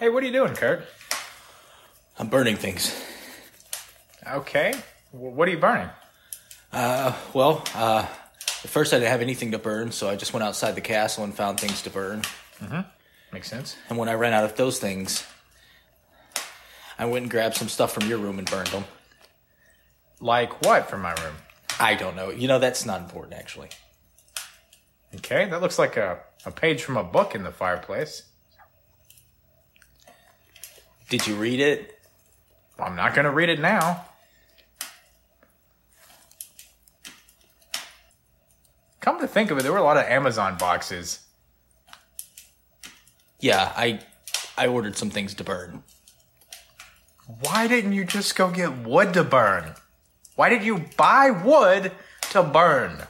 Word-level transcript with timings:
Hey, 0.00 0.08
what 0.08 0.22
are 0.22 0.26
you 0.26 0.32
doing, 0.32 0.54
Curt? 0.54 0.86
I'm 2.18 2.28
burning 2.28 2.56
things. 2.56 2.98
Okay. 4.26 4.72
W- 5.12 5.30
What 5.34 5.46
are 5.46 5.50
you 5.50 5.58
burning? 5.58 5.90
Uh, 6.72 7.14
well, 7.34 7.62
uh, 7.74 8.06
at 8.06 8.70
first 8.70 8.94
I 8.94 8.96
didn't 8.98 9.10
have 9.10 9.20
anything 9.20 9.50
to 9.52 9.58
burn, 9.58 9.92
so 9.92 10.08
I 10.08 10.16
just 10.16 10.32
went 10.32 10.42
outside 10.42 10.74
the 10.74 10.80
castle 10.80 11.22
and 11.24 11.34
found 11.34 11.60
things 11.60 11.82
to 11.82 11.90
burn. 11.90 12.22
Mm-hmm. 12.62 12.80
Makes 13.30 13.50
sense. 13.50 13.76
And 13.90 13.98
when 13.98 14.08
I 14.08 14.14
ran 14.14 14.32
out 14.32 14.44
of 14.44 14.56
those 14.56 14.78
things, 14.78 15.26
I 16.98 17.04
went 17.04 17.24
and 17.24 17.30
grabbed 17.30 17.56
some 17.56 17.68
stuff 17.68 17.92
from 17.92 18.08
your 18.08 18.16
room 18.18 18.38
and 18.38 18.50
burned 18.50 18.68
them. 18.68 18.84
Like 20.18 20.64
what 20.64 20.88
from 20.88 21.02
my 21.02 21.12
room? 21.12 21.34
I 21.78 21.94
don't 21.94 22.16
know. 22.16 22.30
You 22.30 22.48
know, 22.48 22.58
that's 22.58 22.86
not 22.86 23.02
important, 23.02 23.34
actually. 23.34 23.68
Okay, 25.16 25.46
that 25.46 25.60
looks 25.60 25.78
like 25.78 25.98
a, 25.98 26.20
a 26.46 26.50
page 26.50 26.82
from 26.82 26.96
a 26.96 27.04
book 27.04 27.34
in 27.34 27.42
the 27.42 27.52
fireplace. 27.52 28.22
Did 31.10 31.26
you 31.26 31.34
read 31.34 31.58
it? 31.58 31.98
I'm 32.78 32.94
not 32.94 33.14
going 33.14 33.24
to 33.24 33.32
read 33.32 33.48
it 33.48 33.60
now. 33.60 34.06
Come 39.00 39.18
to 39.18 39.26
think 39.26 39.50
of 39.50 39.58
it, 39.58 39.62
there 39.62 39.72
were 39.72 39.78
a 39.78 39.82
lot 39.82 39.96
of 39.96 40.04
Amazon 40.04 40.56
boxes. 40.56 41.20
Yeah, 43.40 43.72
I 43.76 44.00
I 44.56 44.66
ordered 44.66 44.96
some 44.96 45.10
things 45.10 45.34
to 45.34 45.44
burn. 45.44 45.82
Why 47.40 47.66
didn't 47.66 47.94
you 47.94 48.04
just 48.04 48.36
go 48.36 48.50
get 48.50 48.78
wood 48.78 49.14
to 49.14 49.24
burn? 49.24 49.74
Why 50.36 50.48
did 50.48 50.62
you 50.62 50.84
buy 50.96 51.30
wood 51.30 51.92
to 52.30 52.42
burn? 52.42 53.02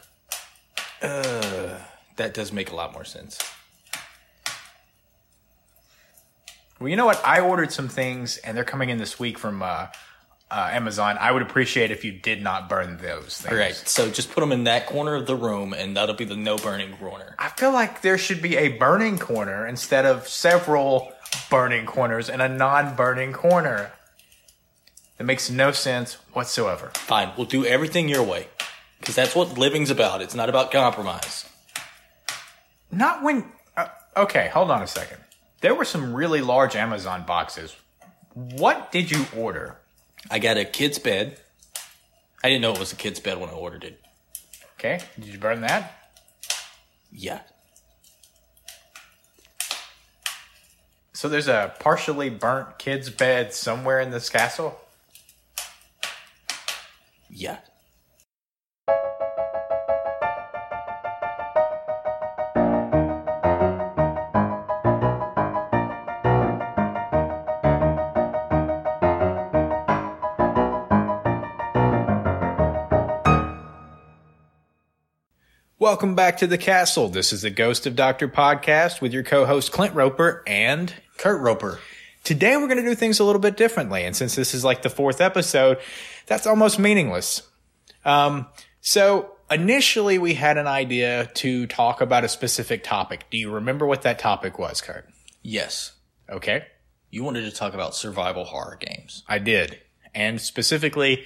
Uh, 1.02 1.78
that 2.16 2.32
does 2.34 2.52
make 2.52 2.70
a 2.70 2.76
lot 2.76 2.92
more 2.92 3.04
sense. 3.04 3.38
Well, 6.80 6.88
you 6.88 6.96
know 6.96 7.04
what? 7.04 7.24
I 7.26 7.40
ordered 7.40 7.72
some 7.72 7.88
things, 7.88 8.38
and 8.38 8.56
they're 8.56 8.64
coming 8.64 8.88
in 8.88 8.96
this 8.96 9.20
week 9.20 9.38
from 9.38 9.62
uh, 9.62 9.88
uh, 10.50 10.70
Amazon. 10.72 11.18
I 11.20 11.30
would 11.30 11.42
appreciate 11.42 11.90
if 11.90 12.06
you 12.06 12.12
did 12.12 12.42
not 12.42 12.70
burn 12.70 12.96
those 12.96 13.38
things. 13.38 13.52
All 13.52 13.58
right, 13.58 13.74
so 13.74 14.10
just 14.10 14.32
put 14.32 14.40
them 14.40 14.50
in 14.50 14.64
that 14.64 14.86
corner 14.86 15.14
of 15.14 15.26
the 15.26 15.36
room, 15.36 15.74
and 15.74 15.94
that'll 15.94 16.14
be 16.14 16.24
the 16.24 16.36
no 16.36 16.56
burning 16.56 16.96
corner. 16.96 17.34
I 17.38 17.50
feel 17.50 17.70
like 17.70 18.00
there 18.00 18.16
should 18.16 18.40
be 18.40 18.56
a 18.56 18.68
burning 18.68 19.18
corner 19.18 19.66
instead 19.66 20.06
of 20.06 20.26
several 20.26 21.12
burning 21.50 21.84
corners 21.84 22.30
and 22.30 22.40
a 22.40 22.48
non-burning 22.48 23.34
corner. 23.34 23.92
That 25.18 25.24
makes 25.24 25.50
no 25.50 25.72
sense 25.72 26.14
whatsoever. 26.32 26.92
Fine, 26.94 27.32
we'll 27.36 27.44
do 27.44 27.66
everything 27.66 28.08
your 28.08 28.22
way, 28.22 28.48
because 29.00 29.14
that's 29.14 29.36
what 29.36 29.58
living's 29.58 29.90
about. 29.90 30.22
It's 30.22 30.34
not 30.34 30.48
about 30.48 30.72
compromise. 30.72 31.44
Not 32.90 33.22
when. 33.22 33.44
Uh, 33.76 33.88
okay, 34.16 34.48
hold 34.48 34.70
on 34.70 34.80
a 34.80 34.86
second. 34.86 35.18
There 35.60 35.74
were 35.74 35.84
some 35.84 36.14
really 36.14 36.40
large 36.40 36.74
Amazon 36.74 37.24
boxes. 37.26 37.76
What 38.34 38.90
did 38.92 39.10
you 39.10 39.26
order? 39.36 39.76
I 40.30 40.38
got 40.38 40.56
a 40.56 40.64
kid's 40.64 40.98
bed. 40.98 41.38
I 42.42 42.48
didn't 42.48 42.62
know 42.62 42.72
it 42.72 42.78
was 42.78 42.92
a 42.92 42.96
kid's 42.96 43.20
bed 43.20 43.38
when 43.38 43.50
I 43.50 43.52
ordered 43.52 43.84
it. 43.84 44.00
Okay, 44.78 45.00
did 45.16 45.26
you 45.26 45.38
burn 45.38 45.60
that? 45.60 46.08
Yeah. 47.12 47.40
So 51.12 51.28
there's 51.28 51.48
a 51.48 51.74
partially 51.80 52.30
burnt 52.30 52.78
kid's 52.78 53.10
bed 53.10 53.52
somewhere 53.52 54.00
in 54.00 54.10
this 54.10 54.30
castle? 54.30 54.80
Yeah. 57.28 57.58
Welcome 75.90 76.14
back 76.14 76.36
to 76.36 76.46
the 76.46 76.56
castle. 76.56 77.08
This 77.08 77.32
is 77.32 77.42
the 77.42 77.50
Ghost 77.50 77.84
of 77.84 77.96
Doctor 77.96 78.28
podcast 78.28 79.00
with 79.00 79.12
your 79.12 79.24
co-host 79.24 79.72
Clint 79.72 79.92
Roper 79.92 80.44
and 80.46 80.94
Curt 81.16 81.40
Roper. 81.40 81.80
Today 82.22 82.56
we're 82.56 82.68
going 82.68 82.76
to 82.76 82.88
do 82.88 82.94
things 82.94 83.18
a 83.18 83.24
little 83.24 83.40
bit 83.40 83.56
differently, 83.56 84.04
and 84.04 84.14
since 84.14 84.36
this 84.36 84.54
is 84.54 84.62
like 84.64 84.82
the 84.82 84.88
fourth 84.88 85.20
episode, 85.20 85.78
that's 86.26 86.46
almost 86.46 86.78
meaningless. 86.78 87.42
Um, 88.04 88.46
so 88.80 89.32
initially 89.50 90.20
we 90.20 90.34
had 90.34 90.58
an 90.58 90.68
idea 90.68 91.26
to 91.34 91.66
talk 91.66 92.00
about 92.00 92.22
a 92.22 92.28
specific 92.28 92.84
topic. 92.84 93.26
Do 93.28 93.36
you 93.36 93.50
remember 93.50 93.84
what 93.84 94.02
that 94.02 94.20
topic 94.20 94.60
was, 94.60 94.80
Curt? 94.80 95.08
Yes. 95.42 95.94
Okay, 96.30 96.66
You 97.10 97.24
wanted 97.24 97.50
to 97.50 97.50
talk 97.50 97.74
about 97.74 97.96
survival 97.96 98.44
horror 98.44 98.78
games. 98.78 99.24
I 99.28 99.40
did, 99.40 99.80
and 100.14 100.40
specifically, 100.40 101.24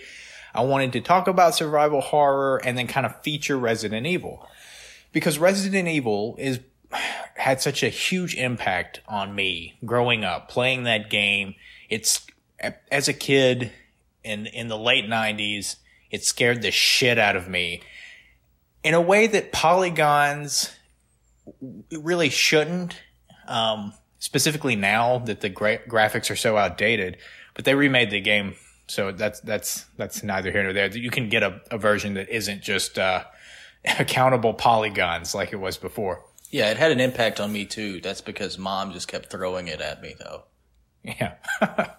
I 0.54 0.62
wanted 0.62 0.94
to 0.94 1.02
talk 1.02 1.28
about 1.28 1.54
survival 1.54 2.00
horror 2.00 2.62
and 2.64 2.78
then 2.78 2.86
kind 2.86 3.04
of 3.04 3.20
feature 3.22 3.58
Resident 3.58 4.06
Evil 4.06 4.48
because 5.14 5.38
Resident 5.38 5.88
Evil 5.88 6.36
is 6.38 6.60
had 7.36 7.62
such 7.62 7.82
a 7.82 7.88
huge 7.88 8.34
impact 8.34 9.00
on 9.08 9.34
me 9.34 9.78
growing 9.84 10.24
up 10.24 10.48
playing 10.50 10.84
that 10.84 11.08
game. 11.08 11.54
It's 11.88 12.26
as 12.90 13.08
a 13.08 13.14
kid 13.14 13.72
in 14.22 14.46
in 14.46 14.68
the 14.68 14.76
late 14.76 15.06
90s, 15.06 15.76
it 16.10 16.24
scared 16.24 16.60
the 16.60 16.70
shit 16.70 17.18
out 17.18 17.36
of 17.36 17.48
me 17.48 17.80
in 18.82 18.92
a 18.92 19.00
way 19.00 19.26
that 19.26 19.50
polygons 19.52 20.70
really 21.90 22.28
shouldn't. 22.28 23.00
Um, 23.46 23.92
specifically 24.18 24.74
now 24.74 25.18
that 25.18 25.42
the 25.42 25.50
gra- 25.50 25.86
graphics 25.86 26.30
are 26.30 26.36
so 26.36 26.56
outdated, 26.56 27.18
but 27.52 27.66
they 27.66 27.74
remade 27.74 28.10
the 28.10 28.20
game, 28.20 28.54
so 28.86 29.12
that's 29.12 29.40
that's 29.40 29.84
that's 29.98 30.22
neither 30.22 30.50
here 30.50 30.62
nor 30.62 30.72
there. 30.72 30.88
You 30.88 31.10
can 31.10 31.28
get 31.28 31.42
a, 31.42 31.60
a 31.70 31.76
version 31.76 32.14
that 32.14 32.30
isn't 32.30 32.62
just 32.62 32.98
uh, 32.98 33.24
accountable 33.98 34.54
polygons 34.54 35.34
like 35.34 35.52
it 35.52 35.60
was 35.60 35.76
before. 35.76 36.24
Yeah, 36.50 36.70
it 36.70 36.76
had 36.76 36.92
an 36.92 37.00
impact 37.00 37.40
on 37.40 37.52
me 37.52 37.64
too. 37.64 38.00
That's 38.00 38.20
because 38.20 38.58
mom 38.58 38.92
just 38.92 39.08
kept 39.08 39.30
throwing 39.30 39.68
it 39.68 39.80
at 39.80 40.02
me 40.02 40.14
though. 40.18 40.44
Yeah. 41.02 41.34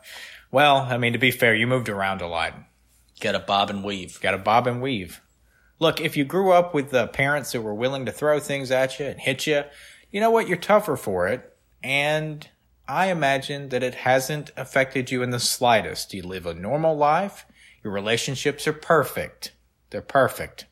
well, 0.51 0.77
I 0.77 0.97
mean, 0.97 1.13
to 1.13 1.19
be 1.19 1.31
fair, 1.31 1.53
you 1.53 1.67
moved 1.67 1.89
around 1.89 2.21
a 2.21 2.27
lot. 2.27 2.53
Got 3.19 3.35
a 3.35 3.39
bob 3.39 3.69
and 3.69 3.83
weave. 3.83 4.19
Got 4.21 4.33
a 4.33 4.39
bob 4.39 4.67
and 4.67 4.81
weave. 4.81 5.21
Look, 5.79 5.99
if 5.99 6.15
you 6.15 6.23
grew 6.23 6.51
up 6.51 6.73
with 6.73 6.93
uh, 6.93 7.07
parents 7.07 7.51
that 7.51 7.61
were 7.61 7.73
willing 7.73 8.05
to 8.05 8.11
throw 8.11 8.39
things 8.39 8.71
at 8.71 8.97
you 8.99 9.05
and 9.07 9.19
hit 9.19 9.45
you, 9.45 9.63
you 10.09 10.21
know 10.21 10.31
what? 10.31 10.47
You're 10.47 10.57
tougher 10.57 10.95
for 10.95 11.27
it. 11.27 11.53
And 11.83 12.47
I 12.87 13.07
imagine 13.07 13.69
that 13.69 13.83
it 13.83 13.95
hasn't 13.95 14.51
affected 14.55 15.11
you 15.11 15.21
in 15.21 15.31
the 15.31 15.39
slightest. 15.39 16.13
You 16.13 16.23
live 16.23 16.45
a 16.45 16.53
normal 16.53 16.95
life. 16.95 17.45
Your 17.83 17.91
relationships 17.91 18.67
are 18.67 18.73
perfect. 18.73 19.51
They're 19.89 20.01
perfect. 20.01 20.65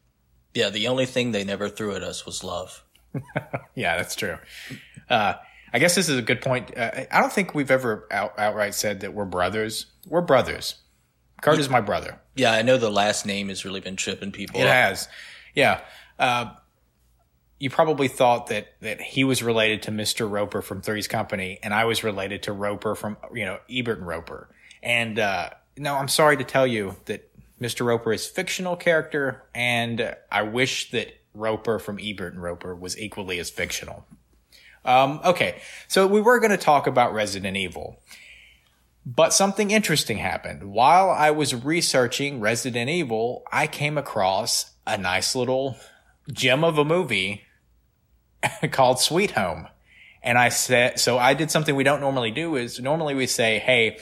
Yeah, 0.53 0.69
the 0.69 0.87
only 0.87 1.05
thing 1.05 1.31
they 1.31 1.43
never 1.43 1.69
threw 1.69 1.95
at 1.95 2.03
us 2.03 2.25
was 2.25 2.43
love. 2.43 2.83
Yeah, 3.75 3.97
that's 3.97 4.15
true. 4.15 4.37
Uh, 5.09 5.33
I 5.73 5.79
guess 5.79 5.95
this 5.95 6.07
is 6.07 6.19
a 6.19 6.21
good 6.21 6.41
point. 6.41 6.77
Uh, 6.77 7.05
I 7.11 7.19
don't 7.19 7.33
think 7.33 7.55
we've 7.55 7.71
ever 7.71 8.07
out, 8.11 8.37
outright 8.37 8.75
said 8.75 8.99
that 8.99 9.15
we're 9.15 9.25
brothers. 9.25 9.87
We're 10.07 10.21
brothers. 10.21 10.75
Kurt 11.41 11.59
is 11.59 11.69
my 11.69 11.81
brother. 11.81 12.19
Yeah, 12.35 12.51
I 12.51 12.61
know 12.61 12.77
the 12.77 12.91
last 12.91 13.25
name 13.25 13.49
has 13.49 13.65
really 13.65 13.79
been 13.79 13.95
tripping 13.95 14.31
people. 14.31 14.59
It 14.59 14.67
up. 14.67 14.73
has. 14.73 15.07
Yeah. 15.55 15.81
Uh, 16.19 16.53
you 17.59 17.69
probably 17.69 18.07
thought 18.07 18.47
that, 18.47 18.67
that 18.81 19.01
he 19.01 19.23
was 19.23 19.41
related 19.41 19.81
to 19.83 19.91
Mr. 19.91 20.29
Roper 20.29 20.61
from 20.61 20.81
Three's 20.81 21.07
Company, 21.07 21.59
and 21.63 21.73
I 21.73 21.85
was 21.85 22.03
related 22.03 22.43
to 22.43 22.53
Roeper 22.53 22.95
from, 22.95 23.17
you 23.33 23.45
know, 23.45 23.57
Ebert 23.69 23.97
and 23.97 24.07
Roeper. 24.07 24.49
And, 24.81 25.17
uh, 25.17 25.49
no, 25.77 25.95
I'm 25.95 26.07
sorry 26.07 26.37
to 26.37 26.43
tell 26.43 26.67
you 26.67 26.95
that 27.05 27.29
Mr. 27.63 27.85
Roper 27.85 28.13
is 28.13 28.25
a 28.27 28.29
fictional 28.29 28.75
character, 28.75 29.43
and 29.55 30.15
I 30.31 30.41
wish 30.41 30.91
that 30.91 31.13
Roeper 31.33 31.79
from 31.79 31.99
Ebert 32.01 32.33
and 32.33 32.43
Roeper 32.43 32.75
was 32.75 32.99
equally 32.99 33.39
as 33.39 33.49
fictional. 33.49 34.05
Um, 34.85 35.21
okay, 35.23 35.61
so 35.87 36.05
we 36.07 36.21
were 36.21 36.39
going 36.39 36.51
to 36.51 36.57
talk 36.57 36.87
about 36.87 37.13
Resident 37.13 37.55
Evil. 37.55 37.99
But 39.05 39.33
something 39.33 39.71
interesting 39.71 40.17
happened. 40.17 40.71
While 40.71 41.09
I 41.09 41.31
was 41.31 41.53
researching 41.53 42.39
Resident 42.39 42.89
Evil, 42.89 43.43
I 43.51 43.67
came 43.67 43.97
across 43.97 44.71
a 44.87 44.97
nice 44.97 45.35
little 45.35 45.77
gem 46.31 46.63
of 46.63 46.77
a 46.77 46.85
movie 46.85 47.43
called 48.71 48.99
Sweet 48.99 49.31
Home. 49.31 49.67
And 50.21 50.37
I 50.37 50.49
said, 50.49 50.99
so 50.99 51.17
I 51.17 51.33
did 51.33 51.51
something 51.51 51.75
we 51.75 51.83
don't 51.83 51.99
normally 51.99 52.31
do 52.31 52.55
is 52.55 52.79
normally 52.79 53.13
we 53.13 53.27
say, 53.27 53.59
Hey, 53.59 53.97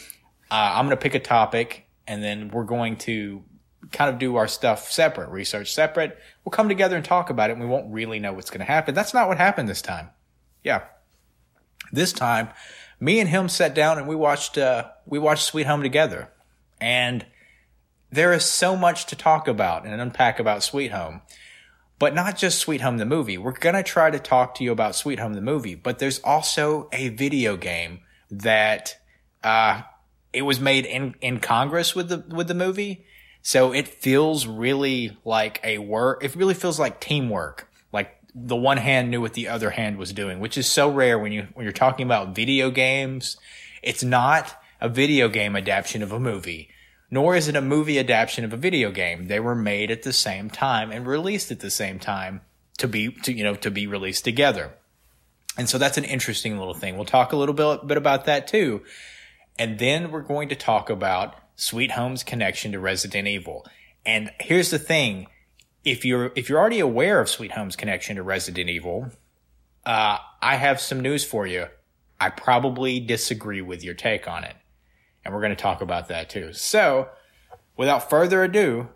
uh, 0.52 0.74
I'm 0.76 0.86
going 0.86 0.96
to 0.96 1.02
pick 1.02 1.16
a 1.16 1.20
topic 1.20 1.88
and 2.06 2.24
then 2.24 2.50
we're 2.50 2.66
going 2.66 2.98
to 2.98 3.44
kind 3.92 4.10
of 4.10 4.20
do 4.20 4.36
our 4.36 4.48
stuff 4.48 4.92
separate, 4.92 5.30
research 5.30 5.74
separate. 5.74 6.18
We'll 6.44 6.52
come 6.52 6.70
together 6.70 6.96
and 6.96 7.06
talk 7.06 7.30
about 7.30 7.50
it 7.50 7.54
and 7.54 7.62
we 7.62 7.68
won't 7.68 7.92
really 7.94 8.20
know 8.20 8.34
what's 8.34 8.50
going 8.50 8.60
to 8.60 8.66
happen. 8.66 8.96
That's 8.96 9.14
not 9.14 9.28
what 9.28 9.38
happened 9.38 9.70
this 9.70 9.82
time. 9.82 10.10
Yeah. 10.64 10.84
This 11.92 12.14
time, 12.14 12.50
me 13.00 13.20
and 13.20 13.30
him 13.30 13.50
sat 13.50 13.74
down 13.74 13.98
and 13.98 14.08
we 14.08 14.16
watched, 14.16 14.58
uh, 14.58 14.90
we 15.06 15.20
watched 15.20 15.46
Sweet 15.46 15.68
Home 15.68 15.84
together. 15.84 16.30
And 16.80 17.26
there 18.12 18.34
is 18.34 18.46
so 18.46 18.76
much 18.76 19.06
to 19.08 19.16
talk 19.16 19.48
about 19.48 19.86
and 19.86 20.00
unpack 20.00 20.40
about 20.40 20.64
Sweet 20.64 20.92
Home. 20.92 21.22
But 22.00 22.16
not 22.16 22.38
just 22.38 22.60
Sweet 22.60 22.82
Home 22.82 22.98
the 22.98 23.06
movie. 23.06 23.38
We're 23.38 23.52
going 23.52 23.76
to 23.76 23.84
try 23.84 24.10
to 24.10 24.20
talk 24.20 24.56
to 24.56 24.64
you 24.64 24.72
about 24.72 24.96
Sweet 24.96 25.20
Home 25.20 25.34
the 25.34 25.42
movie, 25.42 25.76
but 25.76 26.00
there's 26.00 26.20
also 26.20 26.90
a 26.92 27.10
video 27.10 27.58
game 27.58 28.00
that 28.32 28.98
uh, 29.44 29.84
it 30.34 30.42
was 30.44 30.60
made 30.60 30.86
in 30.86 31.16
in 31.22 31.40
Congress 31.40 31.94
with 31.94 32.10
the 32.10 32.24
with 32.34 32.48
the 32.48 32.56
movie, 32.56 33.06
so 33.42 33.74
it 33.74 33.88
feels 33.88 34.46
really 34.46 35.18
like 35.26 35.60
a 35.64 35.80
work. 35.80 36.24
It 36.24 36.36
really 36.36 36.54
feels 36.54 36.80
like 36.80 37.00
teamwork. 37.00 37.70
Like 37.92 38.16
the 38.36 38.56
one 38.56 38.78
hand 38.78 39.10
knew 39.10 39.22
what 39.22 39.34
the 39.34 39.48
other 39.48 39.72
hand 39.72 39.98
was 39.98 40.14
doing, 40.14 40.40
which 40.40 40.58
is 40.58 40.68
so 40.68 40.90
rare 40.90 41.18
when 41.18 41.32
you 41.32 41.48
when 41.54 41.64
you're 41.64 41.74
talking 41.74 42.06
about 42.06 42.36
video 42.36 42.70
games. 42.70 43.38
It's 43.82 44.04
not 44.04 44.56
a 44.80 44.90
video 44.90 45.28
game 45.28 45.56
adaptation 45.56 46.04
of 46.04 46.12
a 46.12 46.20
movie, 46.20 46.70
nor 47.10 47.36
is 47.36 47.48
it 47.48 47.56
a 47.56 47.62
movie 47.62 48.00
adaptation 48.00 48.46
of 48.46 48.54
a 48.54 48.58
video 48.58 48.92
game. 48.92 49.28
They 49.28 49.40
were 49.40 49.56
made 49.56 49.90
at 49.92 50.04
the 50.04 50.14
same 50.14 50.50
time 50.50 50.92
and 50.92 51.08
released 51.08 51.52
at 51.52 51.60
the 51.60 51.72
same 51.72 52.00
time 52.00 52.42
to 52.78 52.88
be 52.88 53.12
to 53.24 53.34
you 53.34 53.44
know 53.44 53.56
to 53.56 53.72
be 53.72 53.88
released 53.88 54.24
together. 54.24 54.74
And 55.58 55.68
so 55.68 55.78
that's 55.78 55.98
an 55.98 56.06
interesting 56.06 56.58
little 56.58 56.74
thing. 56.74 56.96
We'll 56.96 57.06
talk 57.06 57.34
a 57.34 57.36
little 57.36 57.54
bit, 57.54 57.86
bit 57.86 57.98
about 57.98 58.26
that 58.26 58.48
too. 58.48 58.84
And 59.60 59.80
then 59.80 60.10
we're 60.10 60.22
going 60.22 60.50
to 60.50 60.56
talk 60.56 60.90
about 60.90 61.36
Sweet 61.62 61.92
Home's 61.92 62.24
connection 62.24 62.72
to 62.72 62.80
Resident 62.80 63.28
Evil. 63.28 63.68
And 64.04 64.32
here's 64.40 64.72
the 64.72 64.80
thing. 64.80 65.28
If 65.86 66.04
you're, 66.04 66.32
if 66.36 66.50
you're 66.50 66.58
already 66.58 66.80
aware 66.80 67.22
of 67.22 67.30
Sweet 67.30 67.52
Home's 67.52 67.76
connection 67.76 68.16
to 68.16 68.24
Resident 68.24 68.68
Evil, 68.68 69.12
uh, 69.86 70.18
I 70.42 70.56
have 70.56 70.82
some 70.82 71.02
news 71.02 71.24
for 71.24 71.46
you. 71.46 71.68
I 72.20 72.32
probably 72.32 73.00
disagree 73.00 73.62
with 73.62 73.84
your 73.84 73.94
take 73.94 74.28
on 74.28 74.44
it. 74.44 74.56
And 75.24 75.36
we're 75.36 75.42
going 75.42 75.56
to 75.56 75.62
talk 75.62 75.82
about 75.82 76.08
that 76.08 76.32
too. 76.32 76.52
So 76.52 77.10
without 77.78 78.10
further 78.10 78.44
ado, 78.44 78.90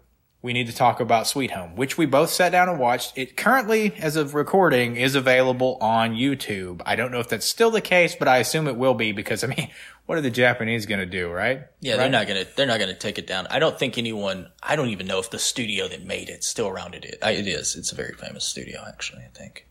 we 0.46 0.54
need 0.54 0.68
to 0.68 0.76
talk 0.76 1.00
about 1.00 1.26
Sweet 1.26 1.50
Home, 1.52 1.76
which 1.76 1.98
we 1.98 2.06
both 2.06 2.30
sat 2.30 2.52
down 2.52 2.70
and 2.70 2.78
watched. 2.78 3.18
It 3.18 3.36
currently, 3.36 3.96
as 3.96 4.16
of 4.16 4.36
recording, 4.36 4.96
is 4.96 5.16
available 5.16 5.80
on 5.82 6.14
YouTube. 6.14 6.84
I 6.86 6.96
don't 6.96 7.12
know 7.12 7.20
if 7.20 7.28
that's 7.28 7.48
still 7.48 7.72
the 7.72 7.82
case, 7.82 8.16
but 8.16 8.28
I 8.28 8.38
assume 8.38 8.68
it 8.68 8.78
will 8.78 8.94
be 8.94 9.12
because 9.12 9.44
I 9.44 9.48
mean, 9.48 9.72
what 10.06 10.20
are 10.20 10.22
the 10.22 10.30
Japanese 10.30 10.86
going 10.86 11.00
to 11.00 11.08
do, 11.08 11.32
right? 11.32 11.62
Yeah, 11.82 11.94
right? 11.94 11.98
they're 11.98 12.10
not 12.10 12.28
gonna 12.28 12.46
they're 12.56 12.68
not 12.68 12.80
gonna 12.80 12.94
take 12.94 13.18
it 13.18 13.26
down. 13.26 13.48
I 13.50 13.58
don't 13.58 13.78
think 13.80 13.98
anyone. 13.98 14.52
I 14.62 14.76
don't 14.76 14.90
even 14.90 15.08
know 15.08 15.18
if 15.18 15.32
the 15.32 15.40
studio 15.40 15.88
that 15.88 16.06
made 16.06 16.30
it 16.30 16.44
still 16.44 16.68
around 16.68 16.94
it. 16.94 17.06
Is. 17.06 17.18
It 17.24 17.48
is. 17.48 17.76
It's 17.76 17.92
a 17.92 17.96
very 17.96 18.14
famous 18.14 18.46
studio, 18.46 18.84
actually. 18.88 19.24
I 19.24 19.30
think 19.36 19.66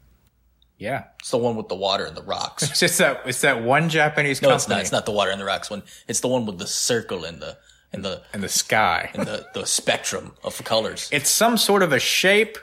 Yeah, 0.76 1.04
it's 1.20 1.30
the 1.30 1.38
one 1.38 1.54
with 1.54 1.68
the 1.68 1.76
water 1.76 2.04
and 2.04 2.16
the 2.16 2.22
rocks. 2.24 2.62
it's 2.68 2.80
just 2.80 2.98
that 2.98 3.22
it's 3.26 3.42
that 3.42 3.62
one 3.62 3.90
Japanese 3.90 4.42
No, 4.42 4.48
company 4.48 4.56
it's 4.56 4.68
not. 4.68 4.80
It's 4.80 4.92
not 4.92 5.06
the 5.06 5.12
water 5.12 5.30
and 5.30 5.40
the 5.40 5.44
rocks 5.44 5.70
one. 5.70 5.84
It's 6.08 6.18
the 6.18 6.26
one 6.26 6.46
with 6.46 6.58
the 6.58 6.66
circle 6.66 7.24
and 7.24 7.40
the 7.40 7.58
and 7.94 8.05
the 8.05 8.23
in 8.35 8.41
the 8.41 8.49
sky. 8.49 9.11
and 9.14 9.26
the 9.26 9.46
the 9.55 9.64
spectrum 9.67 10.32
of 10.43 10.62
colors. 10.64 11.08
It's 11.12 11.31
some 11.31 11.56
sort 11.56 11.82
of 11.82 11.93
a 11.93 12.00
shape 12.00 12.58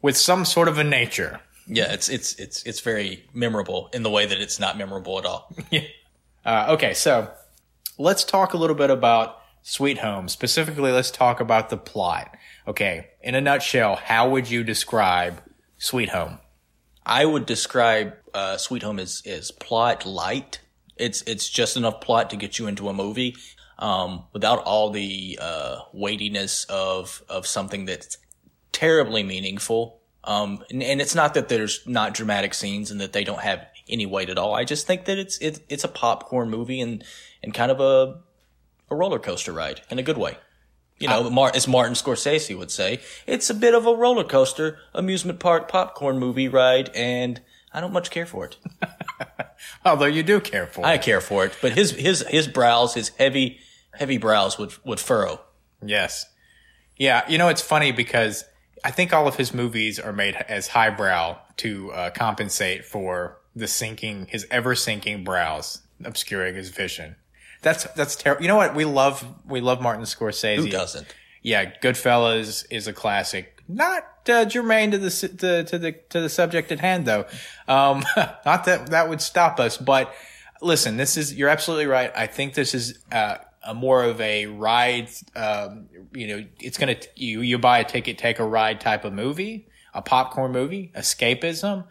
with 0.00 0.16
some 0.16 0.44
sort 0.44 0.68
of 0.68 0.78
a 0.78 0.84
nature. 0.84 1.40
Yeah, 1.66 1.92
it's 1.92 2.08
it's 2.08 2.34
it's 2.34 2.62
it's 2.62 2.80
very 2.80 3.24
memorable 3.34 3.90
in 3.92 4.02
the 4.02 4.10
way 4.10 4.24
that 4.24 4.40
it's 4.40 4.58
not 4.60 4.78
memorable 4.78 5.18
at 5.18 5.26
all. 5.26 5.54
Uh, 6.46 6.66
okay, 6.74 6.94
so 6.94 7.28
let's 7.98 8.22
talk 8.22 8.54
a 8.54 8.56
little 8.56 8.76
bit 8.76 8.88
about 8.88 9.40
Sweet 9.62 9.98
Home. 9.98 10.28
Specifically, 10.28 10.92
let's 10.92 11.10
talk 11.10 11.40
about 11.40 11.70
the 11.70 11.76
plot. 11.76 12.32
Okay, 12.68 13.08
in 13.20 13.34
a 13.34 13.40
nutshell, 13.40 13.96
how 13.96 14.30
would 14.30 14.48
you 14.48 14.62
describe 14.62 15.42
Sweet 15.76 16.10
Home? 16.10 16.38
I 17.04 17.24
would 17.24 17.46
describe 17.46 18.14
uh, 18.32 18.58
Sweet 18.58 18.84
Home 18.84 19.00
as 19.00 19.24
as 19.26 19.50
plot 19.50 20.06
light. 20.06 20.60
It's 20.96 21.22
it's 21.22 21.48
just 21.48 21.76
enough 21.76 22.00
plot 22.00 22.30
to 22.30 22.36
get 22.36 22.60
you 22.60 22.68
into 22.68 22.88
a 22.88 22.92
movie, 22.92 23.34
um, 23.78 24.24
without 24.32 24.60
all 24.64 24.90
the 24.90 25.38
uh, 25.40 25.80
weightiness 25.92 26.64
of 26.64 27.22
of 27.28 27.46
something 27.46 27.84
that's 27.84 28.18
terribly 28.72 29.22
meaningful. 29.22 30.00
Um, 30.24 30.64
and, 30.70 30.82
and 30.82 31.00
it's 31.00 31.14
not 31.14 31.34
that 31.34 31.48
there's 31.48 31.86
not 31.86 32.14
dramatic 32.14 32.52
scenes 32.52 32.90
and 32.90 33.00
that 33.00 33.12
they 33.12 33.22
don't 33.24 33.40
have 33.40 33.64
any 33.88 34.06
weight 34.06 34.28
at 34.28 34.38
all. 34.38 34.54
I 34.54 34.64
just 34.64 34.86
think 34.86 35.04
that 35.04 35.18
it's 35.18 35.38
it, 35.38 35.60
it's 35.68 35.84
a 35.84 35.88
popcorn 35.88 36.50
movie 36.50 36.80
and 36.80 37.04
and 37.42 37.54
kind 37.54 37.70
of 37.70 37.80
a 37.80 38.20
a 38.90 38.96
roller 38.96 39.18
coaster 39.18 39.52
ride 39.52 39.82
in 39.90 39.98
a 39.98 40.02
good 40.02 40.18
way. 40.18 40.38
You 40.98 41.08
know, 41.08 41.28
Mar- 41.28 41.52
as 41.54 41.68
Martin 41.68 41.92
Scorsese 41.92 42.56
would 42.56 42.70
say, 42.70 43.00
it's 43.26 43.50
a 43.50 43.54
bit 43.54 43.74
of 43.74 43.86
a 43.86 43.94
roller 43.94 44.24
coaster, 44.24 44.78
amusement 44.94 45.40
park 45.40 45.68
popcorn 45.68 46.18
movie 46.18 46.48
ride, 46.48 46.90
and 46.94 47.42
I 47.70 47.82
don't 47.82 47.92
much 47.92 48.10
care 48.10 48.24
for 48.24 48.46
it. 48.46 48.56
Although 49.84 50.06
you 50.06 50.22
do 50.22 50.40
care 50.40 50.66
for 50.66 50.80
it. 50.80 50.86
I 50.86 50.96
care 50.96 51.20
for 51.20 51.44
it, 51.44 51.52
but 51.60 51.72
his 51.72 51.90
his 51.90 52.26
his 52.28 52.48
brows, 52.48 52.94
his 52.94 53.10
heavy 53.10 53.60
heavy 53.98 54.18
brows 54.18 54.58
would 54.58 54.74
would 54.84 55.00
furrow. 55.00 55.40
Yes. 55.82 56.26
Yeah, 56.96 57.28
you 57.28 57.36
know, 57.36 57.48
it's 57.48 57.60
funny 57.60 57.92
because 57.92 58.44
I 58.82 58.90
think 58.90 59.12
all 59.12 59.28
of 59.28 59.36
his 59.36 59.52
movies 59.52 59.98
are 59.98 60.12
made 60.12 60.34
as 60.34 60.68
highbrow 60.68 61.38
to 61.58 61.92
uh, 61.92 62.10
compensate 62.10 62.84
for 62.84 63.38
the 63.54 63.66
sinking, 63.66 64.26
his 64.26 64.46
ever 64.50 64.74
sinking 64.74 65.24
brows 65.24 65.82
obscuring 66.04 66.54
his 66.54 66.70
vision. 66.70 67.16
That's 67.62 67.84
that's 67.94 68.16
terrible. 68.16 68.42
You 68.42 68.48
know 68.48 68.56
what? 68.56 68.74
We 68.74 68.84
love 68.84 69.26
we 69.46 69.60
love 69.60 69.80
Martin 69.80 70.04
Scorsese. 70.04 70.56
Who 70.56 70.68
doesn't? 70.68 71.06
Yeah, 71.42 71.72
Goodfellas 71.80 72.66
is 72.70 72.86
a 72.86 72.92
classic. 72.92 73.62
Not 73.68 74.04
uh, 74.28 74.44
germane 74.44 74.92
to 74.92 74.98
the 74.98 75.10
to, 75.10 75.64
to 75.64 75.78
the 75.78 75.92
to 76.10 76.20
the 76.20 76.28
subject 76.28 76.70
at 76.70 76.80
hand, 76.80 77.06
though. 77.06 77.26
Um, 77.66 78.04
not 78.16 78.64
that 78.66 78.90
that 78.90 79.08
would 79.08 79.20
stop 79.20 79.58
us, 79.58 79.76
but 79.76 80.14
listen, 80.60 80.96
this 80.96 81.16
is 81.16 81.34
you're 81.34 81.48
absolutely 81.48 81.86
right. 81.86 82.12
I 82.14 82.26
think 82.26 82.54
this 82.54 82.74
is 82.74 82.98
uh, 83.10 83.38
a 83.66 83.74
more 83.74 84.04
of 84.04 84.20
a 84.20 84.46
ride. 84.46 85.10
Um, 85.34 85.88
you 86.12 86.26
know, 86.28 86.44
it's 86.60 86.78
gonna 86.78 86.96
you 87.14 87.40
you 87.40 87.58
buy 87.58 87.78
a 87.78 87.84
ticket, 87.84 88.18
take 88.18 88.38
a 88.38 88.46
ride 88.46 88.80
type 88.80 89.04
of 89.04 89.12
movie, 89.12 89.68
a 89.94 90.02
popcorn 90.02 90.52
movie, 90.52 90.92
escapism. 90.96 91.84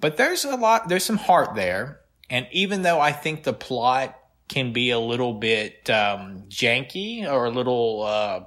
But 0.00 0.16
there's 0.16 0.44
a 0.44 0.56
lot. 0.56 0.88
There's 0.88 1.04
some 1.04 1.16
heart 1.16 1.54
there, 1.54 2.00
and 2.30 2.46
even 2.52 2.82
though 2.82 3.00
I 3.00 3.12
think 3.12 3.42
the 3.42 3.52
plot 3.52 4.18
can 4.48 4.72
be 4.72 4.90
a 4.90 4.98
little 4.98 5.34
bit 5.34 5.90
um, 5.90 6.44
janky 6.48 7.30
or 7.30 7.46
a 7.46 7.50
little. 7.50 8.02
Uh, 8.02 8.40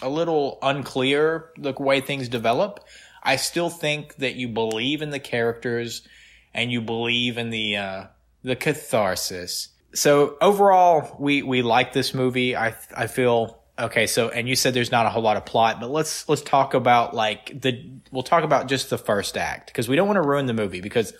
a 0.00 0.08
little 0.08 0.58
unclear 0.62 1.50
the 1.56 1.72
way 1.72 2.00
things 2.00 2.28
develop. 2.28 2.84
I 3.22 3.36
still 3.36 3.70
think 3.70 4.16
that 4.16 4.36
you 4.36 4.48
believe 4.48 5.02
in 5.02 5.10
the 5.10 5.18
characters 5.18 6.06
and 6.54 6.70
you 6.70 6.80
believe 6.80 7.38
in 7.38 7.50
the 7.50 7.76
uh, 7.76 8.06
the 8.42 8.56
catharsis. 8.56 9.68
So 9.94 10.36
overall, 10.40 11.16
we 11.18 11.42
we 11.42 11.62
like 11.62 11.92
this 11.92 12.14
movie. 12.14 12.56
I 12.56 12.74
I 12.94 13.06
feel 13.06 13.58
okay. 13.78 14.06
So 14.06 14.28
and 14.28 14.48
you 14.48 14.56
said 14.56 14.74
there's 14.74 14.92
not 14.92 15.06
a 15.06 15.10
whole 15.10 15.22
lot 15.22 15.36
of 15.36 15.46
plot, 15.46 15.80
but 15.80 15.90
let's 15.90 16.28
let's 16.28 16.42
talk 16.42 16.74
about 16.74 17.14
like 17.14 17.60
the 17.60 17.90
we'll 18.10 18.22
talk 18.22 18.44
about 18.44 18.68
just 18.68 18.90
the 18.90 18.98
first 18.98 19.36
act 19.36 19.68
because 19.68 19.88
we 19.88 19.96
don't 19.96 20.06
want 20.06 20.22
to 20.22 20.28
ruin 20.28 20.46
the 20.46 20.54
movie 20.54 20.80
because 20.80 21.12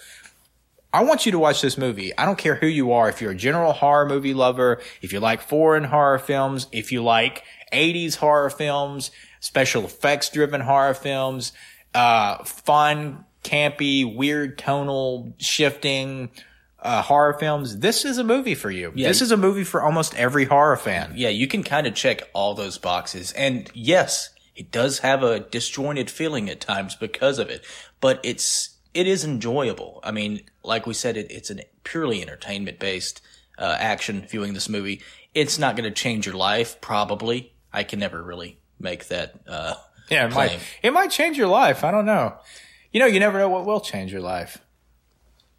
I 0.93 1.05
want 1.05 1.27
you 1.27 1.33
to 1.33 1.39
watch 1.39 1.61
this 1.61 1.77
movie. 1.77 2.17
I 2.17 2.25
don't 2.25 2.39
care 2.39 2.55
who 2.55 2.67
you 2.67 2.93
are. 2.93 3.09
If 3.09 3.21
you're 3.21 3.33
a 3.33 3.37
general 3.37 3.73
horror 3.73 4.07
movie 4.07 4.33
lover, 4.33 4.81
if 5.03 5.13
you 5.13 5.21
like 5.21 5.43
foreign 5.43 5.85
horror 5.85 6.19
films, 6.19 6.67
if 6.73 6.93
you 6.93 7.03
like 7.03 7.45
80s 7.73 8.17
horror 8.17 8.49
films, 8.49 9.11
special 9.41 9.85
effects 9.85 10.31
driven 10.31 10.63
horror 10.63 10.95
films, 10.95 11.53
uh, 11.95 12.43
fun, 12.45 13.27
campy, 13.45 14.17
weird 14.17 14.57
tonal 14.57 15.35
shifting, 15.39 16.31
uh, 16.81 17.03
horror 17.03 17.35
films. 17.35 17.79
This 17.79 18.05
is 18.05 18.19
a 18.19 18.25
movie 18.25 18.55
for 18.55 18.71
you. 18.71 18.93
this 18.95 19.21
is 19.21 19.33
a 19.33 19.37
movie 19.37 19.65
for 19.65 19.83
almost 19.83 20.15
every 20.15 20.45
horror 20.45 20.77
fan. 20.77 21.13
Yeah, 21.17 21.29
you 21.31 21.47
can 21.49 21.63
kind 21.63 21.87
of 21.87 21.95
check 21.95 22.23
all 22.33 22.55
those 22.55 22.79
boxes. 22.79 23.33
And 23.33 23.71
yes, 23.75 24.31
it 24.55 24.71
does 24.71 25.01
have 25.01 25.23
a 25.23 25.41
disjointed 25.41 26.11
feeling 26.11 26.49
at 26.49 26.61
times 26.61 26.95
because 26.95 27.39
of 27.39 27.49
it, 27.51 27.65
but 28.01 28.21
it's, 28.23 28.77
it 28.95 29.07
is 29.07 29.25
enjoyable. 29.25 30.01
I 30.03 30.11
mean, 30.13 30.43
like 30.63 30.87
we 30.87 30.95
said, 30.95 31.17
it, 31.17 31.31
it's 31.31 31.51
a 31.51 31.65
purely 31.85 32.23
entertainment 32.23 32.79
based, 32.79 33.23
uh, 33.59 33.77
action 33.79 34.27
viewing 34.29 34.55
this 34.55 34.69
movie. 34.69 35.03
It's 35.35 35.59
not 35.59 35.77
going 35.77 35.89
to 35.89 35.95
change 35.95 36.27
your 36.27 36.37
life, 36.37 36.81
probably. 36.81 37.53
I 37.73 37.83
can 37.85 37.99
never 37.99 38.23
really 38.23 38.59
make 38.81 39.09
that, 39.09 39.35
uh, 39.47 39.75
Yeah, 40.11 40.27
it 40.27 40.33
might, 40.33 40.59
it 40.83 40.93
might 40.93 41.11
change 41.11 41.37
your 41.37 41.49
life. 41.49 41.85
I 41.85 41.91
don't 41.91 42.07
know. 42.07 42.35
You 42.93 43.01
know, 43.01 43.07
you 43.07 43.21
never 43.21 43.39
know 43.39 43.49
what 43.49 43.67
will 43.67 43.81
change 43.81 44.13
your 44.13 44.23
life. 44.23 44.59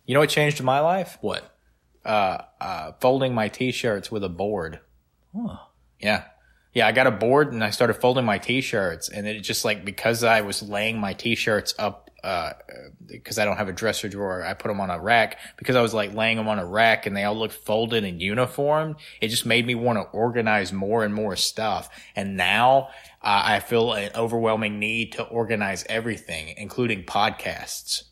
You 0.10 0.16
know 0.16 0.22
what 0.22 0.30
changed 0.30 0.63
my 0.63 0.80
life? 0.80 1.20
What? 1.22 1.56
uh, 2.06 2.42
uh, 2.60 2.92
folding 3.00 3.34
my 3.34 3.50
t-shirts 3.50 4.12
with 4.12 4.24
a 4.24 4.30
board. 4.30 4.80
Yeah. 6.00 6.24
Yeah, 6.74 6.88
I 6.88 6.92
got 6.92 7.08
a 7.08 7.12
board 7.12 7.51
and 7.54 7.63
I 7.63 7.72
started 7.72 7.96
folding 7.96 8.25
my 8.25 8.38
t-shirts 8.38 9.10
and 9.10 9.28
it 9.28 9.42
just 9.42 9.66
like 9.66 9.84
because 9.84 10.24
I 10.24 10.42
was 10.42 10.62
laying 10.62 11.00
my 11.00 11.13
t-shirts 11.13 11.74
up 11.78 12.10
uh 12.24 12.51
because 13.06 13.39
I 13.39 13.46
don't 13.46 13.58
have 13.58 13.70
a 13.70 13.74
dresser 13.74 14.10
drawer, 14.10 14.44
I 14.44 14.54
put 14.54 14.68
them 14.68 14.82
on 14.82 14.89
a 14.89 15.00
rack 15.00 15.39
because 15.58 15.75
I 15.75 15.82
was 15.82 15.94
like 15.94 16.13
laying 16.13 16.38
them 16.38 16.48
on 16.48 16.60
a 16.60 16.66
rack 16.66 17.06
and 17.06 17.16
they 17.16 17.24
all 17.24 17.36
looked 17.36 17.54
folded 17.54 18.04
and 18.04 18.22
uniformed. 18.22 18.96
It 19.22 19.30
just 19.30 19.46
made 19.46 19.66
me 19.66 19.74
want 19.74 19.98
to 19.98 20.04
organize 20.12 20.74
more 20.74 21.04
and 21.04 21.13
more 21.13 21.36
stuff. 21.36 21.89
And 22.16 22.36
now 22.36 22.89
uh, 23.22 23.42
I 23.46 23.60
feel 23.62 23.94
an 23.94 24.12
overwhelming 24.16 24.80
need 24.80 25.13
to 25.13 25.24
organize 25.24 25.86
everything, 25.89 26.56
including 26.58 27.04
podcasts. 27.04 28.04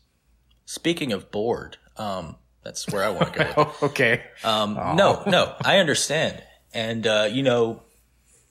Speaking 0.64 1.12
of 1.12 1.30
bored, 1.30 1.78
um, 1.98 2.36
that's 2.62 2.88
where 2.88 3.04
I 3.04 3.10
want 3.10 3.32
to 3.34 3.38
go. 3.38 3.44
with. 3.46 3.56
Oh, 3.82 3.86
okay. 3.86 4.22
Um, 4.44 4.74
no, 4.74 5.22
no, 5.26 5.54
I 5.64 5.78
understand. 5.78 6.42
And, 6.74 7.06
uh, 7.06 7.28
you 7.30 7.42
know, 7.42 7.82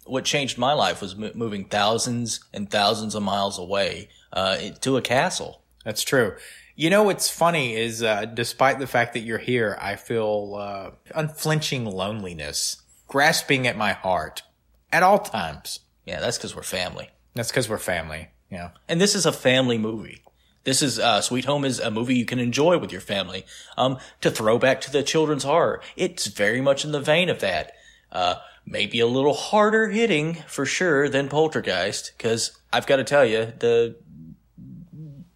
what 0.06 0.26
changed 0.26 0.58
my 0.58 0.74
life 0.74 1.02
was 1.02 1.16
mo- 1.16 1.32
moving 1.36 1.66
thousands 1.66 2.40
and 2.54 2.70
thousands 2.70 3.14
of 3.16 3.24
miles 3.24 3.60
away, 3.60 4.10
uh, 4.34 4.58
to 4.82 4.98
a 4.98 5.02
castle. 5.02 5.62
That's 5.86 6.04
true. 6.04 6.36
You 6.76 6.90
know 6.90 7.04
what's 7.04 7.30
funny 7.30 7.76
is, 7.76 8.04
uh, 8.04 8.26
despite 8.26 8.80
the 8.80 8.88
fact 8.88 9.14
that 9.14 9.22
you're 9.22 9.38
here, 9.40 9.78
I 9.82 9.96
feel 9.96 10.56
uh, 10.60 10.92
unflinching 11.16 11.86
loneliness 11.86 12.82
grasping 13.08 13.66
at 13.68 13.78
my 13.78 13.94
heart 13.94 14.44
at 14.92 15.02
all 15.04 15.20
times. 15.20 15.80
Yeah, 16.06 16.20
that's 16.20 16.38
because 16.38 16.56
we're 16.56 16.64
family. 16.64 17.10
That's 17.34 17.50
because 17.50 17.70
we're 17.70 17.78
family. 17.78 18.30
Yeah. 18.52 18.70
And 18.88 19.00
this 19.02 19.16
is 19.16 19.26
a 19.26 19.32
family 19.32 19.78
movie. 19.78 20.22
This 20.68 20.82
is 20.82 21.00
uh, 21.00 21.22
Sweet 21.22 21.46
Home 21.46 21.64
is 21.64 21.80
a 21.80 21.90
movie 21.90 22.16
you 22.16 22.26
can 22.26 22.40
enjoy 22.40 22.78
with 22.78 22.92
your 22.92 23.00
family. 23.00 23.46
Um, 23.78 24.00
to 24.20 24.30
throw 24.30 24.60
back 24.60 24.82
to 24.82 24.92
the 24.92 25.02
children's 25.02 25.46
horror, 25.46 25.80
it's 25.96 26.28
very 26.28 26.60
much 26.60 26.84
in 26.84 26.92
the 26.92 27.00
vein 27.00 27.30
of 27.30 27.40
that. 27.40 27.72
Uh, 28.12 28.36
maybe 28.66 29.00
a 29.00 29.08
little 29.08 29.34
harder 29.34 29.88
hitting 29.88 30.44
for 30.46 30.66
sure 30.66 31.08
than 31.08 31.30
Poltergeist, 31.30 32.12
because 32.18 32.52
I've 32.74 32.86
got 32.86 32.98
to 32.98 33.06
tell 33.06 33.24
you 33.24 33.54
the 33.58 33.96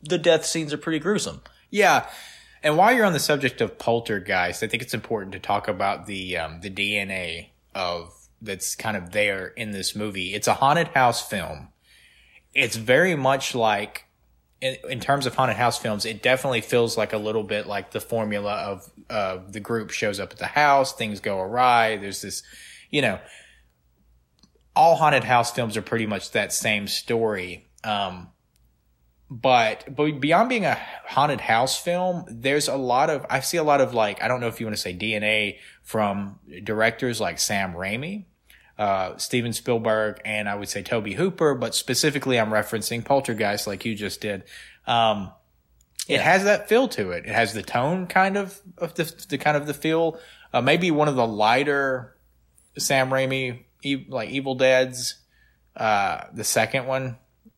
the 0.01 0.17
death 0.17 0.45
scenes 0.45 0.73
are 0.73 0.77
pretty 0.77 0.99
gruesome. 0.99 1.39
Yeah. 1.69 2.09
And 2.61 2.75
while 2.75 2.93
you're 2.93 3.05
on 3.05 3.13
the 3.13 3.19
subject 3.19 3.61
of 3.61 3.79
poltergeist, 3.79 4.61
I 4.61 4.67
think 4.67 4.83
it's 4.83 4.93
important 4.93 5.31
to 5.31 5.39
talk 5.39 5.69
about 5.69 6.07
the 6.07 6.35
um, 6.35 6.59
the 6.59 6.69
DNA 6.69 7.51
of 7.73 8.13
that's 8.41 8.75
kind 8.75 8.97
of 8.97 9.11
there 9.11 9.47
in 9.47 9.71
this 9.71 9.95
movie. 9.95 10.33
It's 10.33 10.49
a 10.49 10.55
haunted 10.55 10.89
house 10.89 11.25
film. 11.25 11.69
It's 12.53 12.75
very 12.75 13.15
much 13.15 13.55
like 13.55 14.07
in, 14.61 14.77
in 14.89 14.99
terms 14.99 15.25
of 15.25 15.35
haunted 15.35 15.57
house 15.57 15.77
films, 15.77 16.05
it 16.05 16.21
definitely 16.21 16.61
feels 16.61 16.97
like 16.97 17.13
a 17.13 17.17
little 17.17 17.43
bit 17.43 17.67
like 17.67 17.91
the 17.91 17.99
formula 17.99 18.53
of 18.53 18.91
uh, 19.09 19.39
the 19.49 19.59
group 19.59 19.89
shows 19.89 20.19
up 20.19 20.31
at 20.31 20.37
the 20.37 20.45
house, 20.45 20.93
things 20.93 21.19
go 21.19 21.39
awry. 21.39 21.97
There's 21.97 22.21
this, 22.21 22.43
you 22.89 23.01
know, 23.01 23.19
all 24.75 24.95
haunted 24.95 25.23
house 25.23 25.51
films 25.51 25.75
are 25.75 25.81
pretty 25.81 26.05
much 26.05 26.31
that 26.31 26.53
same 26.53 26.87
story. 26.87 27.69
Um, 27.83 28.29
but 29.29 29.95
but 29.95 30.19
beyond 30.19 30.49
being 30.49 30.65
a 30.65 30.77
haunted 31.05 31.41
house 31.41 31.77
film, 31.81 32.25
there's 32.27 32.67
a 32.67 32.75
lot 32.75 33.09
of 33.09 33.25
I 33.29 33.39
see 33.39 33.57
a 33.57 33.63
lot 33.63 33.79
of 33.79 33.93
like 33.93 34.21
I 34.21 34.27
don't 34.27 34.41
know 34.41 34.47
if 34.47 34.59
you 34.59 34.65
want 34.65 34.75
to 34.75 34.81
say 34.81 34.93
DNA 34.93 35.57
from 35.83 36.39
directors 36.63 37.21
like 37.21 37.39
Sam 37.39 37.73
Raimi, 37.73 38.25
uh, 38.81 39.17
Steven 39.17 39.53
Spielberg, 39.53 40.19
and 40.25 40.49
I 40.49 40.55
would 40.55 40.69
say 40.69 40.81
Tobe 40.81 41.09
Hooper, 41.13 41.53
but 41.55 41.75
specifically 41.75 42.39
I'm 42.39 42.49
referencing 42.49 43.05
Poltergeist, 43.05 43.67
like 43.67 43.85
you 43.85 43.93
just 43.95 44.21
did. 44.21 44.43
Um, 44.87 45.31
it 46.07 46.13
Yeah. 46.15 46.21
has 46.23 46.43
that 46.45 46.67
feel 46.67 46.87
to 46.89 47.11
it. 47.11 47.25
It 47.25 47.31
has 47.31 47.53
the 47.53 47.61
tone 47.61 48.07
kind 48.07 48.37
of 48.37 48.59
of 48.79 48.95
the, 48.95 49.03
the 49.29 49.37
kind 49.37 49.55
of 49.55 49.67
the 49.67 49.73
feel. 49.75 50.19
Uh, 50.53 50.61
maybe 50.61 50.89
one 50.89 51.07
of 51.07 51.15
the 51.15 51.27
lighter 51.27 52.17
Sam 52.77 53.09
Raimi 53.09 53.65
e- 53.83 54.05
like 54.09 54.29
Evil 54.29 54.55
Dead's. 54.55 55.15
Uh, 55.75 56.23
the 56.33 56.43
second 56.43 56.87
one, 56.87 57.17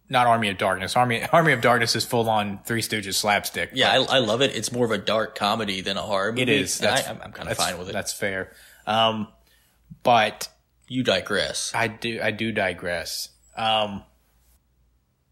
not 0.09 0.27
Army 0.27 0.49
of 0.49 0.57
Darkness. 0.57 0.95
Army 0.97 1.23
Army 1.31 1.53
of 1.53 1.61
Darkness 1.61 1.95
is 1.95 2.03
full 2.05 2.29
on 2.29 2.59
Three 2.65 2.81
Stooges 2.81 3.13
slapstick. 3.15 3.69
Yeah, 3.73 3.91
I, 3.91 4.17
I 4.17 4.19
love 4.19 4.41
it. 4.41 4.55
It's 4.55 4.71
more 4.73 4.85
of 4.85 4.91
a 4.91 4.97
dark 4.97 5.35
comedy 5.35 5.79
than 5.81 5.95
a 5.97 6.01
horror 6.01 6.31
movie. 6.33 6.41
it 6.43 6.49
is. 6.49 6.77
That's, 6.79 7.07
I, 7.07 7.11
I'm, 7.11 7.21
I'm 7.23 7.31
kind 7.31 7.49
of 7.49 7.55
fine 7.57 7.77
with 7.79 7.89
it. 7.89 7.93
That's 7.93 8.11
fair. 8.13 8.51
Um, 8.85 9.29
but 10.03 10.49
You 10.87 11.03
digress. 11.03 11.71
I 11.73 11.87
do 11.87 12.19
I 12.21 12.31
do 12.31 12.51
digress. 12.51 13.29
Um, 13.55 14.03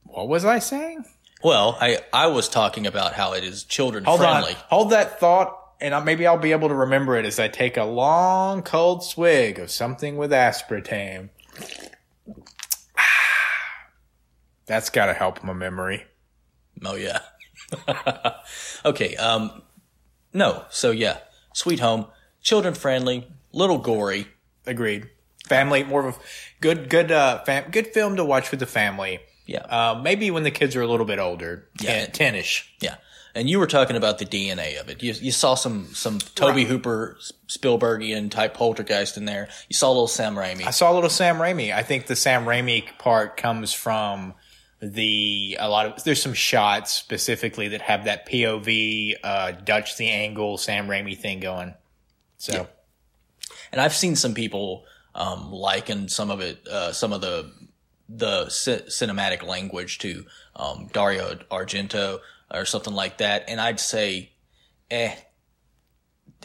what 0.04 0.28
was 0.28 0.46
I 0.46 0.60
saying? 0.60 1.06
Well, 1.44 1.78
I 1.82 2.00
I 2.14 2.28
was 2.28 2.48
talking 2.50 2.86
about 2.88 3.14
how 3.14 3.34
it 3.34 3.44
is 3.44 3.64
children 3.64 4.04
Hold 4.06 4.20
friendly. 4.20 4.52
on. 4.54 4.60
Hold 4.70 4.90
that 4.92 5.20
thought, 5.20 5.58
and 5.80 5.94
I, 5.94 6.04
maybe 6.04 6.26
I'll 6.28 6.38
be 6.38 6.52
able 6.52 6.70
to 6.70 6.76
remember 6.76 7.16
it 7.18 7.26
as 7.26 7.40
I 7.40 7.48
take 7.48 7.78
a 7.78 7.84
long, 7.84 8.62
cold 8.62 9.04
swig 9.04 9.60
of 9.60 9.72
something 9.72 10.18
with 10.18 10.32
aspartame. 10.32 11.30
That's 14.66 14.90
got 14.90 15.08
to 15.08 15.14
help 15.14 15.44
my 15.44 15.54
memory. 15.54 16.06
Oh 16.86 16.96
yeah. 16.96 17.20
okay. 18.86 19.16
Um. 19.18 19.64
No. 20.34 20.66
So 20.70 20.92
yeah, 20.92 21.18
Sweet 21.54 21.80
Home, 21.80 22.06
children 22.42 22.74
friendly, 22.74 23.28
little 23.52 23.78
gory. 23.80 24.28
Agreed. 24.66 25.10
Family, 25.56 25.84
more 25.84 26.08
of 26.08 26.16
a 26.16 26.20
good, 26.62 26.90
good, 26.90 27.12
uh, 27.12 27.44
fam- 27.44 27.70
good 27.72 27.88
film 27.88 28.16
to 28.16 28.24
watch 28.26 28.52
with 28.52 28.60
the 28.60 28.66
family. 28.66 29.20
Yeah. 29.46 29.60
Uh, 29.66 30.00
maybe 30.02 30.32
when 30.32 30.44
the 30.44 30.52
kids 30.52 30.76
are 30.76 30.82
a 30.82 30.88
little 30.88 31.06
bit 31.06 31.20
older, 31.20 31.68
Yeah. 31.82 32.06
ten, 32.06 32.34
10-ish. 32.34 32.74
Yeah. 32.80 32.96
And 33.36 33.50
you 33.50 33.60
were 33.60 33.68
talking 33.68 33.96
about 33.96 34.18
the 34.20 34.26
DNA 34.26 34.80
of 34.80 34.90
it. 34.90 35.02
You, 35.04 35.14
you 35.14 35.32
saw 35.32 35.56
some 35.56 35.94
some 35.94 36.20
Tobe 36.20 36.56
Right. 36.56 36.68
Hooper 36.68 37.18
Spielbergian 37.48 38.30
type 38.30 38.54
poltergeist 38.54 39.16
in 39.18 39.24
there. 39.26 39.48
You 39.70 39.74
saw 39.74 39.88
a 39.88 39.94
little 39.94 40.08
Sam 40.08 40.36
Raimi. 40.36 40.66
I 40.68 40.72
saw 40.72 40.92
a 40.92 40.96
little 40.96 41.10
Sam 41.10 41.38
Raimi. 41.38 41.74
I 41.74 41.82
think 41.84 42.08
the 42.08 42.16
Sam 42.16 42.44
Raimi 42.46 42.98
part 42.98 43.38
comes 43.38 43.72
from 43.74 44.34
the 44.82 45.56
a 45.60 45.70
lot 45.70 45.86
of 45.86 46.04
there's 46.04 46.22
some 46.22 46.34
shots 46.34 46.92
specifically 46.92 47.70
that 47.70 47.82
have 47.82 48.04
that 48.06 48.28
POV 48.28 49.16
uh 49.24 49.52
Dutch 49.52 49.96
the 49.98 50.10
angle 50.10 50.58
Sam 50.58 50.88
Raimi 50.88 51.18
thing 51.18 51.40
going. 51.40 51.74
So 52.38 52.68
and 53.72 53.80
I've 53.80 53.94
seen 53.96 54.16
some 54.18 54.34
people 54.34 54.84
um, 55.16 55.52
liken 55.52 56.08
some 56.08 56.32
of 56.32 56.40
it, 56.40 56.68
uh, 56.68 56.92
some 56.92 57.14
of 57.14 57.22
the 57.22 57.52
the 58.10 58.46
ci- 58.48 58.88
cinematic 58.90 59.46
language 59.46 60.00
to 60.00 60.26
um, 60.56 60.90
Dario 60.92 61.36
Argento 61.50 62.20
or 62.54 62.66
something 62.66 62.94
like 62.94 63.20
that. 63.20 63.46
And 63.48 63.62
I'd 63.62 63.80
say, 63.80 64.32
eh, 64.90 65.16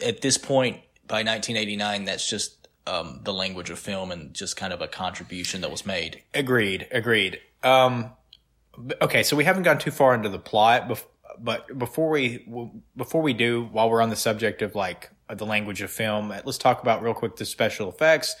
at 0.03 0.21
this 0.21 0.37
point 0.37 0.77
by 1.07 1.17
1989, 1.17 2.05
that's 2.05 2.29
just 2.29 2.69
um, 2.85 3.19
the 3.23 3.33
language 3.33 3.69
of 3.69 3.79
film 3.79 4.11
and 4.11 4.33
just 4.33 4.55
kind 4.55 4.71
of 4.71 4.81
a 4.81 4.87
contribution 4.87 5.61
that 5.61 5.71
was 5.71 5.85
made. 5.85 6.23
agreed, 6.33 6.87
agreed. 6.91 7.39
Um 7.63 8.11
okay, 9.01 9.23
so 9.23 9.35
we 9.35 9.43
haven't 9.43 9.63
gone 9.63 9.79
too 9.79 9.91
far 9.91 10.13
into 10.13 10.29
the 10.29 10.39
plot, 10.39 10.87
but 11.39 11.77
before 11.77 12.09
we 12.09 12.45
before 12.95 13.21
we 13.21 13.33
do, 13.33 13.67
while 13.71 13.89
we're 13.89 14.01
on 14.01 14.09
the 14.09 14.15
subject 14.15 14.61
of 14.61 14.75
like 14.75 15.09
the 15.35 15.45
language 15.45 15.81
of 15.81 15.91
film, 15.91 16.29
let's 16.45 16.57
talk 16.57 16.81
about 16.81 17.01
real 17.01 17.13
quick 17.13 17.35
the 17.35 17.45
special 17.45 17.89
effects. 17.89 18.35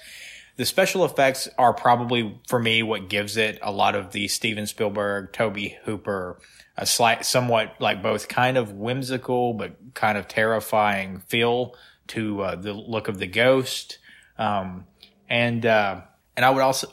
The 0.55 0.65
special 0.65 1.05
effects 1.05 1.47
are 1.57 1.73
probably 1.73 2.39
for 2.47 2.59
me 2.59 2.81
what 2.81 3.09
gives 3.09 3.37
it 3.37 3.59
a 3.61 3.71
lot 3.71 3.95
of 3.95 4.11
the 4.11 4.27
Steven 4.27 4.65
Spielberg, 4.65 5.31
Tobe 5.31 5.59
Hooper, 5.83 6.39
a 6.75 6.85
slight, 6.85 7.25
somewhat 7.25 7.75
like 7.79 8.01
both 8.01 8.27
kind 8.27 8.57
of 8.57 8.71
whimsical 8.71 9.53
but 9.53 9.93
kind 9.93 10.17
of 10.17 10.27
terrifying 10.27 11.19
feel 11.19 11.75
to 12.07 12.41
uh, 12.41 12.55
the 12.55 12.73
look 12.73 13.07
of 13.07 13.19
the 13.19 13.27
ghost. 13.27 13.99
Um, 14.37 14.85
and 15.29 15.65
uh, 15.65 16.01
and 16.35 16.45
I 16.45 16.49
would 16.49 16.61
also, 16.63 16.91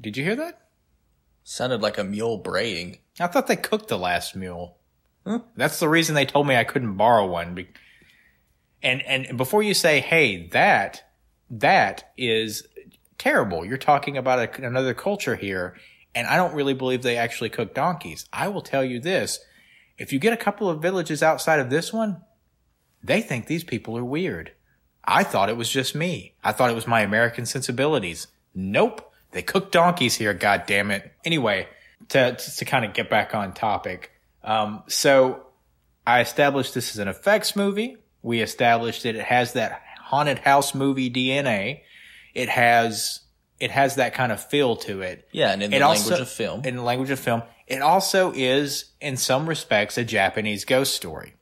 did 0.00 0.16
you 0.16 0.24
hear 0.24 0.36
that? 0.36 0.60
Sounded 1.42 1.82
like 1.82 1.98
a 1.98 2.04
mule 2.04 2.38
braying. 2.38 2.98
I 3.18 3.26
thought 3.26 3.46
they 3.46 3.56
cooked 3.56 3.88
the 3.88 3.98
last 3.98 4.36
mule. 4.36 4.78
That's 5.56 5.80
the 5.80 5.88
reason 5.88 6.14
they 6.14 6.26
told 6.26 6.46
me 6.46 6.56
I 6.56 6.64
couldn't 6.64 6.94
borrow 6.94 7.26
one. 7.26 7.54
Be- 7.54 7.68
And 8.84 9.02
and 9.02 9.36
before 9.36 9.62
you 9.62 9.74
say, 9.74 10.00
"Hey, 10.00 10.46
that 10.48 11.02
that 11.50 12.12
is 12.16 12.68
terrible," 13.18 13.64
you're 13.64 13.78
talking 13.78 14.16
about 14.16 14.38
a, 14.38 14.64
another 14.64 14.94
culture 14.94 15.34
here, 15.34 15.74
and 16.14 16.26
I 16.28 16.36
don't 16.36 16.54
really 16.54 16.74
believe 16.74 17.02
they 17.02 17.16
actually 17.16 17.50
cook 17.50 17.74
donkeys. 17.74 18.26
I 18.32 18.48
will 18.48 18.62
tell 18.62 18.84
you 18.84 19.00
this: 19.00 19.40
if 19.98 20.12
you 20.12 20.18
get 20.18 20.32
a 20.34 20.36
couple 20.36 20.68
of 20.68 20.82
villages 20.82 21.22
outside 21.22 21.60
of 21.60 21.70
this 21.70 21.92
one, 21.92 22.22
they 23.02 23.22
think 23.22 23.46
these 23.46 23.64
people 23.64 23.96
are 23.96 24.04
weird. 24.04 24.52
I 25.04 25.24
thought 25.24 25.48
it 25.48 25.56
was 25.56 25.68
just 25.68 25.94
me. 25.94 26.34
I 26.44 26.52
thought 26.52 26.70
it 26.70 26.74
was 26.74 26.86
my 26.86 27.00
American 27.00 27.46
sensibilities. 27.46 28.26
Nope. 28.54 29.12
They 29.32 29.42
cook 29.42 29.72
donkeys 29.72 30.14
here, 30.14 30.32
God 30.32 30.64
damn 30.66 30.90
it. 30.90 31.12
Anyway, 31.24 31.68
to, 32.10 32.36
to 32.36 32.64
kind 32.64 32.84
of 32.84 32.94
get 32.94 33.10
back 33.10 33.34
on 33.34 33.52
topic. 33.52 34.12
Um, 34.42 34.82
so 34.86 35.46
I 36.06 36.20
established 36.20 36.74
this 36.74 36.92
is 36.92 36.98
an 36.98 37.08
effects 37.08 37.56
movie. 37.56 37.98
We 38.24 38.40
established 38.40 39.02
that 39.04 39.14
it 39.14 39.24
has 39.24 39.52
that 39.52 39.80
haunted 40.00 40.38
house 40.40 40.74
movie 40.74 41.10
DNA. 41.10 41.82
It 42.34 42.48
has, 42.48 43.20
it 43.60 43.70
has 43.70 43.96
that 43.96 44.14
kind 44.14 44.32
of 44.32 44.42
feel 44.44 44.76
to 44.76 45.02
it. 45.02 45.28
Yeah, 45.30 45.52
and 45.52 45.62
in 45.62 45.70
the 45.70 45.76
It 45.76 45.80
language 45.80 46.10
also- 46.10 46.22
of 46.22 46.28
film. 46.30 46.64
In 46.64 46.76
the 46.76 46.82
language 46.82 47.10
of 47.10 47.20
film. 47.20 47.42
It 47.66 47.80
also 47.82 48.32
is, 48.34 48.86
in 49.00 49.16
some 49.16 49.46
respects, 49.48 49.96
a 49.98 50.04
Japanese 50.04 50.64
ghost 50.64 50.94
story. 50.94 51.34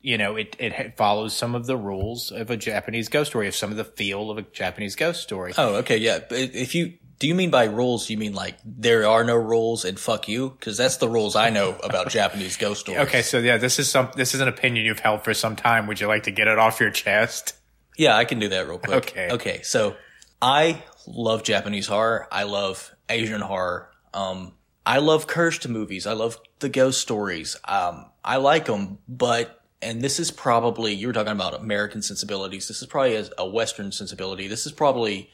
You 0.00 0.18
know, 0.18 0.36
it, 0.36 0.56
it 0.58 0.96
follows 0.98 1.34
some 1.34 1.54
of 1.54 1.64
the 1.66 1.76
rules 1.76 2.30
of 2.30 2.50
a 2.50 2.56
Japanese 2.56 3.08
ghost 3.08 3.30
story, 3.30 3.46
of 3.48 3.54
some 3.54 3.70
of 3.70 3.76
the 3.78 3.84
feel 3.84 4.30
of 4.30 4.36
a 4.38 4.42
Japanese 4.42 4.96
ghost 4.96 5.22
story. 5.22 5.54
Oh, 5.56 5.76
okay, 5.76 5.96
yeah. 5.96 6.18
If 6.30 6.74
you 6.74 6.94
do 7.18 7.28
you 7.28 7.34
mean 7.34 7.50
by 7.50 7.64
rules, 7.64 8.10
you 8.10 8.16
mean 8.16 8.34
like 8.34 8.58
there 8.64 9.06
are 9.06 9.24
no 9.24 9.36
rules 9.36 9.84
and 9.84 9.98
fuck 9.98 10.28
you? 10.28 10.50
Because 10.50 10.76
that's 10.76 10.96
the 10.98 11.08
rules 11.08 11.36
I 11.36 11.50
know 11.50 11.76
about 11.82 12.08
Japanese 12.10 12.56
ghost 12.56 12.80
stories. 12.80 13.06
Okay, 13.08 13.22
so 13.22 13.38
yeah, 13.38 13.56
this 13.56 13.78
is 13.78 13.90
some 13.90 14.10
this 14.16 14.34
is 14.34 14.40
an 14.40 14.48
opinion 14.48 14.84
you've 14.86 15.00
held 15.00 15.22
for 15.22 15.34
some 15.34 15.56
time. 15.56 15.86
Would 15.86 16.00
you 16.00 16.06
like 16.06 16.24
to 16.24 16.30
get 16.30 16.48
it 16.48 16.58
off 16.58 16.80
your 16.80 16.90
chest? 16.90 17.54
Yeah, 17.96 18.16
I 18.16 18.24
can 18.24 18.38
do 18.38 18.48
that 18.48 18.66
real 18.66 18.78
quick. 18.78 19.08
Okay. 19.08 19.30
Okay. 19.30 19.62
So 19.62 19.96
I 20.42 20.82
love 21.06 21.42
Japanese 21.42 21.86
horror. 21.86 22.26
I 22.30 22.44
love 22.44 22.94
Asian 23.08 23.40
horror. 23.40 23.90
Um, 24.12 24.52
I 24.86 24.98
love 24.98 25.26
cursed 25.26 25.66
movies. 25.68 26.06
I 26.06 26.12
love 26.12 26.38
the 26.58 26.68
ghost 26.68 27.00
stories. 27.00 27.56
Um, 27.64 28.10
I 28.24 28.36
like 28.36 28.66
them, 28.66 28.98
but, 29.08 29.62
and 29.80 30.02
this 30.02 30.20
is 30.20 30.30
probably, 30.30 30.92
you 30.92 31.06
were 31.06 31.12
talking 31.12 31.32
about 31.32 31.54
American 31.54 32.02
sensibilities. 32.02 32.68
This 32.68 32.82
is 32.82 32.88
probably 32.88 33.16
a, 33.16 33.28
a 33.38 33.48
Western 33.48 33.92
sensibility. 33.92 34.48
This 34.48 34.66
is 34.66 34.72
probably 34.72 35.30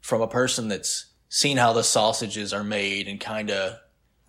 from 0.00 0.22
a 0.22 0.28
person 0.28 0.68
that's 0.68 1.06
seen 1.28 1.56
how 1.56 1.72
the 1.72 1.82
sausages 1.82 2.52
are 2.52 2.64
made 2.64 3.08
and 3.08 3.20
kind 3.20 3.50
of 3.50 3.78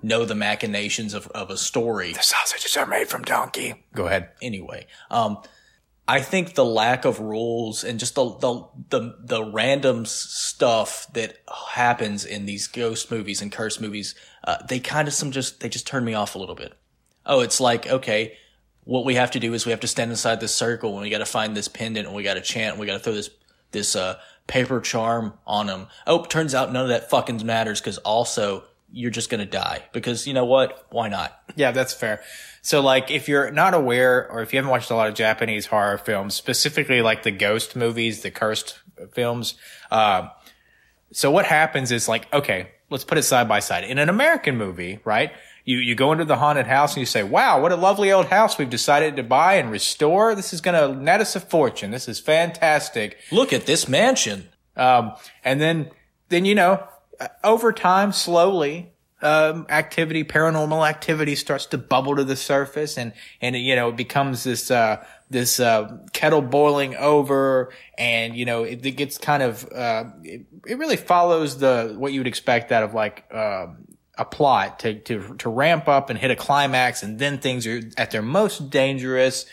know 0.02 0.25
the 0.25 0.36
machinations 0.36 1.14
of, 1.14 1.28
of 1.28 1.50
a 1.50 1.58
story. 1.58 2.14
The 2.14 2.22
sausages 2.22 2.78
are 2.78 2.86
made 2.86 3.08
from 3.08 3.24
donkey. 3.24 3.86
Go 3.94 4.08
ahead. 4.08 4.30
Anyway, 4.42 4.88
um, 5.10 5.40
I 6.08 6.22
think 6.22 6.54
the 6.54 6.66
lack 6.66 7.06
of 7.06 7.20
rules 7.20 7.84
and 7.84 8.00
just 8.00 8.16
the 8.16 8.30
the 8.38 8.68
the, 8.90 9.16
the 9.20 9.44
random 9.44 10.06
stuff 10.06 11.08
that 11.14 11.38
happens 11.72 12.25
in 12.25 12.46
these 12.46 12.68
ghost 12.68 13.10
movies 13.10 13.42
and 13.42 13.52
curse 13.52 13.80
movies, 13.80 14.14
uh, 14.44 14.58
they 14.70 14.80
kind 14.80 15.08
of 15.08 15.14
some 15.14 15.32
just 15.32 15.62
they 15.62 15.70
just 15.70 15.88
turn 15.88 16.06
me 16.06 16.14
off 16.14 16.36
a 16.36 16.40
little 16.40 16.56
bit. 16.56 16.74
Oh, 17.25 17.42
it's 17.42 17.60
like 17.60 17.88
okay, 17.88 18.38
what 18.84 19.04
we 19.04 19.16
have 19.16 19.32
to 19.32 19.40
do 19.40 19.54
is 19.54 19.66
we 19.66 19.72
have 19.72 19.80
to 19.82 19.88
stand 19.88 20.12
inside 20.12 20.40
this 20.40 20.54
circle 20.54 20.94
and 20.94 21.02
we 21.02 21.10
got 21.10 21.18
to 21.18 21.25
find 21.25 21.58
this 21.58 21.68
pendant 21.68 22.06
and 22.06 22.16
we 22.16 22.22
got 22.22 22.36
to 22.36 22.42
chant 22.42 22.74
and 22.74 22.80
we 22.80 22.86
got 22.86 22.94
to 22.94 23.00
throw 23.00 23.14
this 23.14 23.32
this 23.72 23.96
uh 23.96 24.18
paper 24.48 24.80
charm 24.80 25.34
on 25.46 25.68
them. 25.68 25.88
Oh, 26.06 26.24
turns 26.25 26.54
out 26.54 26.72
none 26.72 26.84
of 26.84 26.90
that 26.90 27.10
fucking 27.10 27.46
matters 27.46 27.82
because 27.82 27.98
also 28.00 28.64
you're 28.92 29.12
just 29.12 29.30
gonna 29.30 29.46
die 29.46 29.84
because 29.92 30.25
you 30.28 30.34
know 30.34 30.46
what? 30.46 30.86
Why 30.90 31.10
not? 31.10 31.38
Yeah, 31.56 31.72
that's 31.72 31.94
fair. 31.94 32.22
So, 32.62 32.82
like, 32.82 33.12
if 33.12 33.28
you're 33.28 33.52
not 33.52 33.74
aware, 33.74 34.30
or 34.32 34.42
if 34.42 34.52
you 34.52 34.58
haven't 34.58 34.72
watched 34.72 34.90
a 34.90 34.96
lot 34.96 35.08
of 35.08 35.16
Japanese 35.16 35.68
horror 35.68 35.98
films, 35.98 36.34
specifically 36.36 37.02
like 37.02 37.24
the 37.24 37.32
ghost 37.32 37.75
movies, 37.75 38.22
the 38.22 38.32
cursed 38.32 38.80
films, 39.14 39.56
uh, 39.92 40.30
so 41.12 41.32
what 41.32 41.46
happens 41.46 41.92
is 41.92 42.08
like, 42.08 42.32
okay, 42.34 42.72
let's 42.90 43.04
put 43.04 43.18
it 43.18 43.24
side 43.24 43.48
by 43.48 43.60
side. 43.60 43.84
In 43.84 43.98
an 44.00 44.10
American 44.10 44.58
movie, 44.58 45.00
right? 45.06 45.32
You, 45.66 45.80
you 45.80 45.96
go 45.96 46.12
into 46.12 46.26
the 46.26 46.38
haunted 46.38 46.68
house 46.68 46.94
and 46.94 47.02
you 47.02 47.08
say, 47.08 47.24
wow, 47.24 47.60
what 47.60 47.72
a 47.72 47.76
lovely 47.76 48.12
old 48.12 48.28
house 48.28 48.58
we've 48.58 48.70
decided 48.70 49.16
to 49.16 49.24
buy 49.24 49.56
and 49.56 49.72
restore. 49.72 50.36
This 50.36 50.54
is 50.54 50.62
going 50.62 50.80
to 50.80 51.00
net 51.02 51.22
us 51.22 51.36
a 51.36 51.40
fortune. 51.40 51.90
This 51.90 52.08
is 52.08 52.20
fantastic. 52.20 53.18
Look 53.32 53.52
at 53.52 53.66
this 53.66 53.88
mansion. 53.90 54.50
Um, 54.78 55.14
and 55.44 55.60
then, 55.60 55.90
then, 56.30 56.46
you 56.46 56.54
know, 56.54 56.88
uh, 57.20 57.30
over 57.44 57.74
time, 57.74 58.12
slowly, 58.12 58.94
um, 59.24 59.66
activity, 59.70 60.24
paranormal 60.24 60.88
activity 60.88 61.36
starts 61.36 61.66
to 61.68 61.80
bubble 61.80 62.16
to 62.16 62.24
the 62.24 62.36
surface 62.36 62.96
and, 62.96 63.14
and, 63.42 63.56
you 63.56 63.76
know, 63.76 63.90
it 63.90 63.96
becomes 63.96 64.44
this, 64.44 64.70
uh, 64.70 65.04
this, 65.32 65.60
uh, 65.60 65.98
kettle 66.14 66.42
boiling 66.42 66.96
over 66.98 67.72
and, 67.98 68.36
you 68.36 68.46
know, 68.46 68.64
it, 68.64 68.86
it 68.86 68.92
gets 68.92 69.18
kind 69.18 69.42
of, 69.42 69.68
uh, 69.72 70.04
it, 70.24 70.46
it 70.68 70.78
really 70.78 70.98
follows 70.98 71.58
the, 71.58 71.96
what 71.98 72.14
you 72.14 72.20
would 72.20 72.28
expect 72.28 72.72
out 72.72 72.84
of 72.84 72.94
like, 72.94 73.26
um, 73.34 73.85
a 74.18 74.26
plot 74.26 74.80
to, 74.80 74.96
to, 75.00 75.36
to 75.36 75.50
ramp 75.50 75.88
up 75.88 76.10
and 76.10 76.20
hit 76.20 76.32
a 76.32 76.36
climax 76.36 77.04
and 77.04 77.20
then 77.20 77.38
things 77.38 77.68
are 77.68 77.82
at 77.98 78.12
their 78.12 78.22
most 78.22 78.70
dangerous 78.70 79.46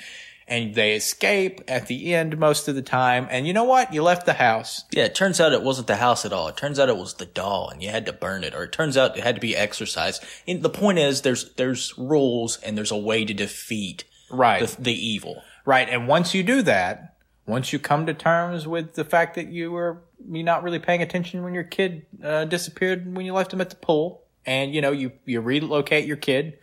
and 0.49 0.75
they 0.75 0.95
escape 0.95 1.61
at 1.69 1.87
the 1.87 2.15
end 2.15 2.37
most 2.39 2.69
of 2.69 2.75
the 2.75 2.83
time. 2.83 3.27
And 3.31 3.47
you 3.47 3.53
know 3.53 3.65
what? 3.65 3.95
You 3.95 4.03
left 4.03 4.27
the 4.27 4.35
house. 4.35 4.85
Yeah, 4.91 5.05
it 5.05 5.15
turns 5.15 5.41
out 5.41 5.53
it 5.53 5.63
wasn't 5.63 5.87
the 5.87 5.97
house 5.97 6.25
at 6.25 6.33
all. 6.33 6.49
It 6.49 6.57
turns 6.57 6.79
out 6.79 6.89
it 6.89 6.97
was 6.97 7.15
the 7.15 7.27
doll, 7.27 7.71
and 7.71 7.83
you 7.83 7.89
had 7.91 8.05
to 8.07 8.13
burn 8.13 8.45
it, 8.45 8.55
or 8.55 8.65
it 8.65 8.73
turns 8.73 8.97
out 8.97 9.17
it 9.17 9.23
had 9.23 9.37
to 9.37 9.41
be 9.41 9.57
exorcised. 9.57 10.23
And 10.47 10.63
the 10.63 10.69
point 10.69 10.99
is, 10.99 11.23
there's 11.23 11.55
there's 11.55 11.97
rules, 11.97 12.59
and 12.59 12.77
there's 12.77 12.91
a 12.91 12.97
way 12.99 13.25
to 13.25 13.33
defeat 13.33 14.05
Right. 14.31 14.67
the, 14.67 14.83
the 14.83 14.93
evil. 14.93 15.43
Right. 15.65 15.89
And 15.89 16.09
once 16.09 16.35
you 16.35 16.43
do 16.43 16.61
that, 16.63 17.15
once 17.47 17.73
you 17.73 17.79
come 17.79 18.07
to 18.07 18.15
terms 18.15 18.67
with 18.67 18.95
the 18.95 19.05
fact 19.05 19.37
that 19.37 19.49
you 19.49 19.71
were 19.71 20.03
you 20.29 20.43
not 20.43 20.63
really 20.63 20.79
paying 20.79 21.03
attention 21.03 21.43
when 21.45 21.55
your 21.55 21.65
kid 21.65 22.05
uh, 22.23 22.45
disappeared 22.45 23.15
when 23.15 23.25
you 23.27 23.33
left 23.33 23.53
him 23.53 23.61
at 23.61 23.71
the 23.71 23.77
pool, 23.77 24.22
and 24.47 24.75
you 24.75 24.81
know 24.81 24.93
you 24.93 25.13
you 25.25 25.41
relocate 25.41 26.07
your 26.07 26.17
kid 26.17 26.59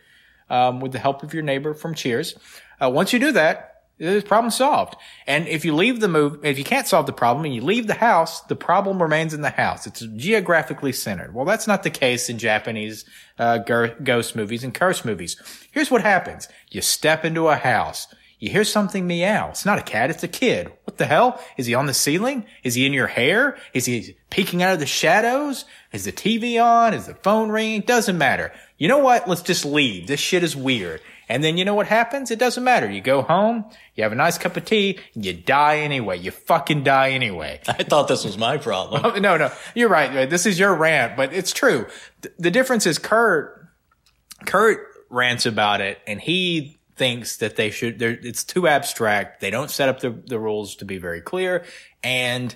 um, 0.48 0.80
with 0.80 0.92
the 0.92 0.98
help 0.98 1.22
of 1.22 1.34
your 1.34 1.42
neighbor 1.42 1.74
from 1.74 1.94
Cheers. 1.94 2.36
Uh, 2.82 2.90
once 2.90 3.12
you 3.12 3.18
do 3.18 3.32
that, 3.32 3.70
the 3.98 4.22
problem 4.22 4.50
solved. 4.50 4.96
And 5.26 5.46
if 5.46 5.64
you 5.64 5.74
leave 5.74 6.00
the 6.00 6.08
move, 6.08 6.44
if 6.44 6.58
you 6.58 6.64
can't 6.64 6.86
solve 6.86 7.04
the 7.04 7.12
problem 7.12 7.44
and 7.44 7.54
you 7.54 7.60
leave 7.60 7.86
the 7.86 7.94
house, 7.94 8.40
the 8.42 8.56
problem 8.56 9.00
remains 9.00 9.34
in 9.34 9.42
the 9.42 9.50
house. 9.50 9.86
It's 9.86 10.00
geographically 10.00 10.92
centered. 10.92 11.34
Well, 11.34 11.44
that's 11.44 11.66
not 11.66 11.82
the 11.82 11.90
case 11.90 12.30
in 12.30 12.38
Japanese 12.38 13.04
uh, 13.38 13.58
ghost 13.58 14.34
movies 14.34 14.64
and 14.64 14.72
curse 14.74 15.04
movies. 15.04 15.36
Here's 15.70 15.90
what 15.90 16.02
happens: 16.02 16.48
you 16.70 16.80
step 16.80 17.24
into 17.24 17.48
a 17.48 17.56
house. 17.56 18.08
You 18.40 18.48
hear 18.48 18.64
something 18.64 19.06
meow. 19.06 19.50
It's 19.50 19.66
not 19.66 19.78
a 19.78 19.82
cat, 19.82 20.08
it's 20.08 20.22
a 20.22 20.28
kid. 20.28 20.72
What 20.84 20.96
the 20.96 21.04
hell? 21.04 21.38
Is 21.58 21.66
he 21.66 21.74
on 21.74 21.84
the 21.84 21.92
ceiling? 21.92 22.46
Is 22.64 22.74
he 22.74 22.86
in 22.86 22.94
your 22.94 23.06
hair? 23.06 23.58
Is 23.74 23.84
he 23.84 24.16
peeking 24.30 24.62
out 24.62 24.72
of 24.72 24.80
the 24.80 24.86
shadows? 24.86 25.66
Is 25.92 26.04
the 26.04 26.12
TV 26.12 26.62
on? 26.62 26.94
Is 26.94 27.06
the 27.06 27.14
phone 27.14 27.50
ringing? 27.50 27.80
Doesn't 27.80 28.16
matter. 28.16 28.52
You 28.78 28.86
know 28.86 28.98
what? 28.98 29.28
Let's 29.28 29.42
just 29.42 29.64
leave. 29.64 30.06
This 30.06 30.20
shit 30.20 30.44
is 30.44 30.54
weird. 30.54 31.00
And 31.28 31.44
then 31.44 31.56
you 31.56 31.64
know 31.64 31.74
what 31.74 31.86
happens? 31.86 32.30
It 32.30 32.38
doesn't 32.38 32.62
matter. 32.62 32.90
You 32.90 33.00
go 33.00 33.22
home, 33.22 33.64
you 33.94 34.02
have 34.02 34.10
a 34.10 34.16
nice 34.16 34.36
cup 34.36 34.56
of 34.56 34.64
tea, 34.64 34.98
and 35.14 35.24
you 35.24 35.32
die 35.32 35.78
anyway. 35.78 36.18
You 36.18 36.32
fucking 36.32 36.82
die 36.82 37.10
anyway. 37.10 37.60
I 37.68 37.84
thought 37.84 38.08
this 38.08 38.24
was 38.24 38.36
my 38.36 38.56
problem. 38.56 39.22
no, 39.22 39.36
no, 39.36 39.52
you're 39.74 39.88
right. 39.88 40.28
This 40.28 40.44
is 40.44 40.58
your 40.58 40.74
rant, 40.74 41.16
but 41.16 41.32
it's 41.32 41.52
true. 41.52 41.86
The 42.38 42.50
difference 42.50 42.84
is 42.84 42.98
Curt, 42.98 43.68
Curt 44.44 44.86
rants 45.08 45.46
about 45.46 45.80
it 45.80 45.98
and 46.06 46.20
he 46.20 46.80
thinks 46.96 47.38
that 47.38 47.56
they 47.56 47.70
should, 47.70 48.02
it's 48.02 48.44
too 48.44 48.66
abstract. 48.66 49.40
They 49.40 49.50
don't 49.50 49.70
set 49.70 49.88
up 49.88 50.00
the, 50.00 50.10
the 50.10 50.38
rules 50.38 50.76
to 50.76 50.84
be 50.84 50.98
very 50.98 51.20
clear. 51.20 51.64
And 52.02 52.54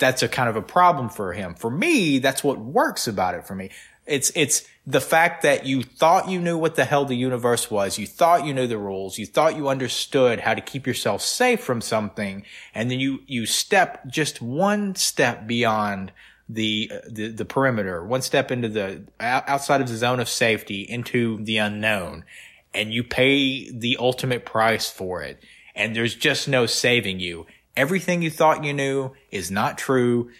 that's 0.00 0.22
a 0.22 0.28
kind 0.28 0.48
of 0.48 0.56
a 0.56 0.62
problem 0.62 1.08
for 1.08 1.32
him. 1.32 1.54
For 1.54 1.70
me, 1.70 2.18
that's 2.18 2.42
what 2.42 2.58
works 2.58 3.06
about 3.06 3.34
it 3.34 3.46
for 3.46 3.54
me. 3.54 3.70
It's, 4.06 4.32
it's 4.34 4.66
the 4.86 5.00
fact 5.00 5.42
that 5.42 5.66
you 5.66 5.84
thought 5.84 6.28
you 6.28 6.40
knew 6.40 6.58
what 6.58 6.74
the 6.74 6.84
hell 6.84 7.04
the 7.04 7.14
universe 7.14 7.70
was. 7.70 7.98
You 7.98 8.06
thought 8.06 8.44
you 8.44 8.52
knew 8.52 8.66
the 8.66 8.78
rules. 8.78 9.18
You 9.18 9.26
thought 9.26 9.56
you 9.56 9.68
understood 9.68 10.40
how 10.40 10.54
to 10.54 10.60
keep 10.60 10.86
yourself 10.86 11.22
safe 11.22 11.60
from 11.60 11.80
something. 11.80 12.44
And 12.74 12.90
then 12.90 12.98
you, 12.98 13.20
you 13.26 13.46
step 13.46 14.06
just 14.08 14.42
one 14.42 14.96
step 14.96 15.46
beyond 15.46 16.10
the, 16.48 16.90
the, 17.08 17.28
the 17.28 17.44
perimeter, 17.44 18.04
one 18.04 18.22
step 18.22 18.50
into 18.50 18.68
the 18.68 19.04
outside 19.20 19.80
of 19.80 19.88
the 19.88 19.96
zone 19.96 20.18
of 20.18 20.28
safety 20.28 20.80
into 20.80 21.44
the 21.44 21.58
unknown 21.58 22.24
and 22.74 22.92
you 22.92 23.02
pay 23.02 23.70
the 23.70 23.96
ultimate 23.98 24.44
price 24.44 24.90
for 24.90 25.22
it. 25.22 25.42
And 25.74 25.94
there's 25.94 26.14
just 26.14 26.48
no 26.48 26.66
saving 26.66 27.20
you. 27.20 27.46
Everything 27.76 28.22
you 28.22 28.30
thought 28.30 28.64
you 28.64 28.72
knew 28.72 29.12
is 29.30 29.50
not 29.50 29.78
true 29.78 30.30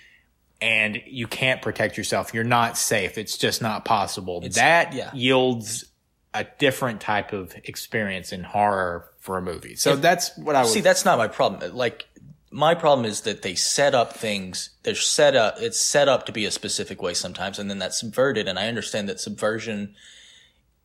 and 0.61 1.01
you 1.07 1.27
can't 1.27 1.63
protect 1.63 1.97
yourself. 1.97 2.35
You're 2.35 2.45
not 2.45 2.77
safe. 2.77 3.17
It's 3.17 3.39
just 3.39 3.63
not 3.63 3.85
possible. 3.85 4.41
that 4.53 4.93
yeah. 4.93 5.11
yields 5.15 5.87
a 6.35 6.45
different 6.59 7.01
type 7.01 7.33
of 7.33 7.55
experience 7.65 8.33
in 8.33 8.45
horror 8.45 9.11
for 9.19 9.39
a 9.39 9.43
movie. 9.43 9.75
So 9.75 9.97
that's 9.97 10.37
what 10.37 10.55
I 10.55 10.63
would 10.63 10.71
See, 10.71 10.81
that's 10.81 11.05
not 11.05 11.19
my 11.19 11.29
problem. 11.29 11.75
Like, 11.75 12.07
my 12.51 12.75
problem 12.75 13.07
is 13.07 13.23
that 13.23 13.43
they 13.43 13.55
set 13.55 13.95
up 13.95 14.13
things. 14.13 14.71
They're 14.83 14.95
set 14.95 15.37
up. 15.37 15.57
It's 15.61 15.81
set 15.81 16.09
up 16.09 16.27
to 16.27 16.33
be 16.33 16.45
a 16.45 16.51
specific 16.51 17.01
way 17.01 17.15
sometimes, 17.15 17.59
and 17.59 17.71
then 17.71 17.79
that's 17.79 17.99
subverted. 18.01 18.49
And 18.49 18.59
I 18.59 18.69
understand 18.69 19.09
that 19.09 19.21
subversion 19.21 19.95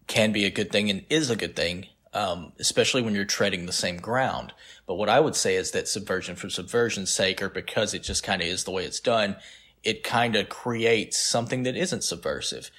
can 0.07 0.31
be 0.31 0.45
a 0.45 0.51
good 0.51 0.71
thing 0.71 0.89
and 0.89 1.03
is 1.09 1.29
a 1.29 1.35
good 1.35 1.55
thing, 1.55 1.87
um, 2.15 2.53
especially 2.59 3.01
when 3.01 3.13
you're 3.13 3.25
treading 3.25 3.65
the 3.65 3.73
same 3.73 3.97
ground. 3.97 4.53
But 4.87 4.95
what 4.95 5.09
I 5.09 5.19
would 5.19 5.35
say 5.35 5.55
is 5.55 5.71
that 5.71 5.87
subversion 5.87 6.35
for 6.35 6.49
subversion's 6.49 7.11
sake, 7.11 7.41
or 7.41 7.49
because 7.49 7.93
it 7.93 8.03
just 8.03 8.23
kind 8.23 8.41
of 8.41 8.47
is 8.47 8.63
the 8.63 8.71
way 8.71 8.85
it's 8.85 9.01
done, 9.01 9.35
it 9.83 10.01
kind 10.03 10.35
of 10.35 10.49
creates 10.49 11.19
something 11.19 11.63
that 11.63 11.75
isn't 11.75 12.03
subversive. 12.03 12.71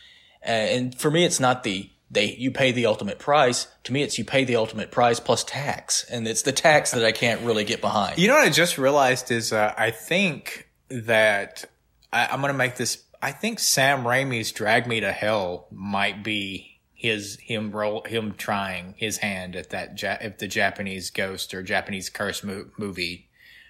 And 0.43 0.99
for 0.99 1.11
me, 1.11 1.25
it's 1.25 1.39
not 1.39 1.63
the 1.63 1.91
they 2.11 2.35
you 2.37 2.51
pay 2.51 2.73
the 2.73 2.87
ultimate 2.87 3.19
price. 3.19 3.67
To 3.85 3.93
me, 3.93 4.03
it's 4.03 4.17
you 4.17 4.25
pay 4.25 4.45
the 4.45 4.57
ultimate 4.57 4.91
price 4.91 5.21
plus 5.21 5.45
tax, 5.45 6.05
and 6.11 6.27
it's 6.27 6.43
the 6.43 6.53
tax 6.53 6.93
that 6.93 7.05
I 7.05 7.13
can't 7.13 7.43
really 7.43 7.65
get 7.65 7.81
behind. 7.81 8.19
You 8.19 8.29
know 8.29 8.35
what 8.35 8.47
I 8.47 8.51
just 8.51 8.79
realized 8.79 9.31
is 9.31 9.53
uh, 9.53 9.75
I 9.77 9.91
think 9.91 10.69
that 10.89 11.65
I, 12.13 12.27
I'm 12.27 12.41
going 12.41 12.53
to 12.53 12.59
make 12.59 12.77
this. 12.77 13.03
I 13.21 13.33
think 13.33 13.59
Sam 13.59 14.05
Raimi's 14.05 14.53
"Drag 14.53 14.87
Me 14.87 15.01
to 15.01 15.13
Hell" 15.13 15.67
might 15.71 16.23
be 16.23 16.76
his 16.97 17.39
him 17.41 17.71
roll 17.71 18.03
him 18.05 18.35
trying 18.37 18.95
his 18.97 19.19
hand 19.19 19.55
at 19.55 19.71
that 19.71 20.01
ja- 20.03 20.17
if 20.21 20.39
the 20.39 20.49
Japanese 20.49 21.11
ghost 21.11 21.53
or 21.55 21.63
Japanese 21.63 22.09
curse 22.09 22.43
mo- 22.43 22.67
movie. 22.79 23.29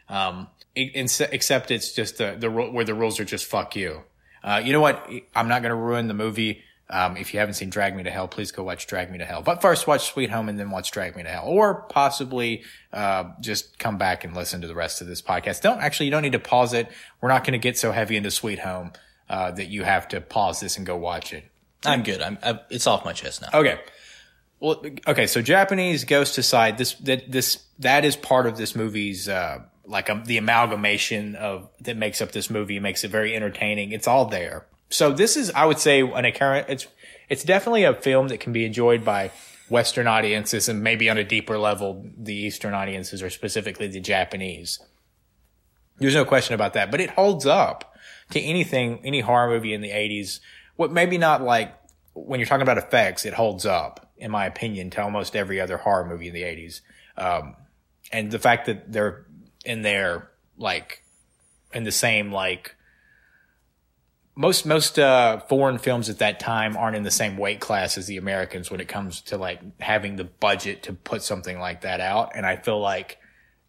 Um, 0.09 0.47
it, 0.77 1.11
except 1.33 1.71
it's 1.73 1.93
just 1.93 2.19
the 2.19 2.37
the 2.39 2.49
where 2.51 2.85
the 2.85 2.95
rules 2.95 3.19
are 3.19 3.25
just 3.25 3.45
fuck 3.45 3.75
you. 3.75 4.03
Uh, 4.45 4.63
you 4.65 4.73
know 4.73 4.81
what? 4.81 5.11
I'm 5.35 5.49
not 5.49 5.63
to 5.63 5.75
ruin 5.75 6.07
the 6.07 6.15
movie. 6.15 6.63
Um, 6.89 7.17
if 7.17 7.35
you 7.35 7.41
haven't 7.41 7.55
seen 7.55 7.69
Drag 7.69 7.97
Me 7.97 8.05
to 8.05 8.11
Hell, 8.13 8.29
please 8.29 8.53
go 8.53 8.63
watch 8.63 8.87
Drag 8.87 9.11
Me 9.11 9.19
to 9.19 9.25
Hell. 9.25 9.43
But 9.43 9.61
first, 9.61 9.89
watch 9.89 10.13
Sweet 10.13 10.31
Home 10.31 10.49
and 10.49 10.57
then 10.57 10.71
watch 10.71 10.93
Drag 10.93 11.17
Me 11.17 11.25
to 11.25 11.29
Hell, 11.29 11.47
or 11.47 11.83
possibly 11.89 12.63
uh, 12.93 13.25
just 13.41 13.81
come 13.81 13.99
back 13.99 14.23
and 14.23 14.37
listen 14.37 14.61
to 14.61 14.69
the 14.69 14.75
rest 14.75 15.01
of 15.01 15.09
this 15.09 15.21
podcast. 15.21 15.63
Don't 15.63 15.81
actually, 15.81 16.07
you 16.07 16.13
don't 16.13 16.23
need 16.23 16.33
to 16.33 16.39
pause 16.39 16.73
it. 16.73 16.89
We're 17.21 17.29
not 17.29 17.43
going 17.43 17.55
to 17.55 17.59
get 17.59 17.77
so 17.77 17.91
heavy 17.91 18.17
into 18.17 18.31
Sweet 18.31 18.61
Home 18.61 18.93
uh, 19.29 19.51
that 19.51 19.67
you 19.67 19.83
have 19.83 20.07
to 20.09 20.21
pause 20.21 20.61
this 20.61 20.77
and 20.77 20.87
go 20.87 20.97
watch 20.97 21.33
it. 21.33 21.45
I'm 21.87 22.03
good. 22.03 22.21
I'm, 22.23 22.39
i 22.43 22.61
it's 22.71 22.87
off 22.87 23.05
my 23.05 23.13
chest 23.13 23.43
now. 23.43 23.49
Okay. 23.55 23.81
Well, 24.61 24.83
okay. 25.07 25.27
So 25.27 25.43
Japanese 25.43 26.05
ghost 26.05 26.39
aside, 26.39 26.79
this 26.79 26.95
that 26.95 27.31
this 27.31 27.65
that 27.79 28.05
is 28.05 28.17
part 28.17 28.47
of 28.47 28.57
this 28.57 28.75
movie's 28.75 29.29
uh, 29.29 29.61
like 29.85 30.11
um, 30.11 30.25
the 30.25 30.39
amalgamation 30.39 31.37
of 31.37 31.69
that 31.81 31.97
makes 31.97 32.21
up 32.21 32.33
this 32.33 32.51
movie 32.51 32.81
makes 32.81 33.05
it 33.05 33.11
very 33.11 33.35
entertaining. 33.35 33.93
It's 33.93 34.09
all 34.09 34.27
there. 34.27 34.67
So 34.89 35.13
this 35.13 35.37
is, 35.37 35.51
I 35.51 35.65
would 35.65 35.79
say, 35.79 36.01
an 36.01 36.33
current. 36.33 36.69
It's 36.69 36.87
it's 37.29 37.45
definitely 37.45 37.85
a 37.85 37.95
film 37.95 38.29
that 38.29 38.39
can 38.39 38.53
be 38.53 38.65
enjoyed 38.65 39.05
by 39.05 39.31
Western 39.69 40.07
audiences 40.07 40.69
and 40.69 40.83
maybe 40.83 41.11
on 41.11 41.19
a 41.19 41.25
deeper 41.25 41.59
level, 41.59 42.05
the 42.17 42.35
Eastern 42.35 42.73
audiences 42.73 43.23
or 43.23 43.31
specifically 43.31 43.89
the 43.89 44.01
Japanese. 44.01 44.79
There's 45.99 46.15
no 46.15 46.25
question 46.25 46.55
about 46.55 46.75
that, 46.75 46.91
but 46.91 47.01
it 47.01 47.11
holds 47.11 47.47
up 47.47 47.97
to 48.31 48.41
anything, 48.41 49.01
any 49.05 49.21
horror 49.21 49.49
movie 49.49 49.73
in 49.73 49.81
the 49.81 49.91
80s. 49.91 50.41
What 50.77 50.93
maybe 50.93 51.19
not 51.19 51.43
like 51.43 51.75
when 52.15 52.41
you're 52.41 52.47
talking 52.47 52.63
about 52.63 52.79
effects, 52.79 53.27
it 53.27 53.35
holds 53.35 53.67
up, 53.67 54.11
in 54.17 54.31
my 54.31 54.47
opinion, 54.47 54.91
to 54.91 55.03
almost 55.03 55.37
every 55.37 55.61
other 55.61 55.77
horror 55.77 56.07
movie 56.07 56.29
in 56.29 56.35
the 56.35 56.43
80s. 56.43 56.81
Um, 57.17 57.57
and 58.13 58.31
the 58.31 58.39
fact 58.39 58.67
that 58.67 58.91
they're 58.93 59.27
in 59.65 59.83
there, 59.83 60.31
like, 60.57 61.03
in 61.73 61.85
the 61.85 61.93
same, 61.93 62.33
like, 62.33 62.75
most 64.37 64.67
most 64.67 64.99
uh, 64.99 65.41
foreign 65.41 65.79
films 65.79 66.11
at 66.11 66.19
that 66.19 66.39
time 66.39 66.77
aren't 66.77 66.97
in 66.97 67.03
the 67.03 67.11
same 67.11 67.39
weight 67.39 67.59
class 67.59 67.97
as 67.97 68.07
the 68.07 68.19
Americans 68.19 68.71
when 68.71 68.81
it 68.81 68.89
comes 68.89 69.23
to 69.23 69.39
like 69.39 69.61
having 69.81 70.17
the 70.17 70.25
budget 70.25 70.83
to 70.83 70.93
put 70.93 71.23
something 71.23 71.59
like 71.59 71.81
that 71.81 72.01
out, 72.01 72.33
and 72.35 72.45
I 72.45 72.57
feel 72.57 72.79
like 72.79 73.19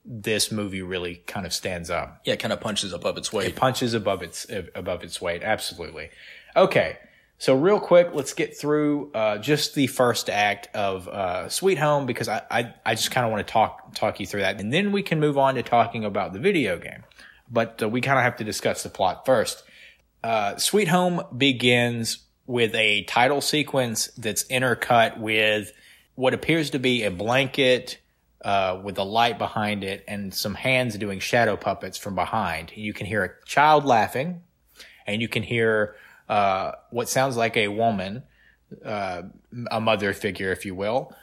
this 0.04 0.52
movie 0.52 0.82
really 0.82 1.15
kind 1.26 1.46
of 1.46 1.54
stands 1.54 1.89
up. 1.89 2.22
Yeah, 2.26 2.34
it 2.34 2.39
kind 2.39 2.52
of 2.52 2.60
punches 2.60 2.91
above 2.91 3.17
its 3.17 3.32
weight. 3.32 3.48
It 3.48 3.56
punches 3.56 3.93
above 3.93 4.22
its 4.22 4.46
above 4.76 5.04
its 5.04 5.22
weight. 5.22 5.41
Absolutely. 5.41 6.10
Okay, 6.58 6.98
so 7.38 7.56
real 7.56 7.80
quick, 7.80 8.10
let's 8.13 8.34
get 8.34 8.58
through 8.58 9.12
uh, 9.13 9.38
just 9.38 9.76
the 9.76 9.86
first 9.86 10.28
act 10.28 10.76
of 10.76 11.08
uh, 11.08 11.50
Sweet 11.50 11.78
Home 11.78 12.08
because 12.08 12.28
I 12.28 12.41
I, 12.50 12.74
I 12.84 12.96
just 12.96 13.12
kind 13.12 13.28
of 13.28 13.32
want 13.32 13.46
to 13.46 13.54
talk 13.54 13.93
talk 13.93 14.20
you 14.20 14.26
through 14.26 14.41
that, 14.41 14.60
and 14.60 14.74
then 14.74 14.91
we 14.91 15.04
can 15.04 15.20
move 15.20 15.38
on 15.38 15.54
to 15.54 15.62
talking 15.62 16.04
about 16.04 16.34
the 16.34 16.39
video 16.39 16.80
game. 16.80 17.04
But 17.48 17.84
uh, 17.84 17.88
we 17.88 18.02
kind 18.02 18.17
of 18.17 18.24
have 18.24 18.38
to 18.38 18.43
discuss 18.43 18.82
the 18.82 18.89
plot 18.89 19.24
first. 19.24 19.62
Uh, 20.24 20.58
Sweet 20.58 20.88
Home 20.88 21.22
begins 21.38 22.26
with 22.48 22.74
a 22.74 23.04
title 23.04 23.41
sequence 23.41 24.08
that's 24.17 24.43
intercut 24.46 25.20
with 25.20 25.72
what 26.15 26.34
appears 26.34 26.72
to 26.72 26.80
be 26.80 27.04
a 27.04 27.12
blanket 27.12 28.00
uh, 28.43 28.82
with 28.84 28.98
a 28.98 29.04
light 29.04 29.38
behind 29.38 29.84
it 29.84 30.04
and 30.08 30.34
some 30.34 30.56
hands 30.56 30.98
doing 30.98 31.20
shadow 31.20 31.56
puppets 31.56 32.00
from 32.00 32.15
behind. 32.15 32.72
You 32.76 32.93
can 32.93 33.06
hear 33.06 33.24
a 33.24 33.46
child 33.46 33.86
laughing, 33.86 34.41
and 35.06 35.22
you 35.22 35.28
can 35.28 35.43
hear 35.43 35.96
uh, 36.30 36.72
what 36.90 37.10
sounds 37.10 37.38
like 37.38 37.56
a 37.58 37.68
woman, 37.68 38.24
uh, 38.84 39.24
a 39.72 39.80
mother 39.80 40.13
figure, 40.13 40.52
if 40.52 40.66
you 40.66 40.76
will, 40.76 41.13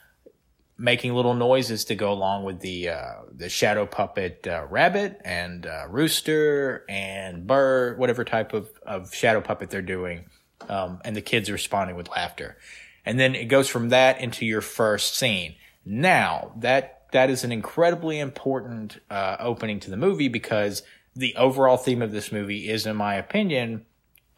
making 0.76 1.14
little 1.14 1.34
noises 1.34 1.84
to 1.84 1.94
go 1.94 2.12
along 2.12 2.44
with 2.44 2.60
the 2.60 2.88
uh, 2.88 3.14
the 3.32 3.48
shadow 3.48 3.86
puppet 3.86 4.46
uh, 4.46 4.66
rabbit 4.68 5.20
and 5.24 5.66
uh, 5.66 5.86
rooster 5.88 6.84
and 6.88 7.46
bird, 7.46 7.98
whatever 7.98 8.24
type 8.24 8.52
of, 8.52 8.68
of 8.84 9.14
shadow 9.14 9.40
puppet 9.40 9.70
they're 9.70 9.82
doing, 9.82 10.26
um, 10.68 11.00
and 11.04 11.14
the 11.14 11.22
kids 11.22 11.50
responding 11.50 11.96
with 11.96 12.08
laughter, 12.08 12.56
and 13.04 13.20
then 13.20 13.34
it 13.34 13.46
goes 13.46 13.68
from 13.68 13.90
that 13.90 14.20
into 14.20 14.44
your 14.46 14.60
first 14.60 15.16
scene. 15.16 15.54
Now 15.84 16.52
that 16.56 17.02
that 17.12 17.30
is 17.30 17.44
an 17.44 17.52
incredibly 17.52 18.18
important 18.18 18.98
uh, 19.10 19.36
opening 19.38 19.78
to 19.80 19.90
the 19.90 19.96
movie 19.96 20.28
because 20.28 20.82
the 21.14 21.36
overall 21.36 21.76
theme 21.76 22.02
of 22.02 22.10
this 22.10 22.32
movie 22.32 22.68
is, 22.68 22.86
in 22.86 22.96
my 22.96 23.14
opinion, 23.14 23.86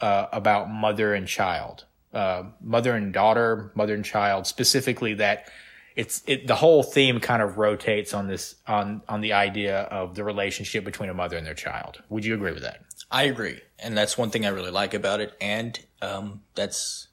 uh, 0.00 0.26
about 0.32 0.70
mother 0.70 1.14
and 1.14 1.26
child, 1.26 1.84
uh, 2.12 2.44
mother 2.60 2.94
and 2.94 3.12
daughter, 3.12 3.72
mother 3.74 3.94
and 3.94 4.04
child, 4.04 4.46
specifically 4.46 5.14
that 5.14 5.50
it's 5.96 6.22
it, 6.26 6.46
the 6.46 6.54
whole 6.54 6.82
theme 6.82 7.20
kind 7.20 7.42
of 7.42 7.56
rotates 7.56 8.12
on 8.12 8.26
this 8.26 8.56
on 8.66 9.02
on 9.08 9.22
the 9.22 9.32
idea 9.32 9.80
of 9.82 10.14
the 10.14 10.24
relationship 10.24 10.84
between 10.84 11.08
a 11.08 11.14
mother 11.14 11.36
and 11.36 11.46
their 11.46 11.54
child. 11.54 12.02
Would 12.10 12.24
you 12.24 12.34
agree 12.34 12.52
with 12.52 12.62
that? 12.62 12.82
I 13.10 13.24
agree, 13.24 13.60
and 13.78 13.96
that's 13.96 14.18
one 14.18 14.30
thing 14.30 14.44
I 14.44 14.50
really 14.50 14.70
like 14.70 14.94
about 14.94 15.20
it, 15.20 15.34
and 15.40 15.78
um, 16.02 16.42
that's 16.54 17.08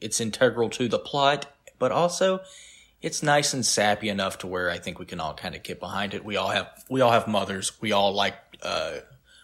it's 0.00 0.20
integral 0.20 0.68
to 0.70 0.88
the 0.88 0.98
plot, 0.98 1.46
but 1.78 1.92
also 1.92 2.40
it's 3.00 3.22
nice 3.22 3.54
and 3.54 3.64
sappy 3.64 4.08
enough 4.08 4.38
to 4.38 4.46
where 4.46 4.70
I 4.70 4.78
think 4.78 4.98
we 4.98 5.06
can 5.06 5.20
all 5.20 5.34
kind 5.34 5.54
of 5.54 5.62
get 5.62 5.78
behind 5.78 6.12
it. 6.14 6.24
We 6.24 6.36
all 6.36 6.48
have 6.48 6.68
we 6.88 7.00
all 7.00 7.12
have 7.12 7.28
mothers. 7.28 7.80
We 7.80 7.92
all 7.92 8.12
like 8.12 8.34
uh, 8.62 8.98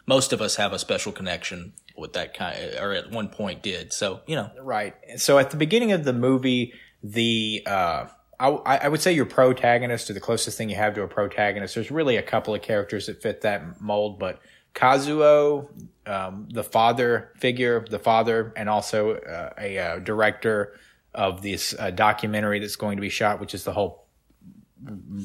most 0.07 0.33
of 0.33 0.41
us 0.41 0.57
have 0.57 0.73
a 0.73 0.79
special 0.79 1.13
connection 1.13 1.75
with 2.03 2.13
that 2.13 2.35
kind, 2.35 2.59
or 2.79 2.93
at 2.93 3.11
one 3.11 3.29
point 3.29 3.63
did. 3.63 3.93
So 3.95 4.21
you 4.27 4.37
know, 4.37 4.51
right. 4.61 4.95
So 5.17 5.39
at 5.39 5.51
the 5.51 5.57
beginning 5.57 5.93
of 5.93 6.05
the 6.05 6.13
movie, 6.13 6.75
the 7.03 7.63
uh, 7.67 8.07
I, 8.39 8.49
I 8.79 8.89
would 8.89 9.01
say 9.01 9.13
your 9.13 9.25
protagonist 9.25 10.11
or 10.11 10.13
the 10.13 10.21
closest 10.21 10.59
thing 10.59 10.69
you 10.69 10.77
have 10.77 10.95
to 10.95 11.03
a 11.03 11.09
protagonist. 11.09 11.75
There's 11.75 11.91
really 11.91 12.17
a 12.17 12.23
couple 12.23 12.55
of 12.55 12.61
characters 12.61 13.07
that 13.07 13.23
fit 13.23 13.43
that 13.43 13.81
mold, 13.81 14.19
but 14.19 14.41
Kazuo, 14.75 15.69
um, 16.07 16.49
the 16.53 16.65
father 16.65 17.33
figure, 17.39 17.85
the 17.89 17.99
father, 17.99 18.53
and 18.57 18.69
also 18.69 19.15
uh, 19.15 19.53
a 19.59 19.79
uh, 19.79 19.99
director 19.99 20.79
of 21.15 21.43
this 21.43 21.75
uh, 21.79 21.91
documentary 21.91 22.59
that's 22.59 22.77
going 22.77 22.97
to 22.97 23.01
be 23.01 23.11
shot, 23.11 23.39
which 23.39 23.55
is 23.55 23.65
the 23.65 23.73
whole 23.73 24.07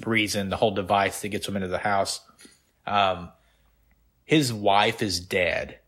reason, 0.06 0.50
the 0.50 0.58
whole 0.58 0.72
device 0.72 1.22
that 1.22 1.30
gets 1.30 1.48
him 1.48 1.56
into 1.56 1.70
the 1.70 1.78
house. 1.78 2.22
Um, 2.86 3.32
his 4.26 4.52
wife 4.52 5.02
is 5.02 5.20
dead, 5.20 5.80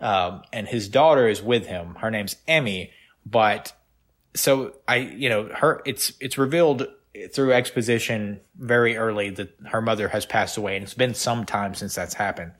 um, 0.00 0.42
and 0.52 0.66
his 0.66 0.88
daughter 0.88 1.28
is 1.28 1.42
with 1.42 1.66
him. 1.66 1.96
Her 1.96 2.10
name's 2.10 2.36
Emi, 2.48 2.90
but 3.24 3.72
so 4.34 4.74
I, 4.86 4.96
you 4.96 5.28
know, 5.28 5.48
her, 5.54 5.82
it's, 5.86 6.12
it's 6.20 6.38
revealed 6.38 6.86
through 7.32 7.52
exposition 7.52 8.40
very 8.58 8.96
early 8.96 9.30
that 9.30 9.56
her 9.66 9.80
mother 9.80 10.08
has 10.08 10.26
passed 10.26 10.56
away 10.56 10.76
and 10.76 10.82
it's 10.82 10.94
been 10.94 11.14
some 11.14 11.44
time 11.44 11.74
since 11.74 11.94
that's 11.94 12.14
happened. 12.14 12.52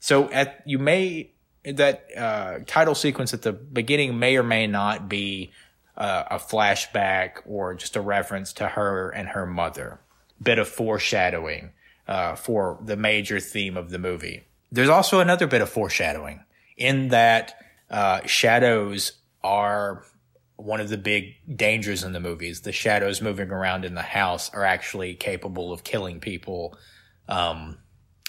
So 0.00 0.30
at, 0.30 0.62
you 0.66 0.78
may, 0.78 1.30
that, 1.64 2.06
uh, 2.16 2.58
title 2.66 2.94
sequence 2.94 3.32
at 3.32 3.42
the 3.42 3.52
beginning 3.52 4.18
may 4.18 4.36
or 4.36 4.42
may 4.42 4.66
not 4.66 5.08
be, 5.08 5.52
uh, 5.96 6.24
a 6.30 6.38
flashback 6.38 7.42
or 7.46 7.74
just 7.74 7.94
a 7.94 8.00
reference 8.00 8.52
to 8.54 8.66
her 8.66 9.10
and 9.10 9.28
her 9.28 9.46
mother. 9.46 10.00
Bit 10.42 10.58
of 10.58 10.68
foreshadowing, 10.68 11.70
uh, 12.08 12.34
for 12.34 12.78
the 12.82 12.96
major 12.96 13.38
theme 13.38 13.76
of 13.76 13.90
the 13.90 13.98
movie. 13.98 14.44
There's 14.72 14.88
also 14.88 15.20
another 15.20 15.46
bit 15.46 15.60
of 15.60 15.68
foreshadowing 15.68 16.40
in 16.80 17.08
that, 17.08 17.54
uh, 17.88 18.26
shadows 18.26 19.12
are 19.44 20.04
one 20.56 20.80
of 20.80 20.88
the 20.88 20.98
big 20.98 21.34
dangers 21.56 22.02
in 22.02 22.12
the 22.12 22.20
movies. 22.20 22.62
The 22.62 22.72
shadows 22.72 23.22
moving 23.22 23.50
around 23.50 23.84
in 23.84 23.94
the 23.94 24.02
house 24.02 24.52
are 24.52 24.64
actually 24.64 25.14
capable 25.14 25.72
of 25.72 25.84
killing 25.84 26.20
people. 26.20 26.76
Um, 27.28 27.78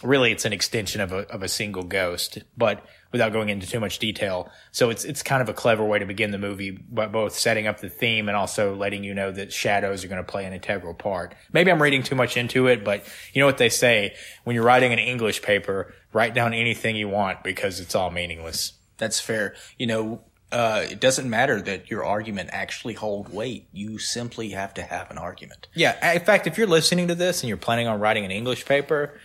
really, 0.03 0.31
it's 0.31 0.45
an 0.45 0.53
extension 0.53 1.01
of 1.01 1.11
a 1.11 1.29
of 1.29 1.43
a 1.43 1.47
single 1.47 1.83
ghost, 1.83 2.39
but 2.55 2.85
without 3.11 3.33
going 3.33 3.49
into 3.49 3.67
too 3.67 3.79
much 3.79 3.99
detail. 3.99 4.49
So 4.71 4.89
it's 4.89 5.03
it's 5.03 5.23
kind 5.23 5.41
of 5.41 5.49
a 5.49 5.53
clever 5.53 5.83
way 5.83 5.99
to 5.99 6.05
begin 6.05 6.31
the 6.31 6.37
movie, 6.37 6.71
but 6.71 7.11
both 7.11 7.37
setting 7.37 7.67
up 7.67 7.79
the 7.79 7.89
theme 7.89 8.27
and 8.29 8.37
also 8.37 8.75
letting 8.75 9.03
you 9.03 9.13
know 9.13 9.31
that 9.31 9.51
shadows 9.51 10.03
are 10.03 10.07
going 10.07 10.23
to 10.23 10.29
play 10.29 10.45
an 10.45 10.53
integral 10.53 10.93
part. 10.93 11.35
Maybe 11.51 11.71
I'm 11.71 11.81
reading 11.81 12.03
too 12.03 12.15
much 12.15 12.37
into 12.37 12.67
it, 12.67 12.83
but 12.83 13.03
you 13.33 13.39
know 13.39 13.45
what 13.45 13.57
they 13.57 13.69
say 13.69 14.15
when 14.43 14.55
you're 14.55 14.65
writing 14.65 14.93
an 14.93 14.99
English 14.99 15.41
paper, 15.41 15.93
write 16.13 16.33
down 16.33 16.53
anything 16.53 16.95
you 16.95 17.09
want 17.09 17.43
because 17.43 17.79
it's 17.79 17.95
all 17.95 18.11
meaningless. 18.11 18.73
That's 18.97 19.19
fair. 19.19 19.55
You 19.77 19.87
know, 19.87 20.21
uh, 20.51 20.85
it 20.89 20.99
doesn't 20.99 21.29
matter 21.29 21.61
that 21.61 21.89
your 21.89 22.03
argument 22.03 22.49
actually 22.51 22.93
hold 22.93 23.33
weight. 23.33 23.67
You 23.71 23.97
simply 23.97 24.49
have 24.49 24.73
to 24.75 24.81
have 24.81 25.09
an 25.09 25.17
argument. 25.17 25.67
Yeah. 25.73 26.13
In 26.13 26.23
fact, 26.23 26.45
if 26.45 26.57
you're 26.57 26.67
listening 26.67 27.07
to 27.07 27.15
this 27.15 27.41
and 27.41 27.47
you're 27.47 27.57
planning 27.57 27.87
on 27.87 27.99
writing 27.99 28.25
an 28.25 28.31
English 28.31 28.65
paper, 28.65 29.17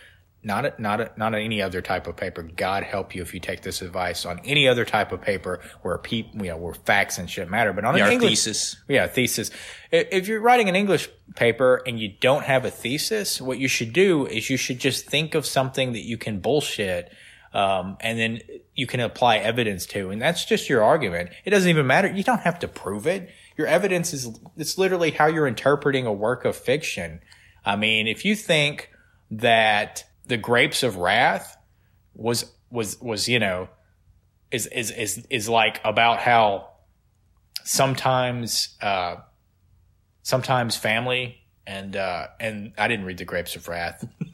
not 0.47 0.65
a, 0.65 0.81
not 0.81 1.01
a, 1.01 1.11
not 1.17 1.35
any 1.35 1.61
other 1.61 1.81
type 1.81 2.07
of 2.07 2.15
paper. 2.15 2.41
God 2.41 2.83
help 2.83 3.13
you 3.13 3.21
if 3.21 3.33
you 3.33 3.39
take 3.39 3.61
this 3.61 3.81
advice 3.81 4.25
on 4.25 4.39
any 4.45 4.67
other 4.67 4.85
type 4.85 5.11
of 5.11 5.21
paper 5.21 5.59
where 5.81 5.97
people, 5.97 6.41
you 6.43 6.49
know, 6.49 6.57
where 6.57 6.73
facts 6.73 7.17
and 7.17 7.29
shit 7.29 7.49
matter. 7.49 7.73
But 7.73 7.83
on 7.83 7.97
yeah, 7.97 8.07
an 8.07 8.13
English 8.13 8.45
thesis, 8.45 8.77
yeah, 8.87 9.07
thesis. 9.07 9.51
If 9.91 10.27
you're 10.27 10.39
writing 10.39 10.69
an 10.69 10.75
English 10.75 11.09
paper 11.35 11.83
and 11.85 11.99
you 11.99 12.13
don't 12.19 12.45
have 12.45 12.63
a 12.63 12.71
thesis, 12.71 13.41
what 13.41 13.59
you 13.59 13.67
should 13.67 13.91
do 13.91 14.25
is 14.25 14.49
you 14.49 14.57
should 14.57 14.79
just 14.79 15.05
think 15.05 15.35
of 15.35 15.45
something 15.45 15.91
that 15.91 16.05
you 16.05 16.17
can 16.17 16.39
bullshit 16.39 17.11
um, 17.53 17.97
and 17.99 18.17
then 18.17 18.39
you 18.73 18.87
can 18.87 18.99
apply 18.99 19.37
evidence 19.37 19.85
to, 19.87 20.11
and 20.11 20.21
that's 20.21 20.45
just 20.45 20.69
your 20.69 20.83
argument. 20.83 21.31
It 21.43 21.49
doesn't 21.49 21.69
even 21.69 21.87
matter. 21.87 22.07
You 22.07 22.23
don't 22.23 22.41
have 22.41 22.59
to 22.59 22.67
prove 22.67 23.07
it. 23.07 23.29
Your 23.57 23.67
evidence 23.67 24.13
is, 24.13 24.39
it's 24.55 24.77
literally 24.77 25.11
how 25.11 25.27
you're 25.27 25.47
interpreting 25.47 26.05
a 26.05 26.13
work 26.13 26.45
of 26.45 26.55
fiction. 26.55 27.19
I 27.65 27.75
mean, 27.75 28.07
if 28.07 28.23
you 28.25 28.35
think 28.35 28.91
that 29.31 30.03
the 30.27 30.37
grapes 30.37 30.83
of 30.83 30.97
wrath 30.97 31.57
was, 32.13 32.51
was, 32.69 32.99
was, 33.01 33.27
you 33.27 33.39
know, 33.39 33.69
is, 34.51 34.67
is, 34.67 34.91
is, 34.91 35.25
is 35.29 35.49
like 35.49 35.79
about 35.83 36.19
how 36.19 36.69
sometimes, 37.63 38.75
uh, 38.81 39.17
sometimes 40.23 40.75
family 40.75 41.37
and 41.67 41.97
uh, 41.97 42.27
and 42.39 42.71
I 42.77 42.87
didn't 42.87 43.05
read 43.05 43.17
the 43.17 43.25
Grapes 43.25 43.55
of 43.55 43.67
Wrath. 43.67 44.07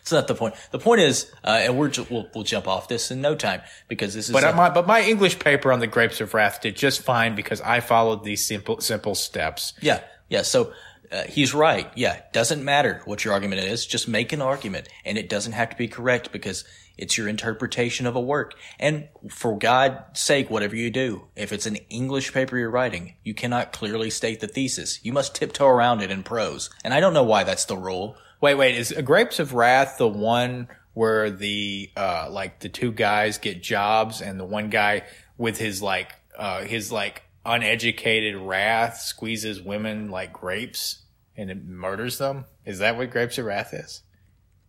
It's 0.00 0.12
not 0.12 0.28
the 0.28 0.34
point. 0.34 0.54
The 0.70 0.78
point 0.78 1.00
is, 1.00 1.32
uh, 1.42 1.48
and 1.62 1.76
we're 1.76 1.88
ju- 1.88 2.06
we'll 2.08 2.28
we'll 2.34 2.44
jump 2.44 2.68
off 2.68 2.86
this 2.88 3.10
in 3.10 3.20
no 3.20 3.34
time 3.34 3.62
because 3.88 4.14
this 4.14 4.28
is. 4.28 4.32
But 4.32 4.44
a- 4.44 4.52
my 4.52 4.70
but 4.70 4.86
my 4.86 5.02
English 5.02 5.38
paper 5.40 5.72
on 5.72 5.80
the 5.80 5.86
Grapes 5.88 6.20
of 6.20 6.32
Wrath 6.32 6.60
did 6.60 6.76
just 6.76 7.02
fine 7.02 7.34
because 7.34 7.60
I 7.60 7.80
followed 7.80 8.22
these 8.22 8.46
simple 8.46 8.80
simple 8.80 9.16
steps. 9.16 9.72
yeah 9.80 10.00
yeah. 10.28 10.42
So 10.42 10.72
uh, 11.14 11.24
he's 11.24 11.54
right. 11.54 11.90
Yeah, 11.94 12.20
doesn't 12.32 12.64
matter 12.64 13.00
what 13.04 13.24
your 13.24 13.34
argument 13.34 13.62
is. 13.62 13.86
Just 13.86 14.08
make 14.08 14.32
an 14.32 14.42
argument, 14.42 14.88
and 15.04 15.16
it 15.16 15.28
doesn't 15.28 15.52
have 15.52 15.70
to 15.70 15.76
be 15.76 15.86
correct 15.86 16.32
because 16.32 16.64
it's 16.98 17.16
your 17.16 17.28
interpretation 17.28 18.06
of 18.06 18.16
a 18.16 18.20
work. 18.20 18.54
And 18.80 19.08
for 19.30 19.56
God's 19.56 20.18
sake, 20.18 20.50
whatever 20.50 20.74
you 20.74 20.90
do, 20.90 21.26
if 21.36 21.52
it's 21.52 21.66
an 21.66 21.76
English 21.88 22.32
paper 22.32 22.58
you're 22.58 22.70
writing, 22.70 23.14
you 23.22 23.32
cannot 23.32 23.72
clearly 23.72 24.10
state 24.10 24.40
the 24.40 24.48
thesis. 24.48 25.04
You 25.04 25.12
must 25.12 25.34
tiptoe 25.34 25.66
around 25.66 26.02
it 26.02 26.10
in 26.10 26.24
prose. 26.24 26.68
And 26.82 26.92
I 26.92 27.00
don't 27.00 27.14
know 27.14 27.24
why 27.24 27.44
that's 27.44 27.64
the 27.64 27.76
rule. 27.76 28.16
Wait, 28.40 28.54
wait, 28.54 28.74
is 28.74 28.92
Grapes 29.04 29.38
of 29.38 29.54
Wrath 29.54 29.98
the 29.98 30.08
one 30.08 30.68
where 30.94 31.30
the 31.30 31.90
uh 31.96 32.28
like 32.30 32.60
the 32.60 32.68
two 32.68 32.92
guys 32.92 33.38
get 33.38 33.62
jobs 33.62 34.20
and 34.20 34.38
the 34.38 34.44
one 34.44 34.70
guy 34.70 35.02
with 35.36 35.58
his 35.58 35.82
like 35.82 36.12
uh 36.36 36.62
his 36.62 36.92
like 36.92 37.22
uneducated 37.44 38.36
wrath 38.36 38.98
squeezes 39.00 39.60
women 39.60 40.08
like 40.08 40.32
grapes 40.32 41.03
and 41.36 41.50
it 41.50 41.64
murders 41.64 42.18
them. 42.18 42.44
Is 42.64 42.78
that 42.78 42.96
what 42.96 43.10
grapes 43.10 43.38
of 43.38 43.46
wrath 43.46 43.74
is? 43.74 44.02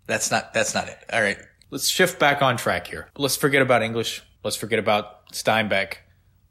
That's 0.07 0.31
not. 0.31 0.53
That's 0.53 0.73
not 0.73 0.87
it. 0.87 0.97
All 1.11 1.21
right. 1.21 1.37
Let's 1.71 1.87
shift 1.87 2.19
back 2.19 2.41
on 2.41 2.57
track 2.57 2.87
here. 2.87 3.09
Let's 3.17 3.35
forget 3.35 3.61
about 3.61 3.81
English. 3.81 4.21
Let's 4.43 4.55
forget 4.55 4.79
about 4.79 5.31
Steinbeck. 5.31 5.95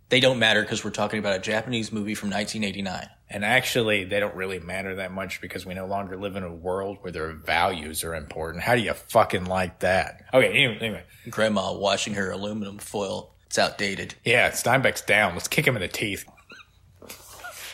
They 0.09 0.21
don't 0.21 0.39
matter 0.39 0.61
because 0.63 0.85
we're 0.85 0.91
talking 0.91 1.19
about 1.19 1.37
a 1.37 1.39
Japanese 1.39 1.93
movie 1.93 2.15
from 2.15 2.31
1989. 2.31 3.09
And 3.31 3.45
actually, 3.45 4.05
they 4.05 4.21
don't 4.21 4.35
really 4.35 4.61
matter 4.61 4.97
that 4.97 5.13
much 5.13 5.41
because 5.41 5.65
we 5.65 5.75
no 5.75 5.87
longer 5.87 6.17
live 6.17 6.37
in 6.37 6.43
a 6.43 6.53
world 6.53 6.99
where 7.01 7.13
their 7.13 7.33
values 7.33 8.05
are 8.05 8.15
important. 8.15 8.63
How 8.63 8.75
do 8.75 8.83
you 8.83 8.93
fucking 8.93 9.47
like 9.47 9.81
that? 9.81 10.25
Okay, 10.35 10.49
anyway, 10.49 10.79
anyway. 10.81 11.05
Grandma 11.31 11.73
washing 11.73 12.15
her 12.15 12.31
aluminum 12.31 12.79
foil. 12.79 13.35
It's 13.47 13.59
outdated. 13.59 14.15
Yeah, 14.25 14.51
Steinbeck's 14.51 15.03
down. 15.03 15.35
Let's 15.35 15.49
kick 15.49 15.67
him 15.67 15.77
in 15.77 15.83
the 15.83 15.89
teeth. 15.89 16.25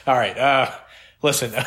All 0.07 0.17
right, 0.17 0.37
uh, 0.39 0.71
listen. 1.23 1.53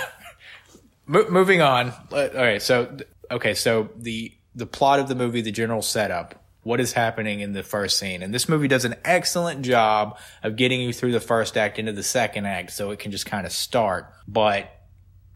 Mo- 1.06 1.30
moving 1.30 1.62
on. 1.62 1.92
All 2.12 2.30
right, 2.34 2.62
so 2.62 2.98
okay, 3.30 3.54
so 3.54 3.90
the 3.98 4.34
the 4.56 4.66
plot 4.66 5.00
of 5.00 5.08
the 5.08 5.16
movie, 5.16 5.42
the 5.42 5.52
general 5.52 5.82
setup, 5.82 6.44
what 6.64 6.80
is 6.80 6.94
happening 6.94 7.40
in 7.40 7.54
the 7.54 7.64
first 7.64 7.98
scene, 8.00 8.22
and 8.24 8.34
this 8.34 8.48
movie 8.48 8.68
does 8.68 8.86
an 8.86 8.96
excellent 9.04 9.64
job 9.64 10.18
of 10.44 10.56
getting 10.56 10.82
you 10.82 10.94
through 10.94 11.12
the 11.12 11.20
first 11.20 11.58
act 11.58 11.80
into 11.80 11.92
the 11.92 12.04
second 12.04 12.46
act, 12.46 12.72
so 12.72 12.92
it 12.92 13.00
can 13.00 13.12
just 13.12 13.26
kind 13.26 13.46
of 13.46 13.52
start. 13.52 14.12
But 14.28 14.72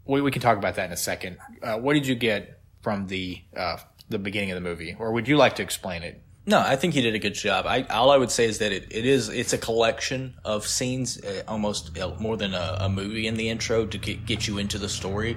we, 0.06 0.22
we 0.22 0.32
can 0.32 0.42
talk 0.42 0.58
about 0.58 0.76
that 0.76 0.86
in 0.86 0.92
a 0.92 0.98
second. 0.98 1.38
Uh, 1.62 1.78
what 1.78 1.94
did 1.94 2.08
you 2.08 2.16
get 2.16 2.62
from 2.82 3.08
the 3.08 3.42
uh, 3.56 3.78
the 4.10 4.20
beginning 4.20 4.52
of 4.52 4.56
the 4.56 4.62
movie, 4.62 4.96
or 4.98 5.12
would 5.12 5.28
you 5.28 5.38
like 5.38 5.56
to 5.58 5.64
explain 5.64 6.04
it? 6.04 6.22
No, 6.50 6.62
I 6.62 6.78
think 6.78 6.94
he 6.94 7.02
did 7.02 7.14
a 7.14 7.20
good 7.20 7.34
job. 7.34 7.66
I 7.66 7.84
all 7.84 8.10
I 8.10 8.16
would 8.16 8.32
say 8.32 8.46
is 8.46 8.60
that 8.60 8.72
it, 8.72 8.88
it 8.90 9.06
is 9.06 9.28
it's 9.28 9.52
a 9.52 9.58
collection 9.58 10.36
of 10.46 10.66
scenes, 10.66 11.22
uh, 11.22 11.44
almost 11.46 12.00
uh, 12.00 12.16
more 12.20 12.38
than 12.38 12.54
a, 12.54 12.78
a 12.80 12.90
movie 12.90 13.28
in 13.28 13.36
the 13.36 13.50
intro 13.50 13.86
to 13.86 13.98
get, 13.98 14.26
get 14.26 14.48
you 14.48 14.58
into 14.58 14.78
the 14.78 14.88
story. 14.88 15.36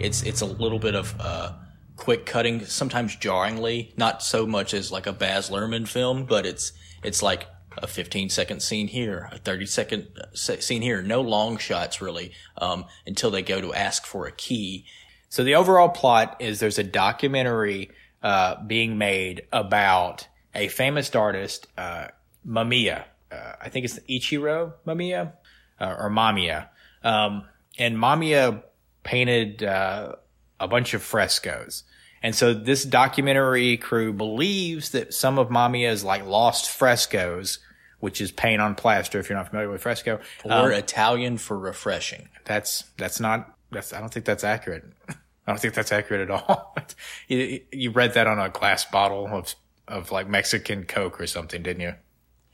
It's 0.00 0.24
it's 0.24 0.40
a 0.40 0.46
little 0.46 0.80
bit 0.80 0.96
of 0.96 1.14
uh, 1.20 1.52
quick 1.94 2.26
cutting, 2.26 2.64
sometimes 2.64 3.14
jarringly, 3.14 3.94
not 3.96 4.20
so 4.20 4.48
much 4.48 4.74
as 4.74 4.90
like 4.90 5.06
a 5.06 5.12
Baz 5.12 5.48
Luhrmann 5.48 5.86
film, 5.86 6.24
but 6.24 6.44
it's 6.44 6.72
it's 7.04 7.22
like 7.22 7.46
a 7.76 7.86
15 7.86 8.28
second 8.28 8.60
scene 8.60 8.88
here, 8.88 9.28
a 9.30 9.38
30 9.38 9.64
second 9.64 10.08
uh, 10.20 10.34
scene 10.34 10.82
here. 10.82 11.02
No 11.02 11.20
long 11.20 11.56
shots 11.58 12.02
really 12.02 12.32
um, 12.56 12.84
until 13.06 13.30
they 13.30 13.42
go 13.42 13.60
to 13.60 13.72
ask 13.74 14.04
for 14.04 14.26
a 14.26 14.32
key. 14.32 14.86
So 15.28 15.44
the 15.44 15.54
overall 15.54 15.88
plot 15.88 16.34
is 16.40 16.58
there's 16.58 16.80
a 16.80 16.82
documentary 16.82 17.92
uh, 18.24 18.56
being 18.66 18.98
made 18.98 19.42
about 19.52 20.26
a 20.58 20.68
famous 20.68 21.14
artist, 21.14 21.66
uh, 21.76 22.08
Mamiya. 22.46 23.04
Uh, 23.30 23.52
I 23.60 23.68
think 23.68 23.84
it's 23.84 23.98
Ichiro 24.08 24.72
Mamiya 24.86 25.32
uh, 25.80 25.96
or 25.98 26.10
Mamiya. 26.10 26.68
Um, 27.02 27.44
and 27.78 27.96
Mamiya 27.96 28.62
painted 29.04 29.62
uh, 29.62 30.12
a 30.60 30.68
bunch 30.68 30.94
of 30.94 31.02
frescoes. 31.02 31.84
And 32.22 32.34
so 32.34 32.52
this 32.52 32.84
documentary 32.84 33.76
crew 33.76 34.12
believes 34.12 34.90
that 34.90 35.14
some 35.14 35.38
of 35.38 35.48
Mamiya's 35.48 36.02
like 36.02 36.26
lost 36.26 36.68
frescoes, 36.68 37.60
which 38.00 38.20
is 38.20 38.32
paint 38.32 38.60
on 38.60 38.74
plaster, 38.74 39.20
if 39.20 39.28
you're 39.28 39.38
not 39.38 39.48
familiar 39.48 39.70
with 39.70 39.82
fresco, 39.82 40.18
Or 40.44 40.72
Italian 40.72 41.38
for 41.38 41.56
refreshing. 41.58 42.28
that's 42.44 42.84
that's 42.96 43.20
not 43.20 43.54
that's 43.70 43.92
I 43.92 44.00
don't 44.00 44.12
think 44.12 44.24
that's 44.26 44.44
accurate. 44.44 44.84
I 45.08 45.52
don't 45.52 45.60
think 45.60 45.74
that's 45.74 45.92
accurate 45.92 46.28
at 46.28 46.30
all. 46.30 46.76
you, 47.28 47.60
you 47.72 47.90
read 47.92 48.14
that 48.14 48.26
on 48.26 48.38
a 48.38 48.48
glass 48.50 48.84
bottle 48.84 49.26
of 49.26 49.54
of 49.88 50.10
like 50.12 50.28
Mexican 50.28 50.84
Coke 50.84 51.20
or 51.20 51.26
something, 51.26 51.62
didn't 51.62 51.82
you? 51.82 51.94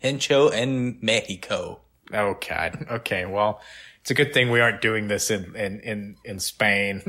Hencho 0.02 0.52
and 0.52 1.02
Mexico. 1.02 1.80
Oh 2.12 2.36
God. 2.48 2.86
Okay. 2.90 3.24
Well, 3.26 3.60
it's 4.00 4.10
a 4.10 4.14
good 4.14 4.34
thing 4.34 4.50
we 4.50 4.60
aren't 4.60 4.80
doing 4.82 5.08
this 5.08 5.30
in 5.30 5.54
in 5.56 5.80
in, 5.80 6.16
in 6.24 6.38
Spain. 6.40 7.02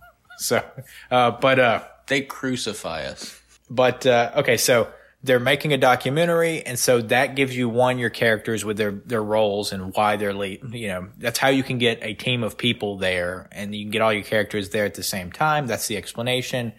so, 0.38 0.62
uh, 1.10 1.30
but 1.32 1.58
uh, 1.58 1.84
They 2.08 2.22
crucify 2.22 3.04
us. 3.04 3.40
but 3.70 4.06
uh, 4.06 4.32
okay, 4.36 4.56
so 4.58 4.88
they're 5.24 5.40
making 5.40 5.72
a 5.72 5.78
documentary, 5.78 6.62
and 6.66 6.76
so 6.78 7.00
that 7.00 7.36
gives 7.36 7.56
you 7.56 7.68
one 7.68 7.98
your 7.98 8.10
characters 8.10 8.64
with 8.64 8.76
their 8.76 8.90
their 8.90 9.22
roles 9.22 9.72
and 9.72 9.94
why 9.94 10.16
they're 10.16 10.34
late. 10.34 10.62
You 10.64 10.88
know, 10.88 11.08
that's 11.16 11.38
how 11.38 11.48
you 11.48 11.62
can 11.62 11.78
get 11.78 12.00
a 12.02 12.12
team 12.14 12.42
of 12.42 12.58
people 12.58 12.98
there, 12.98 13.48
and 13.52 13.74
you 13.74 13.84
can 13.84 13.90
get 13.92 14.02
all 14.02 14.12
your 14.12 14.24
characters 14.24 14.70
there 14.70 14.84
at 14.84 14.94
the 14.94 15.02
same 15.04 15.30
time. 15.32 15.66
That's 15.68 15.86
the 15.86 15.96
explanation. 15.96 16.72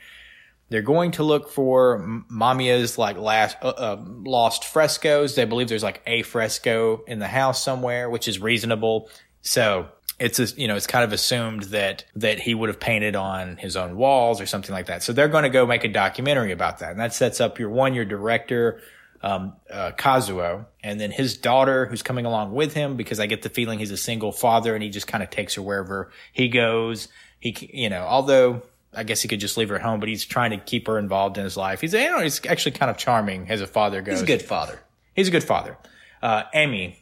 They're 0.74 0.82
going 0.82 1.12
to 1.12 1.24
look 1.24 1.52
for 1.52 2.00
Mamiya's 2.32 2.98
like 2.98 3.16
last 3.16 3.58
uh, 3.62 3.68
uh, 3.68 4.04
lost 4.08 4.66
frescoes. 4.66 5.36
They 5.36 5.46
believe 5.46 5.68
there's 5.68 5.84
like 5.84 6.02
a 6.08 6.24
fresco 6.24 7.04
in 7.06 7.20
the 7.20 7.28
house 7.28 7.64
somewhere, 7.64 8.10
which 8.10 8.28
is 8.28 8.40
reasonable. 8.40 9.08
So 9.44 9.90
it's 10.18 10.40
a, 10.40 10.46
you 10.60 10.68
know 10.68 10.76
it's 10.76 10.88
kind 10.88 11.04
of 11.04 11.14
assumed 11.14 11.62
that 11.66 12.06
that 12.16 12.40
he 12.40 12.56
would 12.56 12.70
have 12.70 12.80
painted 12.80 13.16
on 13.16 13.58
his 13.58 13.78
own 13.78 13.98
walls 13.98 14.42
or 14.42 14.48
something 14.48 14.74
like 14.74 14.88
that. 14.88 15.04
So 15.04 15.14
they're 15.14 15.28
going 15.28 15.44
to 15.44 15.52
go 15.52 15.68
make 15.68 15.84
a 15.84 15.90
documentary 15.90 16.52
about 16.52 16.80
that, 16.80 16.90
and 16.90 17.00
that 17.00 17.14
sets 17.14 17.40
up 17.40 17.60
your 17.60 17.70
one 17.70 17.94
your 17.94 18.06
director. 18.06 18.82
Um, 19.22 19.54
uh, 19.72 19.92
Kazuo, 19.92 20.66
and 20.84 21.00
then 21.00 21.12
his 21.12 21.38
daughter, 21.38 21.86
who's 21.86 22.02
coming 22.02 22.26
along 22.26 22.52
with 22.52 22.74
him, 22.74 22.98
because 22.98 23.22
I 23.22 23.28
get 23.28 23.42
the 23.44 23.50
feeling 23.50 23.78
he's 23.78 23.92
a 23.92 23.96
single 23.96 24.32
father, 24.32 24.74
and 24.74 24.84
he 24.84 24.90
just 24.90 25.08
kind 25.08 25.24
of 25.24 25.30
takes 25.30 25.54
her 25.54 25.62
wherever 25.62 26.12
he 26.34 26.50
goes. 26.50 27.10
He, 27.40 27.56
you 27.72 27.90
know, 27.90 28.02
although 28.02 28.64
I 28.96 29.04
guess 29.04 29.22
he 29.22 29.28
could 29.28 29.40
just 29.40 29.58
leave 29.58 29.70
her 29.70 29.76
at 29.76 29.82
home, 29.82 30.00
but 30.00 30.10
he's 30.10 30.26
trying 30.26 30.52
to 30.52 30.58
keep 30.58 30.88
her 30.88 30.98
involved 31.00 31.38
in 31.38 31.44
his 31.44 31.58
life. 31.58 31.82
He's, 31.82 31.94
you 31.94 32.10
know, 32.10 32.20
he's 32.20 32.46
actually 32.46 32.74
kind 32.74 32.90
of 32.90 32.98
charming 32.98 33.50
as 33.50 33.62
a 33.62 33.68
father 33.68 34.02
goes. 34.02 34.16
He's 34.16 34.24
a 34.24 34.26
good 34.26 34.42
father. 34.42 34.80
He's 35.16 35.28
a 35.28 35.32
good 35.32 35.44
father. 35.44 35.78
Uh, 36.22 36.44
Amy, 36.54 36.98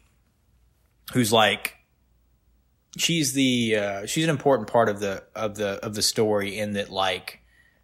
who's 1.13 1.31
like, 1.31 1.75
she's 2.97 3.33
the, 3.33 3.75
uh, 3.75 4.05
she's 4.05 4.23
an 4.23 4.29
important 4.29 4.69
part 4.69 4.89
of 4.89 4.99
the, 4.99 5.23
of 5.35 5.55
the, 5.55 5.83
of 5.85 5.95
the 5.95 6.01
story 6.01 6.57
in 6.57 6.73
that 6.73 6.89
like, 6.89 7.41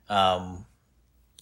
um, 0.09 0.65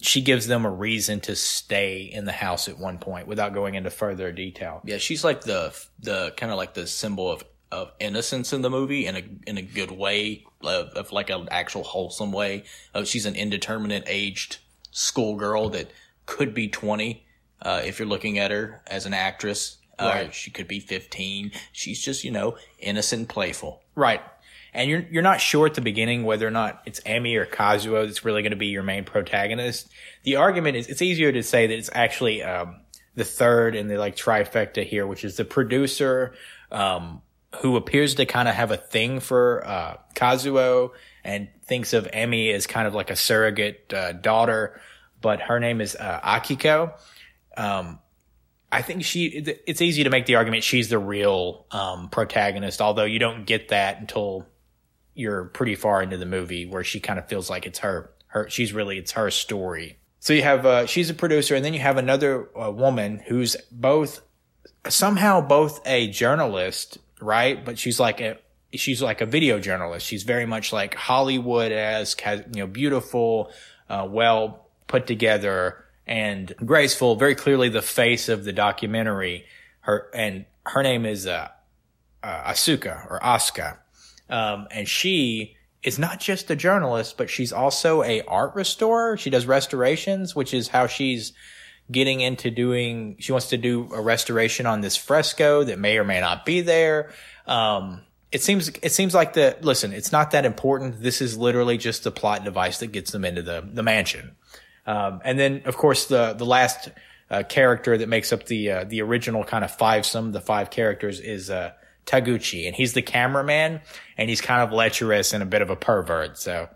she 0.00 0.20
gives 0.20 0.46
them 0.46 0.66
a 0.66 0.70
reason 0.70 1.20
to 1.20 1.34
stay 1.34 2.02
in 2.02 2.26
the 2.26 2.32
house 2.32 2.68
at 2.68 2.78
one 2.78 2.98
point 2.98 3.26
without 3.26 3.54
going 3.54 3.74
into 3.74 3.88
further 3.88 4.30
detail. 4.30 4.82
Yeah, 4.84 4.98
she's 4.98 5.24
like 5.24 5.40
the 5.40 5.74
the 6.00 6.34
kind 6.36 6.52
of 6.52 6.58
like 6.58 6.74
the 6.74 6.86
symbol 6.86 7.30
of 7.30 7.42
of 7.72 7.92
innocence 7.98 8.52
in 8.52 8.62
the 8.62 8.70
movie 8.70 9.06
in 9.06 9.16
a 9.16 9.24
in 9.46 9.58
a 9.58 9.62
good 9.62 9.90
way, 9.90 10.44
of, 10.62 10.88
of 10.90 11.12
like 11.12 11.30
an 11.30 11.48
actual 11.50 11.82
wholesome 11.82 12.32
way. 12.32 12.64
Uh, 12.94 13.04
she's 13.04 13.26
an 13.26 13.34
indeterminate 13.34 14.04
aged 14.06 14.58
schoolgirl 14.90 15.70
that 15.70 15.90
could 16.26 16.54
be 16.54 16.68
twenty 16.68 17.26
uh, 17.62 17.82
if 17.84 17.98
you're 17.98 18.08
looking 18.08 18.38
at 18.38 18.50
her 18.50 18.82
as 18.86 19.06
an 19.06 19.14
actress. 19.14 19.78
Uh, 19.98 20.12
Right. 20.14 20.34
She 20.34 20.50
could 20.50 20.68
be 20.68 20.80
fifteen. 20.80 21.52
She's 21.72 22.02
just 22.02 22.24
you 22.24 22.30
know 22.30 22.56
innocent, 22.78 23.28
playful. 23.28 23.82
Right. 23.94 24.20
And 24.72 24.90
you're 24.90 25.06
you're 25.10 25.22
not 25.22 25.40
sure 25.40 25.66
at 25.66 25.74
the 25.74 25.80
beginning 25.80 26.24
whether 26.24 26.46
or 26.46 26.50
not 26.50 26.82
it's 26.84 27.00
Emi 27.00 27.34
or 27.36 27.46
Kazuo 27.46 28.06
that's 28.06 28.24
really 28.24 28.42
going 28.42 28.50
to 28.50 28.56
be 28.56 28.66
your 28.66 28.82
main 28.82 29.04
protagonist. 29.04 29.88
The 30.22 30.36
argument 30.36 30.76
is 30.76 30.86
it's 30.88 31.00
easier 31.00 31.32
to 31.32 31.42
say 31.42 31.66
that 31.66 31.74
it's 31.74 31.88
actually 31.94 32.42
um, 32.42 32.80
the 33.14 33.24
third 33.24 33.74
in 33.74 33.88
the 33.88 33.96
like 33.96 34.16
trifecta 34.16 34.84
here, 34.84 35.06
which 35.06 35.24
is 35.24 35.36
the 35.36 35.46
producer 35.46 36.34
um, 36.70 37.22
who 37.60 37.76
appears 37.76 38.16
to 38.16 38.26
kind 38.26 38.48
of 38.48 38.54
have 38.54 38.70
a 38.70 38.76
thing 38.76 39.20
for 39.20 39.66
uh, 39.66 39.96
Kazuo 40.14 40.90
and 41.24 41.48
thinks 41.64 41.92
of 41.92 42.06
Emi 42.10 42.52
as 42.52 42.66
kind 42.66 42.86
of 42.86 42.94
like 42.94 43.10
a 43.10 43.16
surrogate 43.16 43.92
uh, 43.92 44.12
daughter, 44.12 44.80
but 45.20 45.40
her 45.40 45.60
name 45.60 45.80
is 45.80 45.96
uh, 45.96 46.20
Akiko. 46.22 46.92
Um, 47.56 47.98
I 48.70 48.82
think 48.82 49.04
she. 49.04 49.26
It's 49.66 49.80
easy 49.80 50.04
to 50.04 50.10
make 50.10 50.26
the 50.26 50.34
argument 50.34 50.64
she's 50.64 50.88
the 50.88 50.98
real 50.98 51.66
um, 51.70 52.08
protagonist, 52.08 52.80
although 52.80 53.04
you 53.04 53.18
don't 53.18 53.46
get 53.46 53.68
that 53.68 54.00
until 54.00 54.46
you're 55.14 55.44
pretty 55.44 55.76
far 55.76 56.02
into 56.02 56.16
the 56.16 56.26
movie, 56.26 56.66
where 56.66 56.84
she 56.84 57.00
kind 57.00 57.18
of 57.18 57.28
feels 57.28 57.48
like 57.48 57.66
it's 57.66 57.80
her. 57.80 58.10
Her. 58.26 58.50
She's 58.50 58.72
really 58.72 58.98
it's 58.98 59.12
her 59.12 59.30
story. 59.30 59.98
So 60.18 60.32
you 60.32 60.42
have 60.42 60.66
uh, 60.66 60.86
she's 60.86 61.10
a 61.10 61.14
producer, 61.14 61.54
and 61.54 61.64
then 61.64 61.74
you 61.74 61.80
have 61.80 61.96
another 61.96 62.48
uh, 62.58 62.70
woman 62.70 63.22
who's 63.26 63.56
both 63.70 64.20
somehow 64.88 65.40
both 65.40 65.80
a 65.86 66.08
journalist, 66.08 66.98
right? 67.20 67.64
But 67.64 67.78
she's 67.78 67.98
like 68.00 68.20
a 68.20 68.38
she's 68.74 69.02
like 69.02 69.20
a 69.20 69.26
video 69.26 69.58
journalist. 69.58 70.06
She's 70.06 70.22
very 70.22 70.46
much 70.46 70.72
like 70.72 70.94
Hollywood 70.94 71.72
esque, 71.72 72.24
you 72.24 72.42
know 72.54 72.66
beautiful, 72.66 73.50
uh, 73.88 74.06
well 74.08 74.66
put 74.86 75.06
together 75.06 75.84
and 76.06 76.54
graceful. 76.64 77.16
Very 77.16 77.34
clearly 77.34 77.68
the 77.68 77.82
face 77.82 78.28
of 78.28 78.44
the 78.44 78.52
documentary. 78.52 79.46
Her 79.80 80.10
and 80.14 80.44
her 80.64 80.82
name 80.82 81.06
is 81.06 81.26
uh, 81.26 81.48
uh, 82.22 82.52
Asuka 82.52 83.10
or 83.10 83.20
Asuka, 83.20 83.78
um, 84.28 84.66
and 84.70 84.88
she 84.88 85.56
is 85.82 85.98
not 85.98 86.18
just 86.18 86.50
a 86.50 86.56
journalist, 86.56 87.16
but 87.16 87.30
she's 87.30 87.52
also 87.52 88.02
a 88.02 88.20
art 88.22 88.54
restorer. 88.56 89.16
She 89.16 89.30
does 89.30 89.46
restorations, 89.46 90.34
which 90.34 90.52
is 90.52 90.68
how 90.68 90.88
she's 90.88 91.32
getting 91.90 92.20
into 92.20 92.50
doing 92.50 93.16
she 93.18 93.32
wants 93.32 93.50
to 93.50 93.56
do 93.56 93.88
a 93.92 94.00
restoration 94.00 94.66
on 94.66 94.80
this 94.80 94.96
fresco 94.96 95.64
that 95.64 95.78
may 95.78 95.98
or 95.98 96.04
may 96.04 96.20
not 96.20 96.44
be 96.44 96.60
there. 96.60 97.12
Um 97.46 98.02
it 98.32 98.42
seems 98.42 98.68
it 98.82 98.92
seems 98.92 99.14
like 99.14 99.34
the 99.34 99.56
listen 99.60 99.92
it's 99.92 100.12
not 100.12 100.32
that 100.32 100.44
important. 100.44 101.00
This 101.00 101.20
is 101.20 101.36
literally 101.36 101.78
just 101.78 102.04
the 102.04 102.10
plot 102.10 102.44
device 102.44 102.78
that 102.78 102.88
gets 102.88 103.12
them 103.12 103.24
into 103.24 103.42
the 103.42 103.66
the 103.72 103.82
mansion. 103.82 104.36
Um 104.86 105.20
and 105.24 105.38
then 105.38 105.62
of 105.64 105.76
course 105.76 106.06
the 106.06 106.34
the 106.34 106.46
last 106.46 106.90
uh, 107.28 107.42
character 107.42 107.98
that 107.98 108.08
makes 108.08 108.32
up 108.32 108.46
the 108.46 108.70
uh, 108.70 108.84
the 108.84 109.02
original 109.02 109.42
kind 109.42 109.64
of 109.64 109.70
five 109.70 110.04
fivesome 110.04 110.32
the 110.32 110.40
five 110.40 110.70
characters 110.70 111.20
is 111.20 111.50
uh 111.50 111.72
Taguchi, 112.06 112.66
and 112.66 112.74
he's 112.74 112.92
the 112.92 113.02
cameraman, 113.02 113.80
and 114.16 114.30
he's 114.30 114.40
kind 114.40 114.62
of 114.62 114.72
lecherous 114.72 115.32
and 115.32 115.42
a 115.42 115.46
bit 115.46 115.60
of 115.60 115.70
a 115.70 115.76
pervert. 115.76 116.38
So, 116.38 116.68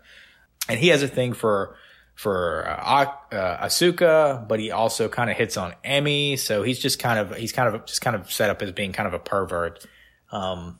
and 0.67 0.79
he 0.79 0.89
has 0.89 1.01
a 1.01 1.07
thing 1.07 1.33
for 1.33 1.75
for 2.21 2.67
uh, 2.67 3.07
uh, 3.31 3.65
Asuka, 3.65 4.47
but 4.47 4.59
he 4.59 4.69
also 4.69 5.09
kind 5.09 5.31
of 5.31 5.37
hits 5.37 5.57
on 5.57 5.73
Emi. 5.83 6.37
So 6.37 6.61
he's 6.61 6.77
just 6.77 6.99
kind 6.99 7.17
of 7.17 7.35
he's 7.35 7.51
kind 7.51 7.73
of 7.73 7.83
just 7.87 8.01
kind 8.01 8.15
of 8.15 8.31
set 8.31 8.51
up 8.51 8.61
as 8.61 8.71
being 8.73 8.93
kind 8.93 9.07
of 9.07 9.15
a 9.15 9.19
pervert, 9.19 9.83
um, 10.31 10.77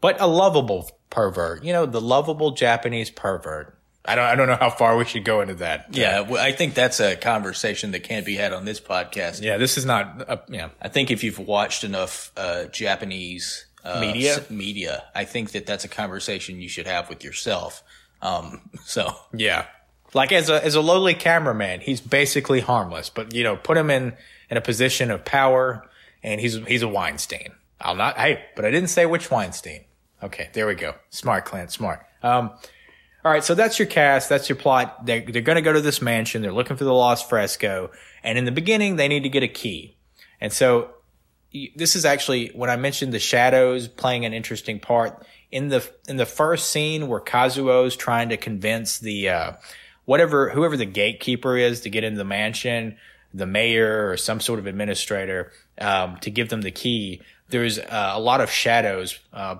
but 0.00 0.20
a 0.20 0.28
lovable 0.28 0.88
pervert. 1.10 1.64
You 1.64 1.72
know, 1.72 1.84
the 1.84 2.00
lovable 2.00 2.52
Japanese 2.52 3.10
pervert. 3.10 3.76
I 4.04 4.14
don't 4.14 4.24
I 4.24 4.36
don't 4.36 4.46
know 4.46 4.54
how 4.54 4.70
far 4.70 4.96
we 4.96 5.04
should 5.04 5.24
go 5.24 5.40
into 5.40 5.54
that. 5.54 5.86
Yeah, 5.90 6.20
well, 6.20 6.40
I 6.40 6.52
think 6.52 6.74
that's 6.74 7.00
a 7.00 7.16
conversation 7.16 7.90
that 7.90 8.04
can't 8.04 8.24
be 8.24 8.36
had 8.36 8.52
on 8.52 8.64
this 8.64 8.78
podcast. 8.78 9.42
Yeah, 9.42 9.56
this 9.56 9.76
is 9.76 9.84
not. 9.84 10.24
A, 10.28 10.42
yeah, 10.48 10.68
I 10.80 10.86
think 10.90 11.10
if 11.10 11.24
you've 11.24 11.40
watched 11.40 11.82
enough 11.82 12.30
uh, 12.36 12.66
Japanese 12.66 13.66
uh, 13.84 13.98
Media? 14.00 14.44
media, 14.48 15.02
I 15.12 15.24
think 15.24 15.50
that 15.52 15.66
that's 15.66 15.84
a 15.84 15.88
conversation 15.88 16.60
you 16.60 16.68
should 16.68 16.86
have 16.86 17.08
with 17.08 17.24
yourself. 17.24 17.82
Um, 18.20 18.70
so 18.84 19.12
yeah. 19.34 19.66
Like 20.14 20.32
as 20.32 20.50
a 20.50 20.64
as 20.64 20.74
a 20.74 20.80
lowly 20.80 21.14
cameraman, 21.14 21.80
he's 21.80 22.00
basically 22.00 22.60
harmless. 22.60 23.08
But 23.08 23.34
you 23.34 23.42
know, 23.42 23.56
put 23.56 23.76
him 23.76 23.90
in 23.90 24.14
in 24.50 24.56
a 24.56 24.60
position 24.60 25.10
of 25.10 25.24
power, 25.24 25.88
and 26.22 26.40
he's 26.40 26.54
he's 26.66 26.82
a 26.82 26.88
Weinstein. 26.88 27.52
I'll 27.80 27.94
not. 27.94 28.18
Hey, 28.18 28.44
but 28.54 28.64
I 28.64 28.70
didn't 28.70 28.90
say 28.90 29.06
which 29.06 29.30
Weinstein. 29.30 29.84
Okay, 30.22 30.50
there 30.52 30.66
we 30.66 30.74
go. 30.74 30.94
Smart, 31.10 31.44
Clint. 31.44 31.72
Smart. 31.72 32.06
Um, 32.22 32.50
all 33.24 33.30
right, 33.30 33.42
so 33.42 33.54
that's 33.54 33.78
your 33.78 33.86
cast. 33.86 34.28
That's 34.28 34.48
your 34.48 34.56
plot. 34.56 35.06
They're, 35.06 35.20
they're 35.20 35.42
going 35.42 35.56
to 35.56 35.62
go 35.62 35.72
to 35.72 35.80
this 35.80 36.02
mansion. 36.02 36.42
They're 36.42 36.52
looking 36.52 36.76
for 36.76 36.84
the 36.84 36.92
lost 36.92 37.28
fresco. 37.28 37.90
And 38.22 38.36
in 38.36 38.44
the 38.44 38.52
beginning, 38.52 38.96
they 38.96 39.08
need 39.08 39.22
to 39.22 39.28
get 39.28 39.42
a 39.42 39.48
key. 39.48 39.96
And 40.40 40.52
so 40.52 40.90
this 41.76 41.94
is 41.94 42.04
actually 42.04 42.48
when 42.48 42.70
I 42.70 42.76
mentioned 42.76 43.12
the 43.12 43.18
shadows 43.18 43.86
playing 43.86 44.24
an 44.24 44.32
interesting 44.32 44.80
part 44.80 45.24
in 45.50 45.68
the 45.68 45.88
in 46.08 46.16
the 46.16 46.26
first 46.26 46.70
scene 46.70 47.08
where 47.08 47.20
Kazuo's 47.20 47.94
trying 47.94 48.30
to 48.30 48.36
convince 48.36 48.98
the 48.98 49.28
uh, 49.28 49.52
whatever 50.04 50.50
whoever 50.50 50.76
the 50.76 50.86
gatekeeper 50.86 51.56
is 51.56 51.80
to 51.80 51.90
get 51.90 52.04
into 52.04 52.18
the 52.18 52.24
mansion, 52.24 52.96
the 53.34 53.46
mayor 53.46 54.10
or 54.10 54.16
some 54.16 54.40
sort 54.40 54.58
of 54.58 54.66
administrator 54.66 55.52
um, 55.78 56.16
to 56.18 56.30
give 56.30 56.48
them 56.48 56.62
the 56.62 56.70
key. 56.70 57.20
There's 57.48 57.78
uh, 57.78 58.12
a 58.14 58.20
lot 58.20 58.40
of 58.40 58.50
shadows 58.50 59.18
uh, 59.32 59.56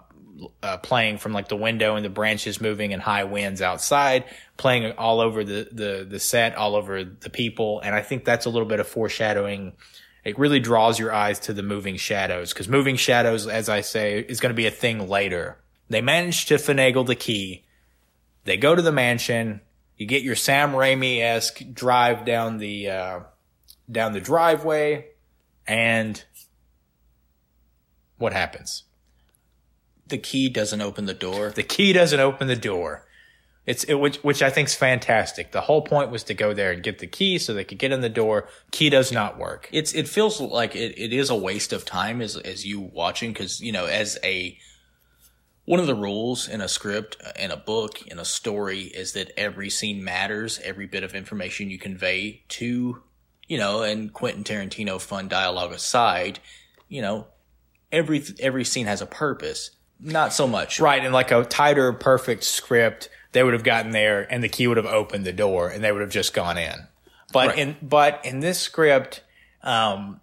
uh, 0.62 0.78
playing 0.78 1.18
from 1.18 1.32
like 1.32 1.48
the 1.48 1.56
window 1.56 1.96
and 1.96 2.04
the 2.04 2.10
branches 2.10 2.60
moving 2.60 2.92
and 2.92 3.02
high 3.02 3.24
winds 3.24 3.62
outside, 3.62 4.24
playing 4.56 4.92
all 4.92 5.20
over 5.20 5.44
the, 5.44 5.68
the, 5.70 6.06
the 6.08 6.20
set, 6.20 6.56
all 6.56 6.74
over 6.74 7.04
the 7.04 7.30
people. 7.30 7.80
And 7.80 7.94
I 7.94 8.02
think 8.02 8.24
that's 8.24 8.46
a 8.46 8.50
little 8.50 8.68
bit 8.68 8.80
of 8.80 8.88
foreshadowing. 8.88 9.72
It 10.24 10.38
really 10.38 10.60
draws 10.60 10.98
your 10.98 11.12
eyes 11.12 11.38
to 11.40 11.52
the 11.52 11.62
moving 11.62 11.96
shadows 11.96 12.52
because 12.52 12.68
moving 12.68 12.96
shadows, 12.96 13.46
as 13.46 13.68
I 13.68 13.80
say, 13.80 14.20
is 14.20 14.40
going 14.40 14.50
to 14.50 14.56
be 14.56 14.66
a 14.66 14.70
thing 14.70 15.08
later. 15.08 15.58
They 15.88 16.00
manage 16.00 16.46
to 16.46 16.54
finagle 16.54 17.06
the 17.06 17.16
key. 17.16 17.64
They 18.44 18.56
go 18.56 18.74
to 18.74 18.82
the 18.82 18.92
mansion. 18.92 19.60
You 20.02 20.08
get 20.08 20.22
your 20.22 20.36
Sam 20.36 20.72
Raimi 20.72 21.20
esque 21.20 21.62
drive 21.72 22.24
down 22.24 22.58
the, 22.58 22.90
uh, 22.90 23.20
down 23.90 24.12
the 24.12 24.20
driveway 24.20 25.06
and 25.66 26.22
what 28.18 28.32
happens? 28.32 28.84
the 30.12 30.18
key 30.18 30.48
doesn't 30.48 30.80
open 30.80 31.06
the 31.06 31.14
door. 31.14 31.50
The 31.50 31.64
key 31.64 31.92
doesn't 31.92 32.20
open 32.20 32.46
the 32.46 32.54
door. 32.54 33.04
It's 33.64 33.84
it, 33.84 33.94
which 33.94 34.18
which 34.18 34.42
I 34.42 34.50
think 34.50 34.68
is 34.68 34.74
fantastic. 34.74 35.52
The 35.52 35.62
whole 35.62 35.82
point 35.82 36.10
was 36.10 36.24
to 36.24 36.34
go 36.34 36.52
there 36.52 36.72
and 36.72 36.82
get 36.82 36.98
the 36.98 37.06
key 37.06 37.38
so 37.38 37.54
they 37.54 37.64
could 37.64 37.78
get 37.78 37.92
in 37.92 38.00
the 38.00 38.08
door. 38.08 38.48
Key 38.72 38.90
does 38.90 39.10
not 39.10 39.38
work. 39.38 39.68
It's 39.72 39.94
it 39.94 40.08
feels 40.08 40.40
like 40.40 40.76
it, 40.76 40.98
it 40.98 41.12
is 41.12 41.30
a 41.30 41.36
waste 41.36 41.72
of 41.72 41.84
time 41.84 42.20
as 42.20 42.36
as 42.36 42.66
you 42.66 42.80
watching 42.80 43.32
because 43.32 43.60
you 43.60 43.72
know 43.72 43.86
as 43.86 44.18
a 44.22 44.58
one 45.72 45.80
of 45.80 45.86
the 45.86 45.94
rules 45.94 46.48
in 46.48 46.60
a 46.60 46.68
script 46.68 47.16
in 47.38 47.50
a 47.50 47.56
book 47.56 48.06
in 48.06 48.18
a 48.18 48.26
story 48.26 48.82
is 48.82 49.14
that 49.14 49.32
every 49.38 49.70
scene 49.70 50.04
matters 50.04 50.60
every 50.62 50.86
bit 50.86 51.02
of 51.02 51.14
information 51.14 51.70
you 51.70 51.78
convey 51.78 52.42
to 52.46 53.02
you 53.48 53.56
know 53.56 53.82
and 53.82 54.12
Quentin 54.12 54.44
Tarantino 54.44 55.00
fun 55.00 55.28
dialogue 55.28 55.72
aside 55.72 56.40
you 56.90 57.00
know 57.00 57.26
every 57.90 58.22
every 58.38 58.64
scene 58.64 58.84
has 58.84 59.00
a 59.00 59.06
purpose 59.06 59.70
not 59.98 60.34
so 60.34 60.46
much 60.46 60.78
Right, 60.78 61.02
in 61.02 61.10
like 61.10 61.30
a 61.30 61.42
tighter, 61.42 61.90
perfect 61.94 62.44
script, 62.44 63.08
they 63.30 63.42
would 63.42 63.54
have 63.54 63.64
gotten 63.64 63.92
there 63.92 64.30
and 64.30 64.44
the 64.44 64.50
key 64.50 64.66
would 64.66 64.76
have 64.76 64.84
opened 64.84 65.24
the 65.24 65.32
door 65.32 65.70
and 65.70 65.82
they 65.82 65.90
would 65.90 66.02
have 66.02 66.10
just 66.10 66.34
gone 66.34 66.58
in. 66.58 66.86
But 67.32 67.48
Right. 67.48 67.58
in 67.58 67.76
but 67.80 68.20
in 68.26 68.40
this 68.40 68.60
script, 68.60 69.22
um, 69.62 70.20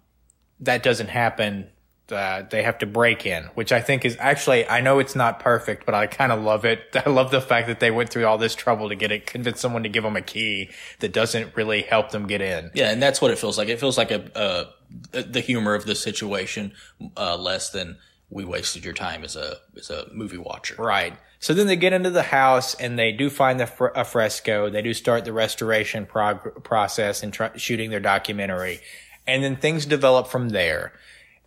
that 0.60 0.84
doesn't 0.84 1.08
happen. 1.08 1.70
Uh, 2.10 2.46
they 2.50 2.62
have 2.62 2.78
to 2.78 2.86
break 2.86 3.26
in, 3.26 3.44
which 3.54 3.72
I 3.72 3.80
think 3.80 4.04
is 4.04 4.16
actually 4.18 4.68
I 4.68 4.80
know 4.80 4.98
it's 4.98 5.14
not 5.14 5.40
perfect, 5.40 5.86
but 5.86 5.94
I 5.94 6.06
kind 6.06 6.32
of 6.32 6.42
love 6.42 6.64
it. 6.64 6.80
I 7.06 7.10
love 7.10 7.30
the 7.30 7.40
fact 7.40 7.68
that 7.68 7.80
they 7.80 7.90
went 7.90 8.10
through 8.10 8.26
all 8.26 8.38
this 8.38 8.54
trouble 8.54 8.88
to 8.88 8.94
get 8.94 9.12
it, 9.12 9.26
convince 9.26 9.60
someone 9.60 9.82
to 9.82 9.88
give 9.88 10.04
them 10.04 10.16
a 10.16 10.22
key 10.22 10.70
that 11.00 11.12
doesn't 11.12 11.56
really 11.56 11.82
help 11.82 12.10
them 12.10 12.26
get 12.26 12.40
in. 12.40 12.70
Yeah, 12.74 12.90
and 12.90 13.02
that's 13.02 13.20
what 13.20 13.30
it 13.30 13.38
feels 13.38 13.58
like. 13.58 13.68
It 13.68 13.80
feels 13.80 13.98
like 13.98 14.10
a 14.10 14.36
uh, 14.36 14.64
the 15.12 15.40
humor 15.40 15.74
of 15.74 15.86
the 15.86 15.94
situation, 15.94 16.72
uh, 17.16 17.36
less 17.36 17.70
than 17.70 17.98
we 18.30 18.44
wasted 18.44 18.84
your 18.84 18.94
time 18.94 19.24
as 19.24 19.36
a 19.36 19.56
as 19.76 19.90
a 19.90 20.06
movie 20.12 20.38
watcher. 20.38 20.76
Right. 20.78 21.16
So 21.40 21.54
then 21.54 21.66
they 21.66 21.76
get 21.76 21.94
into 21.94 22.10
the 22.10 22.22
house 22.22 22.74
and 22.74 22.98
they 22.98 23.12
do 23.12 23.30
find 23.30 23.58
the 23.58 23.66
fr- 23.66 23.88
a 23.94 24.04
fresco. 24.04 24.68
They 24.68 24.82
do 24.82 24.92
start 24.92 25.24
the 25.24 25.32
restoration 25.32 26.06
prog- 26.06 26.62
process 26.62 27.22
and 27.22 27.32
try- 27.32 27.56
shooting 27.56 27.90
their 27.90 28.00
documentary. 28.00 28.80
And 29.26 29.42
then 29.42 29.56
things 29.56 29.86
develop 29.86 30.28
from 30.28 30.50
there. 30.50 30.92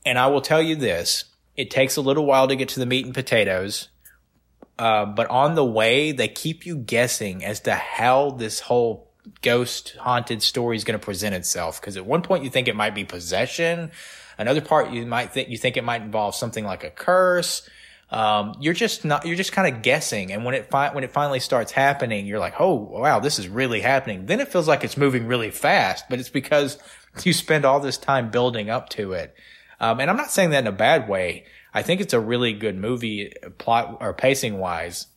And 0.05 0.17
I 0.17 0.27
will 0.27 0.41
tell 0.41 0.61
you 0.61 0.75
this, 0.75 1.25
it 1.55 1.71
takes 1.71 1.95
a 1.95 2.01
little 2.01 2.25
while 2.25 2.47
to 2.47 2.55
get 2.55 2.69
to 2.69 2.79
the 2.79 2.85
meat 2.85 3.05
and 3.05 3.13
potatoes. 3.13 3.89
Uh, 4.77 5.05
but 5.05 5.29
on 5.29 5.55
the 5.55 5.65
way, 5.65 6.11
they 6.11 6.27
keep 6.27 6.65
you 6.65 6.77
guessing 6.77 7.43
as 7.43 7.61
to 7.61 7.75
how 7.75 8.31
this 8.31 8.59
whole 8.59 9.11
ghost 9.41 9.95
haunted 9.99 10.41
story 10.41 10.75
is 10.75 10.83
going 10.83 10.99
to 10.99 11.03
present 11.03 11.35
itself. 11.35 11.81
Cause 11.81 11.95
at 11.95 12.05
one 12.05 12.21
point 12.21 12.43
you 12.43 12.49
think 12.49 12.67
it 12.67 12.75
might 12.75 12.95
be 12.95 13.05
possession. 13.05 13.91
Another 14.37 14.61
part 14.61 14.91
you 14.91 15.05
might 15.05 15.31
think, 15.31 15.49
you 15.49 15.57
think 15.57 15.77
it 15.77 15.83
might 15.83 16.01
involve 16.01 16.35
something 16.35 16.65
like 16.65 16.83
a 16.83 16.89
curse. 16.89 17.69
Um, 18.09 18.55
you're 18.59 18.73
just 18.73 19.05
not, 19.05 19.25
you're 19.25 19.35
just 19.35 19.53
kind 19.53 19.73
of 19.73 19.81
guessing. 19.81 20.31
And 20.31 20.43
when 20.45 20.53
it 20.53 20.69
fi- 20.69 20.93
when 20.93 21.03
it 21.03 21.11
finally 21.11 21.39
starts 21.39 21.71
happening, 21.71 22.27
you're 22.27 22.39
like, 22.39 22.59
oh, 22.59 22.73
wow, 22.75 23.19
this 23.19 23.39
is 23.39 23.47
really 23.47 23.81
happening. 23.81 24.27
Then 24.27 24.39
it 24.39 24.49
feels 24.49 24.67
like 24.67 24.83
it's 24.83 24.97
moving 24.97 25.25
really 25.25 25.49
fast, 25.49 26.05
but 26.09 26.19
it's 26.19 26.29
because 26.29 26.77
you 27.23 27.33
spend 27.33 27.65
all 27.65 27.79
this 27.79 27.97
time 27.97 28.29
building 28.29 28.69
up 28.69 28.89
to 28.89 29.13
it. 29.13 29.35
Um, 29.79 29.99
and 29.99 30.09
I'm 30.09 30.17
not 30.17 30.31
saying 30.31 30.51
that 30.51 30.59
in 30.59 30.67
a 30.67 30.71
bad 30.71 31.09
way. 31.09 31.45
I 31.73 31.81
think 31.81 32.01
it's 32.01 32.13
a 32.13 32.19
really 32.19 32.53
good 32.53 32.77
movie 32.77 33.33
plot 33.57 33.97
or 33.99 34.13
pacing 34.13 34.59
wise. 34.59 35.07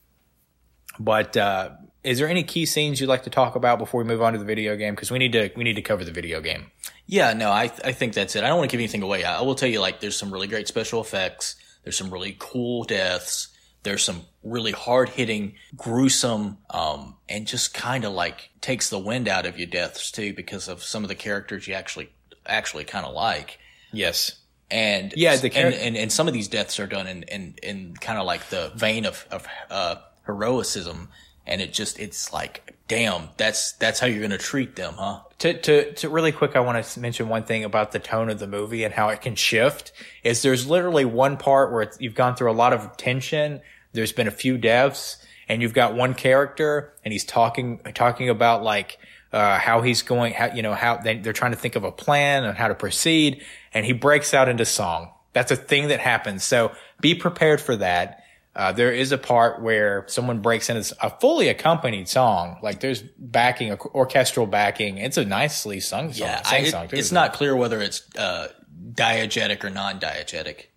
But, 0.99 1.37
uh, 1.37 1.71
is 2.03 2.19
there 2.19 2.29
any 2.29 2.45
key 2.45 2.67
scenes 2.67 3.01
you'd 3.01 3.09
like 3.09 3.25
to 3.25 3.31
talk 3.31 3.57
about 3.57 3.79
before 3.79 4.03
we 4.03 4.07
move 4.07 4.23
on 4.23 4.33
to 4.33 4.39
the 4.39 4.45
video 4.45 4.77
game? 4.77 4.95
Cause 4.95 5.11
we 5.11 5.19
need 5.19 5.33
to, 5.33 5.51
we 5.57 5.65
need 5.65 5.75
to 5.75 5.83
cover 5.83 6.05
the 6.05 6.13
video 6.13 6.41
game. 6.41 6.71
Yeah, 7.07 7.33
no, 7.35 7.51
I 7.51 7.65
I 7.85 7.93
think 7.93 8.15
that's 8.15 8.35
it. 8.35 8.43
I 8.43 8.49
don't 8.49 8.59
want 8.59 8.71
to 8.71 8.75
give 8.77 8.81
anything 8.81 9.03
away. 9.03 9.23
I 9.25 9.41
will 9.43 9.55
tell 9.55 9.69
you, 9.69 9.81
like, 9.81 10.01
there's 10.01 10.17
some 10.17 10.33
really 10.33 10.49
great 10.49 10.67
special 10.67 11.01
effects. 11.01 11.55
There's 11.85 11.97
some 11.97 12.11
really 12.11 12.37
cool 12.39 12.83
deaths. 12.83 13.49
There's 13.85 14.03
some 14.03 14.23
really 14.43 14.73
hard 14.73 15.11
hitting, 15.11 15.55
gruesome, 15.77 16.59
um, 16.71 17.17
and 17.29 17.47
just 17.47 17.73
kind 17.73 18.05
of 18.05 18.13
like 18.13 18.51
takes 18.61 18.91
the 18.91 18.99
wind 18.99 19.29
out 19.29 19.47
of 19.47 19.57
your 19.57 19.69
deaths 19.69 20.11
too 20.11 20.35
because 20.35 20.67
of 20.67 20.83
some 20.83 21.05
of 21.05 21.09
the 21.09 21.15
characters 21.15 21.69
you 21.69 21.75
actually 21.75 22.11
actually 22.45 22.83
kind 22.83 23.07
of 23.07 23.15
like. 23.15 23.61
Yes. 23.93 24.41
And 24.71 25.13
Yeah, 25.17 25.37
the 25.37 25.51
char- 25.51 25.67
and, 25.67 25.75
and 25.75 25.97
and 25.97 26.13
some 26.13 26.29
of 26.29 26.35
these 26.35 26.49
deaths 26.49 26.81
are 26.81 26.87
done 26.87 27.07
in 27.07 27.23
in, 27.25 27.55
in 27.63 27.95
kind 27.95 28.19
of 28.19 28.27
like 28.27 28.49
the 28.49 28.73
vein 28.75 29.05
of 29.07 29.27
of 29.31 29.47
uh, 29.71 29.97
heroicism, 30.27 31.09
and 31.47 31.61
it 31.61 31.73
just 31.73 32.01
it's 32.01 32.33
like, 32.33 32.77
damn, 32.89 33.29
that's 33.37 33.73
that's 33.73 34.01
how 34.01 34.07
you're 34.07 34.23
gonna 34.23 34.39
treat 34.39 34.77
them, 34.77 34.95
huh? 34.99 35.21
to, 35.39 35.61
to, 35.61 35.93
to 35.95 36.09
really 36.09 36.33
quick, 36.33 36.57
I 36.57 36.61
want 36.61 36.83
to 36.83 37.01
mention 37.01 37.29
one 37.29 37.45
thing 37.45 37.65
about 37.65 37.93
the 37.93 37.99
tone 37.99 38.31
of 38.31 38.39
the 38.39 38.47
movie 38.47 38.85
and 38.85 38.95
how 38.95 39.11
it 39.11 39.21
can 39.21 39.35
shift 39.35 39.93
is 40.25 40.43
there's 40.43 40.67
literally 40.67 41.05
one 41.05 41.37
part 41.37 41.73
where 41.73 41.83
it's, 41.83 42.01
you've 42.01 42.15
gone 42.15 42.37
through 42.37 42.51
a 42.51 42.55
lot 42.55 42.73
of 42.73 42.97
tension. 42.97 43.61
There's 43.93 44.13
been 44.13 44.29
a 44.29 44.33
few 44.33 44.57
deaths 44.57 45.25
and 45.49 45.61
you've 45.61 45.75
got 45.75 45.95
one 45.95 46.15
character 46.15 46.95
and 47.05 47.13
he's 47.13 47.25
talking, 47.25 47.81
talking 47.95 48.31
about 48.31 48.63
like, 48.63 48.99
uh, 49.33 49.59
how 49.59 49.83
he's 49.83 50.03
going, 50.03 50.33
how, 50.33 50.47
you 50.55 50.63
know, 50.63 50.75
how 50.75 50.97
they, 50.97 51.19
they're 51.19 51.33
trying 51.33 51.53
to 51.53 51.59
think 51.59 51.77
of 51.77 51.85
a 51.85 51.93
plan 51.93 52.45
and 52.45 52.57
how 52.57 52.69
to 52.69 52.75
proceed. 52.75 53.43
And 53.75 53.85
he 53.85 53.93
breaks 53.93 54.33
out 54.35 54.49
into 54.49 54.65
song. 54.65 55.13
That's 55.33 55.51
a 55.51 55.57
thing 55.57 55.89
that 55.89 56.01
happens. 56.01 56.45
So 56.45 56.73
be 57.01 57.15
prepared 57.15 57.61
for 57.61 57.77
that. 57.77 58.23
Uh, 58.55 58.73
there 58.73 58.91
is 58.91 59.13
a 59.13 59.19
part 59.19 59.61
where 59.61 60.05
someone 60.09 60.41
breaks 60.41 60.71
in. 60.71 60.79
It's 60.79 60.93
a 61.03 61.11
fully 61.21 61.49
accompanied 61.49 62.09
song. 62.09 62.59
Like 62.63 62.81
there's 62.81 63.03
backing, 63.19 63.71
orchestral 63.73 64.47
backing. 64.47 64.97
It's 64.97 65.19
a 65.19 65.27
nicely 65.27 65.81
sung 65.81 66.13
song. 66.15 66.29
Yeah, 66.29 66.43
I, 66.47 66.59
it- 66.61 66.71
song 66.71 66.89
too. 66.89 66.97
it's 66.97 67.13
not 67.13 67.35
clear 67.35 67.55
whether 67.55 67.83
it's 67.83 68.03
uh, 68.17 68.49
diegetic 68.93 69.63
or 69.63 69.69
non-diegetic. 69.69 70.69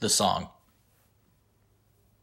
The 0.00 0.10
song. 0.10 0.50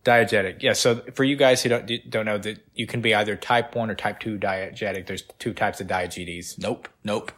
Diegetic. 0.04 0.62
Yeah. 0.62 0.74
So 0.74 1.02
for 1.14 1.24
you 1.24 1.36
guys 1.36 1.62
who 1.64 1.70
don't 1.70 1.90
don't 2.10 2.26
know 2.26 2.38
that 2.38 2.66
you 2.74 2.88
can 2.88 3.02
be 3.02 3.14
either 3.14 3.36
type 3.36 3.76
one 3.76 3.90
or 3.90 3.96
type 3.96 4.20
two 4.20 4.38
diegetic. 4.38 5.08
There's 5.08 5.24
two 5.40 5.54
types 5.54 5.80
of 5.82 5.88
diegetes. 5.88 6.60
Nope. 6.60 6.90
Nope. 7.04 7.32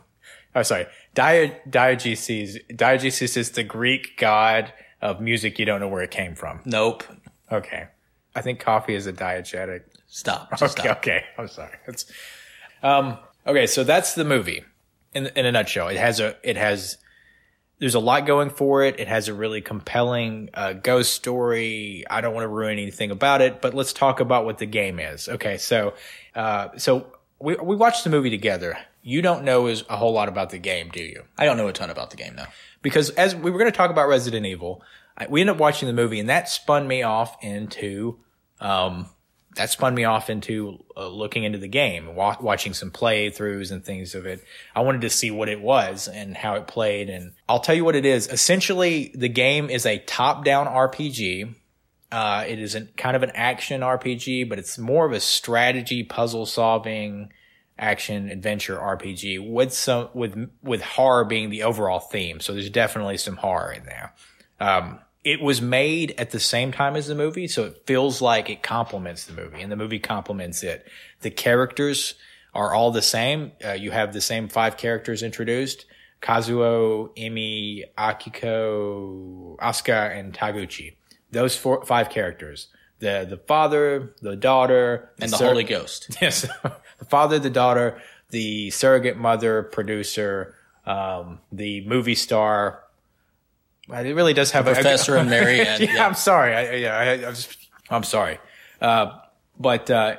Oh, 0.56 0.62
sorry. 0.64 0.86
Di- 1.16 1.60
Diogenes. 1.70 2.58
Diogenes 2.76 3.38
is 3.38 3.52
the 3.52 3.64
Greek 3.64 4.18
god 4.18 4.72
of 5.02 5.20
music 5.20 5.60
you 5.60 5.66
don't 5.66 5.80
know 5.80 5.88
where 5.88 6.04
it 6.04 6.12
came 6.12 6.36
from. 6.36 6.62
Nope. 6.66 7.04
Okay. 7.52 7.88
I 8.36 8.42
think 8.42 8.60
coffee 8.60 8.96
is 8.96 9.06
a 9.08 9.14
diegetic. 9.14 9.82
Stop. 10.08 10.50
Okay, 10.54 10.68
stop. 10.68 10.98
okay. 10.98 11.24
I'm 11.38 11.48
sorry. 11.48 11.76
It's 11.88 12.06
um 12.82 13.18
okay, 13.48 13.68
so 13.68 13.84
that's 13.84 14.16
the 14.16 14.24
movie 14.24 14.64
in 15.14 15.28
in 15.36 15.46
a 15.46 15.52
nutshell. 15.52 15.90
It 15.90 15.98
has 15.98 16.20
a 16.20 16.38
it 16.44 16.56
has 16.58 16.98
there's 17.80 17.96
a 17.96 18.00
lot 18.00 18.26
going 18.26 18.50
for 18.50 18.84
it. 18.84 19.00
It 19.00 19.08
has 19.08 19.28
a 19.28 19.34
really 19.34 19.62
compelling 19.62 20.50
uh, 20.54 20.74
ghost 20.74 21.14
story. 21.14 22.06
I 22.10 22.22
don't 22.22 22.34
want 22.34 22.46
to 22.46 22.48
ruin 22.48 22.80
anything 22.80 23.12
about 23.12 23.42
it, 23.42 23.62
but 23.62 23.74
let's 23.74 23.94
talk 23.94 24.20
about 24.20 24.46
what 24.46 24.58
the 24.58 24.66
game 24.66 25.00
is. 25.00 25.28
Okay, 25.28 25.58
so 25.58 25.94
uh, 26.36 26.70
so 26.78 27.08
we 27.40 27.56
we 27.56 27.76
watched 27.76 28.04
the 28.04 28.10
movie 28.10 28.30
together. 28.30 28.78
You 29.02 29.22
don't 29.22 29.44
know 29.44 29.68
is 29.68 29.84
a 29.90 29.98
whole 29.98 30.14
lot 30.14 30.30
about 30.30 30.52
the 30.52 30.60
game, 30.60 30.90
do 30.90 31.04
you? 31.04 31.24
I 31.38 31.46
don't 31.46 31.58
know 31.58 31.68
a 31.68 31.74
ton 31.74 31.90
about 31.90 32.10
the 32.12 32.16
game 32.16 32.36
though. 32.38 32.46
because 32.82 33.10
as 33.12 33.36
we 33.36 33.52
were 33.52 33.58
going 33.60 33.72
to 33.72 33.76
talk 33.76 33.90
about 33.92 34.08
Resident 34.08 34.46
Evil, 34.46 34.82
I, 35.18 35.28
we 35.28 35.42
ended 35.42 35.56
up 35.56 35.60
watching 35.60 35.88
the 35.88 35.94
movie, 35.94 36.20
and 36.20 36.30
that 36.30 36.48
spun 36.48 36.88
me 36.88 37.04
off 37.04 37.36
into 37.44 38.20
um, 38.62 39.08
that 39.56 39.70
spun 39.70 39.94
me 39.94 40.04
off 40.04 40.30
into 40.30 40.84
uh, 40.98 41.08
looking 41.08 41.44
into 41.44 41.58
the 41.58 41.68
game, 41.68 42.16
wa- 42.16 42.38
watching 42.40 42.74
some 42.74 42.92
playthroughs 42.92 43.72
and 43.72 43.84
things 43.84 44.16
of 44.16 44.26
it. 44.26 44.44
I 44.76 44.82
wanted 44.82 45.02
to 45.02 45.10
see 45.10 45.32
what 45.32 45.50
it 45.50 45.62
was 45.62 46.08
and 46.08 46.36
how 46.36 46.56
it 46.56 46.68
played, 46.68 47.10
and 47.10 47.34
I'll 47.48 47.60
tell 47.60 47.76
you 47.76 47.86
what 47.86 47.96
it 47.96 48.06
is. 48.06 48.28
Essentially, 48.28 49.12
the 49.16 49.30
game 49.30 49.70
is 49.70 49.86
a 49.86 50.00
top-down 50.00 50.68
RPG. 50.68 51.56
Uh, 52.12 52.46
it 52.48 52.60
is 52.60 52.76
a, 52.76 52.86
kind 52.98 53.16
of 53.16 53.24
an 53.24 53.32
action 53.34 53.82
RPG, 53.82 54.50
but 54.50 54.60
it's 54.60 54.78
more 54.78 55.06
of 55.06 55.12
a 55.12 55.20
strategy, 55.20 56.04
puzzle-solving 56.04 57.32
action 57.78 58.30
adventure 58.30 58.78
RPG 58.78 59.52
with 59.52 59.74
some 59.74 60.08
with 60.14 60.50
with 60.62 60.82
horror 60.82 61.26
being 61.26 61.50
the 61.50 61.64
overall 61.64 62.00
theme. 62.00 62.40
So 62.40 62.54
there's 62.54 62.70
definitely 62.70 63.18
some 63.18 63.38
horror 63.38 63.72
in 63.72 63.86
there. 63.86 64.14
Um, 64.60 65.00
it 65.24 65.42
was 65.42 65.62
made 65.62 66.14
at 66.18 66.32
the 66.32 66.40
same 66.40 66.72
time 66.72 66.96
as 66.96 67.08
the 67.08 67.16
movie, 67.16 67.48
so 67.48 67.64
it 67.66 67.84
feels 67.86 68.22
like 68.22 68.50
it 68.50 68.62
complements 68.64 69.26
the 69.26 69.34
movie, 69.34 69.62
and 69.62 69.72
the 69.72 69.76
movie 69.76 70.00
complements 70.00 70.64
it. 70.64 70.88
The 71.22 71.32
characters 71.32 72.16
are 72.54 72.74
all 72.74 72.92
the 72.92 73.02
same. 73.02 73.54
Uh, 73.64 73.72
you 73.72 73.92
have 73.92 74.14
the 74.14 74.22
same 74.22 74.48
five 74.50 74.78
characters 74.78 75.24
introduced: 75.24 75.86
Kazuo, 76.22 77.16
Emi, 77.18 77.84
Akiko, 77.98 79.58
Asuka, 79.58 80.18
and 80.18 80.34
Taguchi. 80.34 80.96
Those 81.32 81.56
four, 81.56 81.84
five 81.86 82.10
characters. 82.10 82.68
The 83.00 83.26
the 83.30 83.38
father, 83.38 84.14
the 84.22 84.36
daughter, 84.36 85.10
And 85.20 85.32
the 85.32 85.38
sur- 85.38 85.48
Holy 85.48 85.64
Ghost. 85.64 86.16
Yes, 86.22 86.42
the 87.00 87.06
father, 87.10 87.40
the 87.40 87.50
daughter, 87.50 88.02
the 88.30 88.70
surrogate 88.72 89.18
mother, 89.18 89.64
producer, 89.64 90.56
um, 90.86 91.40
the 91.52 91.86
movie 91.88 92.16
star. 92.16 92.83
It 93.90 94.16
really 94.16 94.34
does 94.34 94.52
have 94.52 94.68
a 94.68 94.74
Professor 94.74 95.16
and 95.18 95.30
Mary 95.30 95.60
Ann, 95.60 95.82
yeah, 95.82 95.96
yeah. 95.96 96.06
I'm 96.06 96.14
sorry. 96.14 96.56
I, 96.56 96.74
yeah, 96.76 96.98
I, 96.98 97.12
I 97.12 97.18
just, 97.18 97.58
I'm 97.90 98.04
sorry. 98.04 98.40
Uh, 98.82 99.20
but 99.60 99.90
uh, 99.92 100.18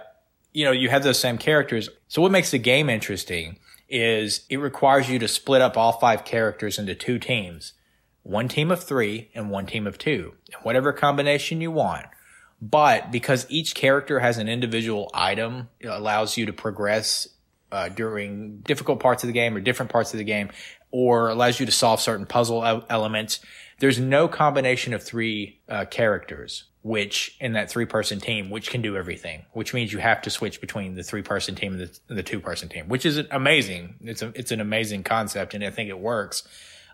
you 0.53 0.65
know, 0.65 0.73
you 0.73 0.89
have 0.89 1.03
those 1.03 1.19
same 1.19 1.39
characters. 1.39 1.89
So 2.09 2.23
what 2.23 2.31
makes 2.31 2.51
the 2.51 2.59
game 2.59 2.89
interesting 2.89 3.59
is 3.89 4.45
it 4.49 4.59
requires 4.59 5.11
you 5.11 5.19
to 5.19 5.29
split 5.29 5.61
up 5.61 5.77
all 5.77 5.93
five 5.93 6.25
characters 6.25 6.79
into 6.79 6.95
two 6.95 7.19
teams, 7.19 7.73
one 8.23 8.49
team 8.49 8.71
of 8.71 8.83
three 8.83 9.31
and 9.35 9.51
one 9.51 9.67
team 9.67 9.87
of 9.87 9.99
two, 9.99 10.35
whatever 10.63 10.93
combination 10.93 11.61
you 11.61 11.71
want. 11.71 12.07
But 12.63 13.11
because 13.11 13.47
each 13.51 13.75
character 13.75 14.21
has 14.21 14.39
an 14.39 14.49
individual 14.49 15.11
item, 15.13 15.69
it 15.81 15.89
allows 15.89 16.37
you 16.37 16.47
to 16.47 16.53
progress 16.53 17.29
uh, 17.71 17.89
during 17.89 18.59
difficult 18.61 19.01
parts 19.01 19.23
of 19.23 19.27
the 19.27 19.33
game 19.33 19.57
or 19.57 19.61
different 19.61 19.91
parts 19.91 20.15
of 20.15 20.19
the 20.19 20.25
game, 20.25 20.51
or 20.95 21.29
allows 21.29 21.59
you 21.59 21.67
to 21.67 21.73
solve 21.73 22.01
certain 22.01 22.25
puzzle 22.25 22.85
elements. 22.89 23.41
There's 23.81 23.99
no 23.99 24.29
combination 24.29 24.95
of 24.95 25.03
three 25.03 25.59
uh, 25.69 25.87
characters, 25.87 26.67
which 26.83 27.37
in 27.41 27.55
that 27.55 27.69
three 27.69 27.85
person 27.85 28.21
team, 28.21 28.49
which 28.49 28.71
can 28.71 28.81
do 28.81 28.97
everything, 28.97 29.45
which 29.55 29.75
means 29.75 29.93
you 29.93 29.99
have 29.99 30.23
to 30.23 30.31
switch 30.31 30.61
between 30.61 30.95
the 30.95 31.03
three 31.03 31.23
person 31.23 31.57
team 31.57 31.73
and 31.73 31.91
the, 32.07 32.15
the 32.15 32.23
two 32.23 32.39
person 32.39 32.69
team, 32.69 32.87
which 32.87 33.05
is 33.05 33.19
amazing. 33.33 33.97
It's 34.03 34.23
a, 34.23 34.31
it's 34.37 34.53
an 34.53 34.61
amazing 34.61 35.03
concept 35.03 35.53
and 35.53 35.65
I 35.65 35.71
think 35.71 35.91
it 35.91 35.99
works. 35.99 36.47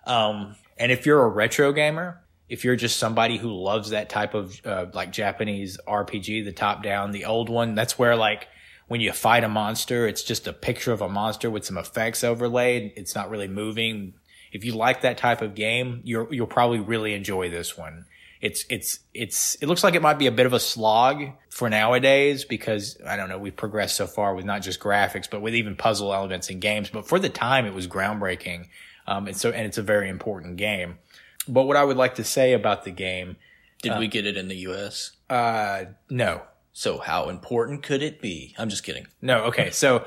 Um, 0.06 0.56
and 0.78 0.90
if 0.90 1.04
you're 1.04 1.22
a 1.22 1.28
retro 1.28 1.70
gamer, 1.70 2.22
if 2.48 2.64
you're 2.64 2.76
just 2.76 2.96
somebody 2.96 3.36
who 3.36 3.52
loves 3.52 3.90
that 3.90 4.08
type 4.08 4.32
of 4.32 4.58
uh, 4.64 4.86
like 4.94 5.12
Japanese 5.12 5.76
RPG, 5.86 6.46
the 6.46 6.52
top 6.52 6.82
down, 6.82 7.10
the 7.10 7.26
old 7.26 7.50
one, 7.50 7.74
that's 7.74 7.98
where 7.98 8.16
like 8.16 8.48
when 8.90 9.00
you 9.00 9.12
fight 9.12 9.44
a 9.44 9.48
monster, 9.48 10.08
it's 10.08 10.24
just 10.24 10.48
a 10.48 10.52
picture 10.52 10.90
of 10.90 11.00
a 11.00 11.08
monster 11.08 11.48
with 11.48 11.64
some 11.64 11.78
effects 11.78 12.24
overlaid. 12.24 12.92
It's 12.96 13.14
not 13.14 13.30
really 13.30 13.46
moving. 13.46 14.14
If 14.50 14.64
you 14.64 14.74
like 14.74 15.02
that 15.02 15.16
type 15.16 15.42
of 15.42 15.54
game, 15.54 16.00
you're, 16.02 16.26
you'll 16.34 16.48
probably 16.48 16.80
really 16.80 17.14
enjoy 17.14 17.50
this 17.50 17.78
one. 17.78 18.06
It's, 18.40 18.64
it's, 18.68 18.98
it's, 19.14 19.54
it 19.62 19.68
looks 19.68 19.84
like 19.84 19.94
it 19.94 20.02
might 20.02 20.18
be 20.18 20.26
a 20.26 20.32
bit 20.32 20.44
of 20.44 20.52
a 20.52 20.58
slog 20.58 21.22
for 21.50 21.70
nowadays 21.70 22.44
because 22.44 22.98
I 23.06 23.14
don't 23.14 23.28
know, 23.28 23.38
we've 23.38 23.54
progressed 23.54 23.94
so 23.94 24.08
far 24.08 24.34
with 24.34 24.44
not 24.44 24.62
just 24.62 24.80
graphics, 24.80 25.30
but 25.30 25.40
with 25.40 25.54
even 25.54 25.76
puzzle 25.76 26.12
elements 26.12 26.50
in 26.50 26.58
games. 26.58 26.90
But 26.90 27.06
for 27.06 27.20
the 27.20 27.28
time, 27.28 27.66
it 27.66 27.74
was 27.74 27.86
groundbreaking. 27.86 28.66
Um, 29.06 29.28
and 29.28 29.36
so, 29.36 29.50
and 29.50 29.66
it's 29.66 29.78
a 29.78 29.82
very 29.82 30.08
important 30.08 30.56
game. 30.56 30.98
But 31.46 31.68
what 31.68 31.76
I 31.76 31.84
would 31.84 31.96
like 31.96 32.16
to 32.16 32.24
say 32.24 32.54
about 32.54 32.82
the 32.82 32.90
game, 32.90 33.36
Did 33.82 34.00
we 34.00 34.08
get 34.08 34.26
it 34.26 34.36
in 34.36 34.48
the 34.48 34.56
U.S.? 34.56 35.12
uh, 35.30 35.84
no, 36.10 36.42
So 36.72 36.98
how 36.98 37.28
important 37.28 37.82
could 37.82 38.02
it 38.02 38.20
be? 38.20 38.54
I'm 38.58 38.68
just 38.68 38.84
kidding. 38.84 39.06
no. 39.20 39.44
Okay. 39.44 39.70
So 39.70 40.04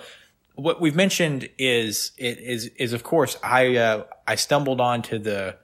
what 0.55 0.79
we've 0.79 0.95
mentioned 0.95 1.49
is, 1.57 2.11
it 2.17 2.39
is, 2.39 2.67
is 2.77 2.93
of 2.93 3.03
course, 3.03 3.37
I, 3.43 3.75
uh, 3.75 4.03
I 4.27 4.35
stumbled 4.35 4.79
onto 4.79 5.17
the, 5.17 5.57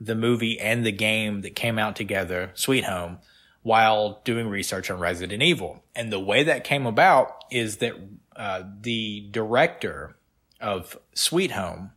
the 0.00 0.14
movie 0.14 0.58
and 0.60 0.84
the 0.84 0.92
game 0.92 1.42
that 1.42 1.54
came 1.54 1.78
out 1.78 1.96
together, 1.96 2.50
Sweet 2.54 2.84
Home, 2.84 3.18
while 3.62 4.20
doing 4.24 4.48
research 4.48 4.90
on 4.90 4.98
Resident 4.98 5.42
Evil. 5.42 5.84
And 5.94 6.12
the 6.12 6.20
way 6.20 6.42
that 6.44 6.64
came 6.64 6.86
about 6.86 7.44
is 7.50 7.78
that, 7.78 7.94
uh, 8.34 8.64
the 8.80 9.28
director 9.30 10.16
of 10.60 10.98
Sweet 11.14 11.52
Home, 11.52 11.92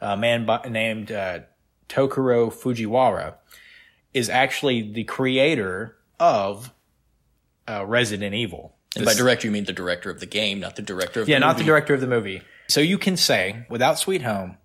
a 0.00 0.16
man 0.16 0.44
by, 0.46 0.60
named, 0.68 1.10
uh, 1.10 1.40
Tokuro 1.88 2.52
Fujiwara, 2.52 3.34
is 4.12 4.28
actually 4.28 4.92
the 4.92 5.04
creator 5.04 5.96
of 6.20 6.72
uh, 7.68 7.84
Resident 7.86 8.34
Evil. 8.34 8.74
And 8.96 9.04
by 9.04 9.14
director, 9.14 9.46
you 9.46 9.52
mean 9.52 9.64
the 9.64 9.72
director 9.72 10.10
of 10.10 10.20
the 10.20 10.26
game, 10.26 10.60
not 10.60 10.76
the 10.76 10.82
director 10.82 11.20
of 11.20 11.28
Yeah, 11.28 11.36
the 11.36 11.40
not 11.40 11.58
the 11.58 11.64
director 11.64 11.94
of 11.94 12.00
the 12.00 12.06
movie. 12.06 12.42
So 12.68 12.80
you 12.80 12.98
can 12.98 13.16
say, 13.16 13.66
without 13.68 13.98
Sweet 13.98 14.22
Home, 14.22 14.56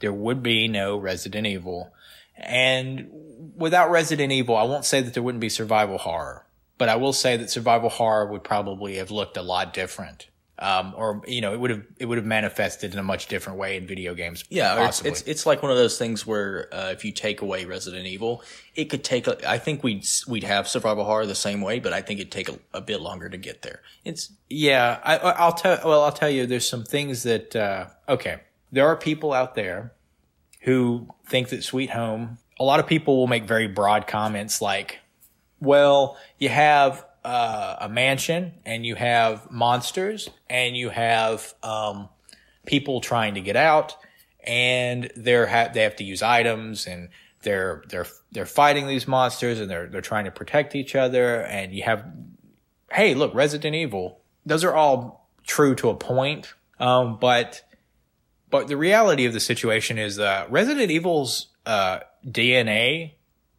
there 0.00 0.12
would 0.12 0.42
be 0.42 0.68
no 0.68 0.96
Resident 0.96 1.46
Evil. 1.46 1.92
And 2.36 3.08
without 3.56 3.90
Resident 3.90 4.32
Evil, 4.32 4.56
I 4.56 4.64
won't 4.64 4.84
say 4.84 5.00
that 5.02 5.14
there 5.14 5.22
wouldn't 5.22 5.40
be 5.40 5.48
survival 5.48 5.98
horror, 5.98 6.46
but 6.78 6.88
I 6.88 6.96
will 6.96 7.12
say 7.12 7.36
that 7.36 7.50
survival 7.50 7.88
horror 7.88 8.26
would 8.26 8.44
probably 8.44 8.96
have 8.96 9.10
looked 9.10 9.36
a 9.36 9.42
lot 9.42 9.74
different. 9.74 10.28
Um, 10.56 10.94
or, 10.96 11.20
you 11.26 11.40
know, 11.40 11.52
it 11.52 11.58
would 11.58 11.70
have, 11.70 11.82
it 11.98 12.06
would 12.06 12.16
have 12.16 12.26
manifested 12.26 12.92
in 12.92 12.98
a 13.00 13.02
much 13.02 13.26
different 13.26 13.58
way 13.58 13.76
in 13.76 13.88
video 13.88 14.14
games. 14.14 14.44
Yeah, 14.50 14.86
it's, 14.86 15.04
it's 15.04 15.22
it's 15.22 15.46
like 15.46 15.62
one 15.62 15.72
of 15.72 15.76
those 15.76 15.98
things 15.98 16.24
where 16.24 16.72
uh, 16.72 16.90
if 16.92 17.04
you 17.04 17.10
take 17.10 17.42
away 17.42 17.64
Resident 17.64 18.06
Evil, 18.06 18.40
it 18.76 18.84
could 18.84 19.02
take. 19.02 19.26
A, 19.26 19.50
I 19.50 19.58
think 19.58 19.82
we'd 19.82 20.06
we'd 20.28 20.44
have 20.44 20.68
survival 20.68 21.04
horror 21.04 21.26
the 21.26 21.34
same 21.34 21.60
way, 21.60 21.80
but 21.80 21.92
I 21.92 22.02
think 22.02 22.20
it'd 22.20 22.30
take 22.30 22.48
a, 22.48 22.58
a 22.72 22.80
bit 22.80 23.00
longer 23.00 23.28
to 23.28 23.36
get 23.36 23.62
there. 23.62 23.82
It's 24.04 24.30
Yeah, 24.48 25.00
I, 25.02 25.16
I'll 25.16 25.52
tell. 25.52 25.80
Well, 25.84 26.04
I'll 26.04 26.12
tell 26.12 26.30
you. 26.30 26.46
There's 26.46 26.68
some 26.68 26.84
things 26.84 27.24
that. 27.24 27.56
Uh, 27.56 27.86
okay, 28.08 28.40
there 28.70 28.86
are 28.86 28.96
people 28.96 29.32
out 29.32 29.56
there 29.56 29.92
who 30.60 31.08
think 31.26 31.48
that 31.48 31.64
Sweet 31.64 31.90
Home. 31.90 32.38
A 32.60 32.64
lot 32.64 32.78
of 32.78 32.86
people 32.86 33.16
will 33.16 33.26
make 33.26 33.44
very 33.44 33.66
broad 33.66 34.06
comments 34.06 34.62
like, 34.62 35.00
"Well, 35.58 36.16
you 36.38 36.48
have 36.48 37.04
uh, 37.24 37.76
a 37.80 37.88
mansion, 37.88 38.54
and 38.64 38.84
you 38.84 38.94
have 38.94 39.50
monsters, 39.50 40.28
and 40.48 40.76
you 40.76 40.90
have 40.90 41.54
um, 41.62 42.08
people 42.66 43.00
trying 43.00 43.34
to 43.34 43.40
get 43.40 43.56
out, 43.56 43.96
and 44.40 45.10
they're 45.16 45.46
ha- 45.46 45.70
they 45.72 45.82
have 45.82 45.96
to 45.96 46.04
use 46.04 46.22
items 46.22 46.86
and." 46.86 47.08
They're 47.42 47.82
they're 47.90 48.06
they're 48.32 48.46
fighting 48.46 48.86
these 48.86 49.06
monsters 49.06 49.60
and 49.60 49.70
they're 49.70 49.86
they're 49.86 50.00
trying 50.00 50.24
to 50.24 50.30
protect 50.30 50.74
each 50.74 50.94
other 50.94 51.42
and 51.42 51.74
you 51.74 51.82
have 51.82 52.06
hey, 52.94 53.14
look, 53.14 53.34
Resident 53.34 53.74
Evil. 53.74 54.20
Those 54.46 54.64
are 54.64 54.74
all 54.74 55.28
true 55.44 55.74
to 55.76 55.90
a 55.90 55.96
point. 55.96 56.54
Um, 56.78 57.18
but, 57.20 57.62
but 58.50 58.68
the 58.68 58.76
reality 58.76 59.26
of 59.26 59.32
the 59.32 59.40
situation 59.40 59.98
is, 59.98 60.16
that 60.16 60.50
Resident 60.50 60.90
Evil's, 60.90 61.48
uh, 61.66 62.00
DNA 62.26 63.12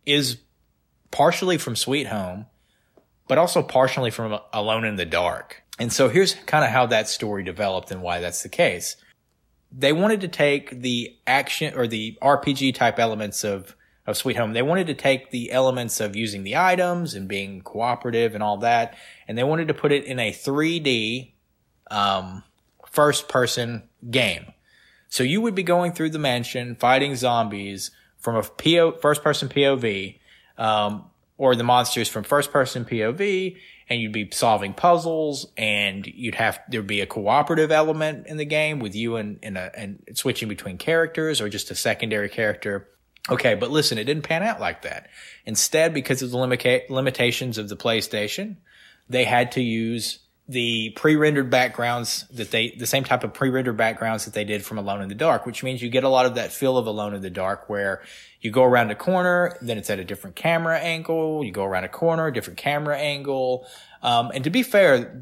is 0.06 0.38
partially 1.12 1.58
from 1.58 1.76
Sweet 1.76 2.08
Home, 2.08 2.46
but 3.28 3.38
also 3.38 3.62
partially 3.62 4.12
from 4.12 4.40
Alone 4.54 4.86
in 4.86 4.96
the 4.96 5.06
Dark. 5.06 5.64
And 5.80 5.92
so 5.92 6.10
here's 6.10 6.36
kind 6.36 6.64
of 6.64 6.72
how 6.72 6.86
that 6.88 7.08
story 7.08 7.44
developed 7.44 7.92
and 7.92 8.02
why 8.02 8.20
that's 8.20 8.44
the 8.44 8.50
case. 8.50 8.96
They 9.72 9.92
wanted 9.92 10.22
to 10.22 10.28
take 10.28 10.82
the 10.82 11.18
action 11.28 11.74
or 11.76 11.88
the 11.88 12.18
RPG 12.22 12.76
type 12.76 12.98
elements 12.98 13.44
of, 13.44 13.76
of 14.08 14.16
Sweet 14.16 14.38
Home. 14.38 14.54
They 14.54 14.62
wanted 14.62 14.88
to 14.88 14.94
take 14.94 15.32
the 15.32 15.52
elements 15.52 16.00
of 16.00 16.16
using 16.16 16.44
the 16.44 16.56
items 16.56 17.14
and 17.14 17.28
being 17.28 17.62
cooperative 17.62 18.36
and 18.36 18.44
all 18.44 18.58
that, 18.58 18.96
and 19.28 19.38
they 19.38 19.44
wanted 19.44 19.68
to 19.68 19.74
put 19.74 19.92
it 19.92 20.06
in 20.06 20.20
a 20.20 20.32
3D, 20.32 21.34
um, 21.92 22.44
first 22.88 23.28
person 23.28 23.84
game. 24.10 24.46
So 25.10 25.24
you 25.24 25.42
would 25.42 25.56
be 25.56 25.64
going 25.64 25.92
through 25.92 26.12
the 26.12 26.20
mansion, 26.20 26.76
fighting 26.76 27.16
zombies 27.16 27.92
from 28.18 28.36
a 28.36 28.44
PO, 28.44 28.94
first 29.02 29.24
person 29.24 29.50
POV, 29.50 30.20
um, 30.58 31.06
or 31.38 31.56
the 31.56 31.64
monsters 31.64 32.08
from 32.08 32.24
first 32.24 32.52
person 32.52 32.86
POV, 32.86 33.58
and 33.90 34.02
you'd 34.02 34.12
be 34.12 34.30
solving 34.32 34.74
puzzles, 34.74 35.48
and 35.58 36.06
you'd 36.08 36.36
have 36.36 36.60
there'd 36.70 36.88
be 36.88 37.02
a 37.02 37.06
cooperative 37.06 37.72
element 37.72 38.28
in 38.28 38.38
the 38.38 38.46
game 38.46 38.80
with 38.80 38.96
you 38.96 39.16
and 39.16 39.40
and, 39.44 39.58
a, 39.58 39.72
and 39.78 40.04
switching 40.14 40.50
between 40.50 40.78
characters 40.78 41.42
or 41.42 41.50
just 41.50 41.72
a 41.72 41.76
secondary 41.76 42.30
character. 42.30 42.90
Okay, 43.30 43.56
but 43.56 43.72
listen, 43.72 43.98
it 43.98 44.04
didn't 44.04 44.24
pan 44.24 44.44
out 44.44 44.60
like 44.60 44.84
that. 44.84 45.08
Instead, 45.46 45.94
because 45.94 46.22
of 46.22 46.30
the 46.30 46.38
limita- 46.38 46.90
limitations 46.90 47.58
of 47.58 47.70
the 47.70 47.76
PlayStation, 47.76 48.58
they 49.10 49.24
had 49.24 49.54
to 49.54 49.62
use 49.62 50.20
the 50.48 50.92
pre-rendered 50.92 51.50
backgrounds 51.50 52.28
that 52.28 52.52
they 52.52 52.70
the 52.78 52.86
same 52.86 53.04
type 53.04 53.24
of 53.24 53.34
pre-rendered 53.34 53.78
backgrounds 53.78 54.26
that 54.26 54.34
they 54.36 54.44
did 54.44 54.64
from 54.64 54.78
Alone 54.78 55.02
in 55.02 55.10
the 55.10 55.16
Dark, 55.16 55.46
which 55.46 55.64
means 55.64 55.82
you 55.82 55.90
get 55.90 56.04
a 56.04 56.10
lot 56.10 56.28
of 56.28 56.36
that 56.36 56.52
feel 56.52 56.78
of 56.78 56.86
Alone 56.86 57.16
in 57.16 57.22
the 57.22 57.32
Dark 57.32 57.68
where 57.68 58.04
you 58.46 58.52
go 58.52 58.64
around 58.64 58.92
a 58.92 58.96
corner, 58.96 59.58
then 59.62 59.78
it's 59.78 59.90
at 59.90 60.00
a 60.00 60.04
different 60.04 60.36
camera 60.36 60.78
angle, 60.78 61.44
you 61.44 61.52
go 61.52 61.66
around 61.66 61.84
a 61.84 61.90
corner, 61.90 62.32
different 62.32 62.58
camera 62.58 62.98
angle. 62.98 63.68
Um, 64.04 64.32
and 64.34 64.44
to 64.44 64.50
be 64.52 64.64
fair, 64.64 65.22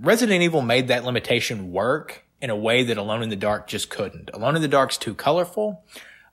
Resident 0.00 0.42
Evil 0.42 0.62
made 0.62 0.88
that 0.88 1.04
limitation 1.04 1.72
work 1.72 2.24
in 2.40 2.50
a 2.50 2.56
way 2.56 2.84
that 2.84 2.98
Alone 2.98 3.22
in 3.22 3.30
the 3.30 3.36
Dark 3.36 3.66
just 3.66 3.88
couldn't. 3.88 4.30
Alone 4.34 4.56
in 4.56 4.62
the 4.62 4.68
Dark's 4.68 4.98
too 4.98 5.14
colorful 5.14 5.82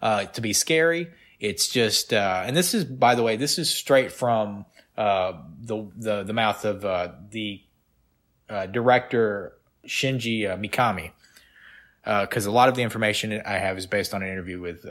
uh, 0.01 0.25
to 0.25 0.41
be 0.41 0.51
scary. 0.51 1.07
It's 1.39 1.69
just, 1.69 2.13
uh, 2.13 2.43
and 2.45 2.55
this 2.55 2.73
is, 2.73 2.83
by 2.83 3.15
the 3.15 3.23
way, 3.23 3.37
this 3.37 3.57
is 3.57 3.69
straight 3.69 4.11
from 4.11 4.65
uh, 4.97 5.33
the 5.59 5.89
the 5.95 6.23
the 6.23 6.33
mouth 6.33 6.65
of 6.65 6.83
uh, 6.85 7.13
the 7.29 7.61
uh, 8.49 8.65
director 8.65 9.53
Shinji 9.87 10.47
uh, 10.47 10.57
Mikami, 10.57 11.11
because 12.03 12.45
a 12.45 12.51
lot 12.51 12.67
of 12.69 12.75
the 12.75 12.83
information 12.83 13.41
I 13.45 13.53
have 13.53 13.77
is 13.77 13.87
based 13.87 14.13
on 14.13 14.21
an 14.21 14.29
interview 14.29 14.59
with 14.59 14.85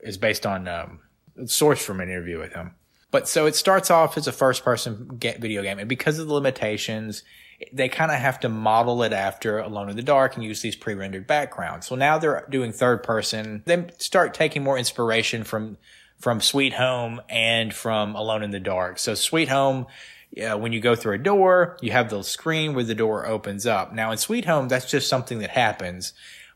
is 0.00 0.18
based 0.18 0.46
on 0.46 0.68
um, 0.68 1.00
source 1.46 1.84
from 1.84 2.00
an 2.00 2.08
interview 2.08 2.38
with 2.38 2.54
him. 2.54 2.74
But 3.10 3.28
so 3.28 3.46
it 3.46 3.56
starts 3.56 3.90
off 3.90 4.16
as 4.16 4.28
a 4.28 4.32
first 4.32 4.64
person 4.64 5.18
video 5.20 5.62
game, 5.62 5.78
and 5.78 5.88
because 5.88 6.18
of 6.18 6.28
the 6.28 6.34
limitations, 6.34 7.24
they 7.72 7.88
kind 7.88 8.10
of 8.10 8.18
have 8.18 8.40
to 8.40 8.48
model 8.48 9.02
it 9.02 9.12
after 9.12 9.58
Alone 9.58 9.90
in 9.90 9.96
the 9.96 10.02
Dark 10.02 10.34
and 10.34 10.44
use 10.44 10.62
these 10.62 10.76
pre-rendered 10.76 11.26
backgrounds. 11.26 11.86
So 11.86 11.94
now 11.94 12.18
they're 12.18 12.46
doing 12.48 12.72
third 12.72 13.02
person. 13.02 13.62
They 13.66 13.86
start 13.98 14.32
taking 14.32 14.62
more 14.62 14.78
inspiration 14.78 15.44
from 15.44 15.76
from 16.18 16.40
Sweet 16.40 16.74
Home 16.74 17.20
and 17.28 17.74
from 17.74 18.14
Alone 18.14 18.42
in 18.42 18.50
the 18.50 18.60
Dark. 18.60 18.98
So 18.98 19.14
Sweet 19.14 19.48
Home, 19.48 19.86
when 20.32 20.72
you 20.72 20.80
go 20.80 20.94
through 20.94 21.14
a 21.14 21.18
door, 21.18 21.78
you 21.80 21.92
have 21.92 22.10
the 22.10 22.22
screen 22.22 22.74
where 22.74 22.84
the 22.84 22.94
door 22.94 23.26
opens 23.26 23.66
up. 23.66 23.92
Now 23.92 24.12
in 24.12 24.18
Sweet 24.18 24.44
Home, 24.44 24.68
that's 24.68 24.90
just 24.90 25.08
something 25.08 25.38
that 25.40 25.50
happens. 25.50 26.12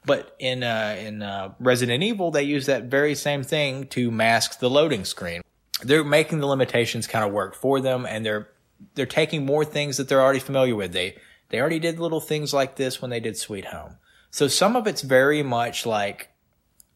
But 0.06 0.34
in 0.38 0.62
uh, 0.62 0.96
in 0.98 1.22
uh, 1.22 1.54
Resident 1.58 2.02
Evil, 2.02 2.30
they 2.30 2.42
use 2.42 2.66
that 2.66 2.84
very 2.84 3.14
same 3.14 3.42
thing 3.42 3.86
to 3.88 4.10
mask 4.10 4.58
the 4.58 4.68
loading 4.68 5.04
screen. 5.04 5.42
They're 5.82 6.04
making 6.04 6.40
the 6.40 6.46
limitations 6.46 7.06
kind 7.06 7.24
of 7.24 7.32
work 7.32 7.54
for 7.54 7.80
them, 7.80 8.06
and 8.06 8.24
they're 8.24 8.48
they're 8.94 9.06
taking 9.06 9.46
more 9.46 9.64
things 9.64 9.96
that 9.96 10.08
they're 10.08 10.20
already 10.20 10.40
familiar 10.40 10.76
with. 10.76 10.92
They 10.92 11.16
they 11.48 11.60
already 11.60 11.78
did 11.78 11.98
little 11.98 12.20
things 12.20 12.52
like 12.52 12.76
this 12.76 13.00
when 13.00 13.10
they 13.10 13.20
did 13.20 13.36
Sweet 13.36 13.66
Home. 13.66 13.96
So 14.30 14.48
some 14.48 14.76
of 14.76 14.86
it's 14.86 15.02
very 15.02 15.42
much 15.42 15.86
like 15.86 16.30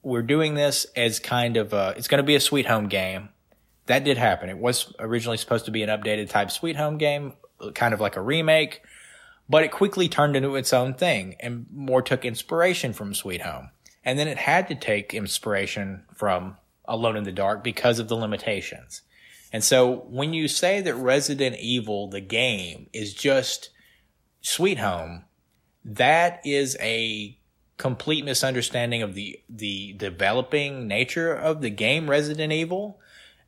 we're 0.02 0.22
doing 0.22 0.54
this 0.54 0.86
as 0.96 1.20
kind 1.20 1.56
of 1.56 1.72
a, 1.72 1.94
it's 1.96 2.08
going 2.08 2.18
to 2.18 2.26
be 2.26 2.34
a 2.34 2.40
Sweet 2.40 2.66
Home 2.66 2.88
game. 2.88 3.28
That 3.86 4.04
did 4.04 4.18
happen. 4.18 4.48
It 4.48 4.58
was 4.58 4.92
originally 4.98 5.36
supposed 5.36 5.64
to 5.66 5.70
be 5.70 5.82
an 5.82 5.88
updated 5.88 6.30
type 6.30 6.50
Sweet 6.50 6.76
Home 6.76 6.98
game, 6.98 7.34
kind 7.74 7.94
of 7.94 8.00
like 8.00 8.16
a 8.16 8.20
remake, 8.20 8.82
but 9.48 9.64
it 9.64 9.72
quickly 9.72 10.08
turned 10.08 10.36
into 10.36 10.56
its 10.56 10.72
own 10.72 10.94
thing 10.94 11.36
and 11.40 11.66
more 11.72 12.02
took 12.02 12.24
inspiration 12.24 12.92
from 12.92 13.14
Sweet 13.14 13.42
Home. 13.42 13.70
And 14.04 14.18
then 14.18 14.28
it 14.28 14.38
had 14.38 14.68
to 14.68 14.74
take 14.74 15.14
inspiration 15.14 16.04
from 16.14 16.56
Alone 16.84 17.16
in 17.16 17.24
the 17.24 17.32
Dark 17.32 17.64
because 17.64 17.98
of 17.98 18.08
the 18.08 18.16
limitations. 18.16 19.02
And 19.52 19.64
so 19.64 20.06
when 20.08 20.34
you 20.34 20.48
say 20.48 20.80
that 20.82 20.94
Resident 20.94 21.56
Evil, 21.58 22.08
the 22.08 22.20
game, 22.20 22.88
is 22.92 23.14
just 23.14 23.70
Sweet 24.40 24.78
Home, 24.78 25.24
that 25.84 26.40
is 26.44 26.76
a 26.80 27.38
complete 27.78 28.24
misunderstanding 28.24 29.02
of 29.02 29.14
the, 29.14 29.40
the 29.48 29.94
developing 29.94 30.86
nature 30.86 31.32
of 31.32 31.60
the 31.60 31.70
game 31.70 32.10
Resident 32.10 32.52
Evil. 32.52 33.00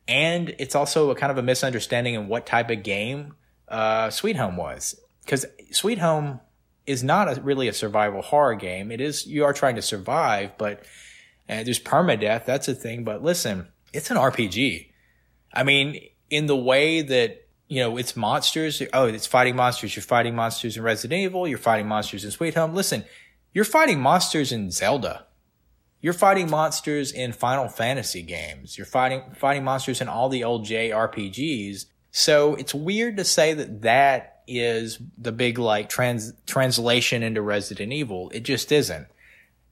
And 0.07 0.55
it's 0.57 0.75
also 0.75 1.11
a 1.11 1.15
kind 1.15 1.31
of 1.31 1.37
a 1.37 1.43
misunderstanding 1.43 2.15
of 2.15 2.27
what 2.27 2.45
type 2.45 2.71
of 2.71 2.81
game, 2.81 3.35
uh, 3.67 4.09
Sweet 4.09 4.37
Home 4.37 4.57
was. 4.57 4.99
Cause 5.31 5.45
Sweet 5.71 5.99
Home 5.99 6.41
is 6.85 7.03
not 7.03 7.37
a, 7.37 7.41
really 7.41 7.69
a 7.69 7.73
survival 7.73 8.21
horror 8.21 8.55
game. 8.55 8.91
It 8.91 8.99
is, 8.99 9.25
you 9.25 9.45
are 9.45 9.53
trying 9.53 9.77
to 9.77 9.81
survive, 9.81 10.57
but 10.57 10.83
uh, 11.47 11.63
there's 11.63 11.79
permadeath. 11.79 12.43
That's 12.43 12.67
a 12.67 12.75
thing. 12.75 13.05
But 13.05 13.23
listen, 13.23 13.69
it's 13.93 14.11
an 14.11 14.17
RPG. 14.17 14.89
I 15.53 15.63
mean, 15.63 16.01
in 16.29 16.47
the 16.47 16.55
way 16.57 17.01
that, 17.01 17.47
you 17.69 17.79
know, 17.79 17.95
it's 17.95 18.17
monsters. 18.17 18.83
Oh, 18.91 19.05
it's 19.05 19.25
fighting 19.25 19.55
monsters. 19.55 19.95
You're 19.95 20.03
fighting 20.03 20.35
monsters 20.35 20.75
in 20.75 20.83
Resident 20.83 21.21
Evil. 21.21 21.47
You're 21.47 21.57
fighting 21.57 21.87
monsters 21.87 22.25
in 22.25 22.31
Sweet 22.31 22.55
Home. 22.55 22.75
Listen, 22.75 23.05
you're 23.53 23.63
fighting 23.63 24.01
monsters 24.01 24.51
in 24.51 24.69
Zelda. 24.69 25.27
You're 26.01 26.11
fighting 26.11 26.49
monsters 26.49 27.13
in 27.13 27.31
Final 27.31 27.69
Fantasy 27.69 28.21
games. 28.21 28.77
You're 28.77 28.85
fighting, 28.85 29.23
fighting 29.37 29.63
monsters 29.63 30.01
in 30.01 30.09
all 30.09 30.27
the 30.27 30.43
old 30.43 30.65
JRPGs. 30.65 31.85
So 32.11 32.55
it's 32.55 32.73
weird 32.73 33.15
to 33.15 33.23
say 33.23 33.53
that 33.53 33.83
that 33.83 34.30
is 34.47 34.99
the 35.17 35.31
big 35.31 35.57
like 35.57 35.89
trans, 35.89 36.33
translation 36.45 37.23
into 37.23 37.41
Resident 37.41 37.93
Evil. 37.93 38.29
It 38.33 38.41
just 38.41 38.71
isn't. 38.71 39.07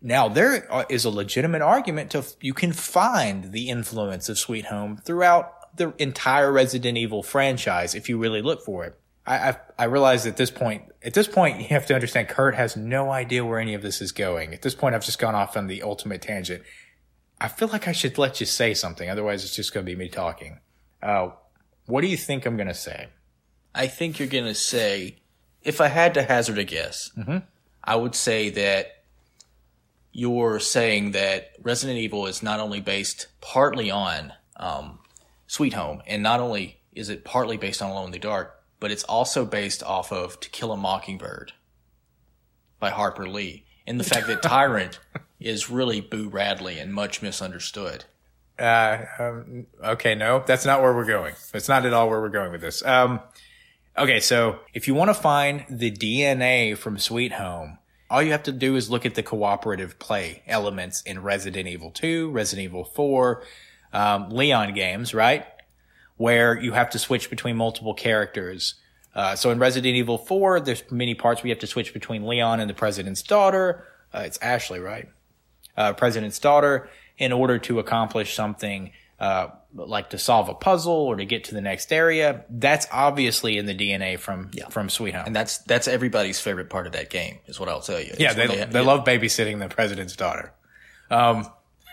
Now 0.02 0.30
there 0.30 0.86
is 0.90 1.04
a 1.06 1.10
legitimate 1.10 1.62
argument 1.62 2.12
to 2.12 2.24
you 2.40 2.54
can 2.54 2.72
find 2.72 3.52
the 3.52 3.70
influence 3.70 4.30
of 4.30 4.40
Sweet 4.40 4.66
Home 4.66 4.98
throughout 4.98 5.76
the 5.76 5.94
entire 5.98 6.52
Resident 6.52 6.98
Evil 6.98 7.22
franchise 7.22 7.96
if 7.96 8.08
you 8.08 8.18
really 8.18 8.42
look 8.42 8.64
for 8.64 8.86
it. 8.86 8.98
I, 9.26 9.50
I, 9.50 9.58
I 9.78 9.84
realize 9.86 10.26
at 10.26 10.38
this 10.38 10.52
point, 10.52 10.84
at 11.04 11.14
this 11.14 11.28
point, 11.28 11.60
you 11.60 11.68
have 11.68 11.86
to 11.88 11.94
understand 11.94 12.30
Curt 12.30 12.56
has 12.56 12.76
no 12.76 13.12
idea 13.12 13.46
where 13.46 13.60
any 13.60 13.74
of 13.74 13.82
this 13.82 14.02
is 14.02 14.12
going. 14.12 14.54
At 14.54 14.62
this 14.62 14.76
point, 14.76 14.96
I've 14.96 15.06
just 15.06 15.20
gone 15.20 15.36
off 15.36 15.56
on 15.56 15.68
the 15.68 15.84
ultimate 15.84 16.22
tangent. 16.22 16.64
I 17.40 17.48
feel 17.48 17.68
like 17.68 17.88
I 17.88 17.92
should 17.92 18.18
let 18.18 18.40
you 18.40 18.46
say 18.46 18.74
something. 18.74 19.10
Otherwise, 19.10 19.44
it's 19.44 19.56
just 19.56 19.74
going 19.74 19.86
to 19.86 19.90
be 19.90 19.96
me 19.96 20.10
talking. 20.10 20.60
Uh, 21.02 21.30
what 21.86 22.02
do 22.02 22.08
you 22.08 22.18
think 22.18 22.46
I'm 22.46 22.56
going 22.56 22.68
to 22.68 22.74
say? 22.74 23.08
I 23.74 23.88
think 23.88 24.20
you're 24.20 24.28
going 24.28 24.46
to 24.46 24.56
say, 24.56 25.18
if 25.62 25.82
I 25.82 25.88
had 25.88 26.14
to 26.16 26.24
hazard 26.24 26.58
a 26.58 26.64
guess, 26.64 27.12
mm-hmm. 27.18 27.38
I 27.84 27.96
would 27.96 28.16
say 28.16 28.50
that 28.52 29.04
you're 30.12 30.60
saying 30.60 31.12
that 31.12 31.52
Resident 31.62 32.00
Evil 32.00 32.26
is 32.26 32.42
not 32.42 32.60
only 32.60 32.82
based 32.82 33.28
partly 33.42 33.92
on 33.92 34.34
um, 34.56 35.00
Sweet 35.48 35.74
Home, 35.74 36.02
and 36.08 36.24
not 36.24 36.40
only 36.40 36.80
is 36.94 37.10
it 37.10 37.24
partly 37.24 37.58
based 37.58 37.82
on 37.82 37.92
Alone 37.92 38.08
in 38.08 38.12
the 38.12 38.20
Dark, 38.20 38.62
but 38.80 38.92
it's 38.92 39.04
also 39.04 39.46
based 39.46 39.84
off 39.84 40.12
of 40.12 40.40
To 40.40 40.50
Kill 40.50 40.72
a 40.72 40.78
Mockingbird 40.78 41.54
by 42.80 42.90
Harper 42.90 43.28
Lee, 43.28 43.66
and 43.86 44.00
the 44.00 44.04
fact 44.04 44.28
that 44.28 44.42
Tyrant 44.44 45.00
is 45.40 45.70
really 45.70 46.02
Boo 46.02 46.30
Radley 46.30 46.80
and 46.80 46.94
much 46.94 47.22
misunderstood. 47.22 48.06
Uh, 48.58 49.06
um, 49.20 49.68
okay, 49.84 50.16
no, 50.16 50.44
that's 50.46 50.66
not 50.66 50.82
where 50.82 50.94
we're 50.94 51.06
going. 51.06 51.34
That's 51.54 51.70
not 51.70 51.86
at 51.86 51.94
all 51.94 52.10
where 52.10 52.20
we're 52.20 52.30
going 52.30 52.52
with 52.52 52.62
this. 52.62 52.84
Um, 52.84 53.22
okay, 54.00 54.20
so 54.20 54.60
if 54.74 54.88
you 54.88 54.94
want 54.96 55.10
to 55.10 55.14
find 55.14 55.66
the 55.70 55.92
DNA 55.92 56.78
from 56.78 56.98
Sweet 56.98 57.34
Home, 57.34 57.78
all 58.10 58.24
you 58.24 58.32
have 58.32 58.44
to 58.44 58.52
do 58.52 58.76
is 58.76 58.90
look 58.90 59.06
at 59.06 59.16
the 59.16 59.22
cooperative 59.22 60.00
play 60.00 60.42
elements 60.48 61.02
in 61.04 61.22
Resident 61.22 61.68
Evil 61.68 61.92
2, 61.92 62.32
Resident 62.32 62.66
Evil 62.66 62.84
4, 62.84 63.44
um, 63.94 64.30
Leon 64.30 64.74
games, 64.74 65.14
right? 65.14 65.46
Where 66.18 66.60
you 66.60 66.72
have 66.72 66.90
to 66.92 67.00
switch 67.00 67.30
between 67.30 67.56
multiple 67.56 67.94
characters. 67.94 68.76
Uh, 69.14 69.36
so 69.36 69.52
in 69.52 69.60
Resident 69.60 69.96
Evil 69.96 70.18
4, 70.18 70.62
there's 70.62 70.84
many 70.90 71.14
parts 71.14 71.44
you 71.44 71.50
have 71.50 71.60
to 71.60 71.68
switch 71.68 71.94
between 71.94 72.26
Leon 72.26 72.60
and 72.60 72.70
the 72.70 72.74
president's 72.74 73.22
daughter. 73.22 73.86
Uh, 74.14 74.24
it's 74.26 74.40
Ashley, 74.42 74.80
right? 74.80 75.10
Uh, 75.78 75.94
president's 75.94 76.40
daughter 76.40 76.90
in 77.18 77.32
order 77.32 77.60
to 77.60 77.80
accomplish 77.80 78.34
something, 78.34 78.92
uh, 79.20 79.50
like 79.74 80.10
to 80.12 80.18
solve 80.18 80.50
a 80.50 80.54
puzzle 80.54 80.94
or 80.94 81.16
to 81.16 81.26
get 81.26 81.46
to 81.46 81.54
the 81.54 81.62
next 81.62 81.92
area. 81.92 82.46
That's 82.50 82.88
obviously 82.92 83.58
in 83.58 83.66
the 83.66 83.76
DNA 83.76 84.20
from, 84.20 84.50
yeah. 84.54 84.68
from 84.70 84.90
Sweet 84.90 85.14
Home. 85.16 85.26
And 85.28 85.36
that's, 85.36 85.60
that's 85.60 85.88
everybody's 85.88 86.40
favorite 86.40 86.70
part 86.70 86.88
of 86.88 86.94
that 86.94 87.10
game 87.10 87.40
is 87.46 87.60
what 87.60 87.70
I'll 87.70 87.82
tell 87.82 88.00
you. 88.00 88.14
Yeah, 88.18 88.34
they, 88.34 88.48
they, 88.48 88.66
they, 88.66 88.82
love 88.82 89.06
babysitting 89.06 89.60
the 89.60 89.70
president's 89.70 90.16
daughter. 90.16 90.54
Um, 91.12 91.48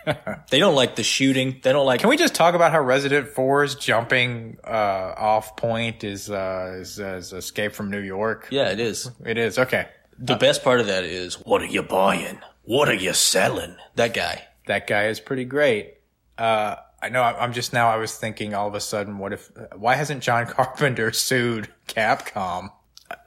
they 0.49 0.59
don't 0.59 0.75
like 0.75 0.95
the 0.95 1.03
shooting. 1.03 1.59
They 1.61 1.71
don't 1.71 1.85
like. 1.85 1.99
Can 1.99 2.09
we 2.09 2.17
just 2.17 2.33
talk 2.33 2.55
about 2.55 2.71
how 2.71 2.81
Resident 2.81 3.33
4's 3.33 3.75
jumping 3.75 4.57
uh, 4.63 5.13
off 5.17 5.55
point 5.55 6.03
is, 6.03 6.29
uh, 6.29 6.77
is, 6.79 6.99
is 6.99 7.33
Escape 7.33 7.73
from 7.73 7.91
New 7.91 8.01
York? 8.01 8.47
Yeah, 8.49 8.69
it 8.69 8.79
is. 8.79 9.11
It 9.25 9.37
is. 9.37 9.59
Okay. 9.59 9.87
The 10.19 10.33
uh, 10.33 10.39
best 10.39 10.63
part 10.63 10.79
of 10.79 10.87
that 10.87 11.03
is 11.03 11.35
what 11.35 11.61
are 11.61 11.67
you 11.67 11.83
buying? 11.83 12.39
What 12.63 12.89
are 12.89 12.95
you 12.95 13.13
selling? 13.13 13.75
That 13.95 14.13
guy. 14.13 14.43
That 14.65 14.87
guy 14.87 15.07
is 15.07 15.19
pretty 15.19 15.45
great. 15.45 15.95
Uh, 16.37 16.75
I 17.01 17.09
know. 17.09 17.21
I'm 17.21 17.53
just 17.53 17.73
now. 17.73 17.89
I 17.89 17.97
was 17.97 18.15
thinking 18.15 18.53
all 18.53 18.67
of 18.67 18.73
a 18.73 18.79
sudden, 18.79 19.19
what 19.19 19.33
if? 19.33 19.51
Why 19.75 19.95
hasn't 19.95 20.23
John 20.23 20.45
Carpenter 20.47 21.11
sued 21.11 21.69
Capcom? 21.87 22.69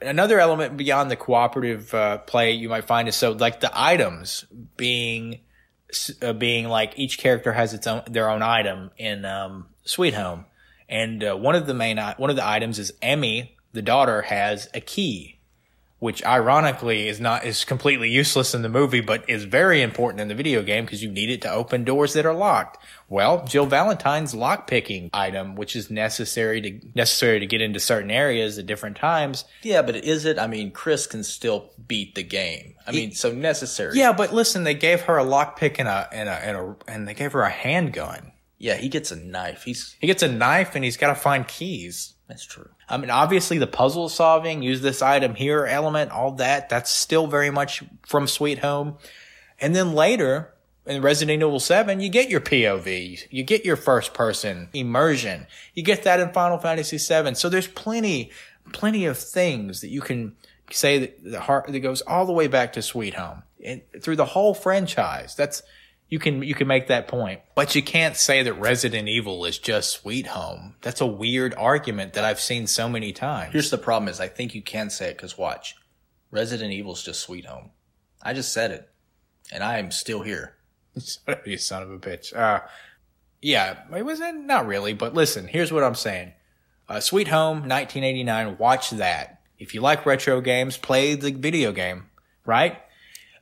Another 0.01 0.39
element 0.39 0.77
beyond 0.77 1.09
the 1.09 1.15
cooperative 1.15 1.93
uh, 1.93 2.19
play 2.19 2.51
you 2.51 2.69
might 2.69 2.85
find 2.85 3.07
is 3.07 3.15
so 3.15 3.31
like 3.31 3.61
the 3.61 3.71
items 3.73 4.45
being 4.77 5.39
uh, 6.21 6.33
being 6.33 6.67
like 6.67 6.99
each 6.99 7.17
character 7.17 7.53
has 7.53 7.73
its 7.73 7.87
own 7.87 8.03
their 8.07 8.29
own 8.29 8.41
item 8.41 8.91
in 8.97 9.25
um 9.25 9.67
Sweet 9.83 10.13
Home, 10.13 10.45
and 10.87 11.23
uh, 11.23 11.35
one 11.35 11.55
of 11.55 11.65
the 11.65 11.73
main 11.73 11.97
one 11.97 12.29
of 12.29 12.35
the 12.35 12.47
items 12.47 12.77
is 12.77 12.91
Emi, 13.01 13.51
the 13.73 13.81
daughter, 13.81 14.21
has 14.23 14.69
a 14.73 14.81
key, 14.81 15.39
which 16.01 16.25
ironically 16.25 17.07
is 17.07 17.21
not 17.21 17.45
is 17.45 17.63
completely 17.63 18.09
useless 18.09 18.55
in 18.55 18.63
the 18.63 18.69
movie, 18.69 19.01
but 19.01 19.23
is 19.29 19.43
very 19.43 19.83
important 19.83 20.19
in 20.19 20.29
the 20.29 20.33
video 20.33 20.63
game 20.63 20.83
because 20.83 21.03
you 21.03 21.11
need 21.11 21.29
it 21.29 21.43
to 21.43 21.51
open 21.51 21.83
doors 21.83 22.13
that 22.13 22.25
are 22.25 22.33
locked. 22.33 22.83
Well, 23.07 23.45
Jill 23.45 23.67
Valentine's 23.67 24.33
lock 24.33 24.65
picking 24.65 25.11
item, 25.13 25.53
which 25.53 25.75
is 25.75 25.91
necessary 25.91 26.59
to 26.61 26.79
necessary 26.95 27.39
to 27.39 27.45
get 27.45 27.61
into 27.61 27.79
certain 27.79 28.09
areas 28.09 28.57
at 28.57 28.65
different 28.65 28.97
times. 28.97 29.45
Yeah, 29.61 29.83
but 29.83 29.95
is 29.95 30.25
it? 30.25 30.39
I 30.39 30.47
mean, 30.47 30.71
Chris 30.71 31.05
can 31.05 31.23
still 31.23 31.69
beat 31.85 32.15
the 32.15 32.23
game. 32.23 32.73
I 32.87 32.93
mean, 32.93 33.11
so 33.11 33.31
necessary. 33.31 33.95
Yeah, 33.95 34.11
but 34.11 34.33
listen, 34.33 34.63
they 34.63 34.73
gave 34.73 35.01
her 35.01 35.19
a 35.19 35.23
lockpick 35.23 35.75
and 35.77 35.87
a 35.87 36.09
and 36.11 36.27
a 36.27 36.33
and 36.33 36.57
a 36.57 36.75
and 36.87 37.07
they 37.07 37.13
gave 37.13 37.33
her 37.33 37.43
a 37.43 37.49
handgun. 37.51 38.31
Yeah, 38.57 38.75
he 38.77 38.89
gets 38.89 39.11
a 39.11 39.15
knife. 39.15 39.65
He's 39.65 39.95
He 40.01 40.07
gets 40.07 40.23
a 40.23 40.31
knife 40.31 40.73
and 40.73 40.83
he's 40.83 40.97
got 40.97 41.09
to 41.09 41.15
find 41.15 41.47
keys. 41.47 42.15
that's 42.27 42.45
true. 42.45 42.69
I 42.91 42.97
mean, 42.97 43.09
obviously 43.09 43.57
the 43.57 43.67
puzzle 43.67 44.09
solving, 44.09 44.61
use 44.61 44.81
this 44.81 45.01
item 45.01 45.33
here 45.35 45.65
element, 45.65 46.11
all 46.11 46.33
that, 46.33 46.69
that's 46.69 46.91
still 46.91 47.25
very 47.25 47.49
much 47.49 47.83
from 48.03 48.27
Sweet 48.27 48.59
Home. 48.59 48.97
And 49.59 49.75
then 49.75 49.93
later 49.93 50.53
in 50.85 51.01
Resident 51.01 51.41
Evil 51.41 51.59
7, 51.59 52.01
you 52.01 52.09
get 52.09 52.29
your 52.29 52.41
POV, 52.41 53.27
you 53.29 53.43
get 53.43 53.63
your 53.63 53.77
first 53.77 54.13
person 54.13 54.69
immersion. 54.73 55.47
You 55.73 55.83
get 55.83 56.03
that 56.03 56.19
in 56.19 56.33
Final 56.33 56.57
Fantasy 56.57 56.97
7. 56.97 57.35
So 57.35 57.47
there's 57.47 57.67
plenty, 57.67 58.31
plenty 58.73 59.05
of 59.05 59.17
things 59.17 59.81
that 59.81 59.89
you 59.89 60.01
can 60.01 60.35
say 60.69 61.13
that 61.23 61.41
heart 61.41 61.67
that 61.67 61.79
goes 61.79 62.01
all 62.01 62.25
the 62.25 62.33
way 62.33 62.47
back 62.47 62.73
to 62.73 62.81
Sweet 62.81 63.13
Home 63.13 63.43
and 63.63 63.81
through 64.01 64.17
the 64.17 64.25
whole 64.25 64.53
franchise. 64.53 65.35
That's, 65.35 65.63
you 66.11 66.19
can 66.19 66.43
you 66.43 66.53
can 66.53 66.67
make 66.67 66.87
that 66.87 67.07
point, 67.07 67.39
but 67.55 67.73
you 67.73 67.81
can't 67.81 68.17
say 68.17 68.43
that 68.43 68.53
Resident 68.55 69.07
Evil 69.07 69.45
is 69.45 69.57
just 69.57 69.91
Sweet 69.91 70.27
Home. 70.27 70.75
That's 70.81 70.99
a 70.99 71.07
weird 71.07 71.55
argument 71.55 72.13
that 72.13 72.25
I've 72.25 72.41
seen 72.41 72.67
so 72.67 72.89
many 72.89 73.13
times. 73.13 73.53
Here's 73.53 73.69
the 73.71 73.77
problem: 73.77 74.09
is 74.09 74.19
I 74.19 74.27
think 74.27 74.53
you 74.53 74.61
can 74.61 74.89
say 74.89 75.07
it 75.07 75.15
because 75.15 75.37
watch, 75.37 75.77
Resident 76.29 76.73
Evil's 76.73 77.01
just 77.01 77.21
Sweet 77.21 77.45
Home. 77.45 77.71
I 78.21 78.33
just 78.33 78.51
said 78.51 78.71
it, 78.71 78.89
and 79.53 79.63
I 79.63 79.79
am 79.79 79.89
still 79.89 80.21
here. 80.21 80.57
you 81.45 81.57
son 81.57 81.81
of 81.81 81.89
a 81.89 81.97
bitch. 81.97 82.35
Uh, 82.35 82.59
yeah, 83.41 83.77
it 83.95 84.03
was 84.03 84.19
not 84.19 84.35
Not 84.35 84.67
really, 84.67 84.93
but 84.93 85.13
listen. 85.13 85.47
Here's 85.47 85.71
what 85.71 85.85
I'm 85.85 85.95
saying: 85.95 86.33
uh, 86.89 86.99
Sweet 86.99 87.29
Home, 87.29 87.59
1989. 87.59 88.57
Watch 88.57 88.89
that. 88.89 89.39
If 89.57 89.73
you 89.73 89.79
like 89.79 90.05
retro 90.05 90.41
games, 90.41 90.75
play 90.75 91.15
the 91.15 91.31
video 91.31 91.71
game. 91.71 92.07
Right? 92.45 92.81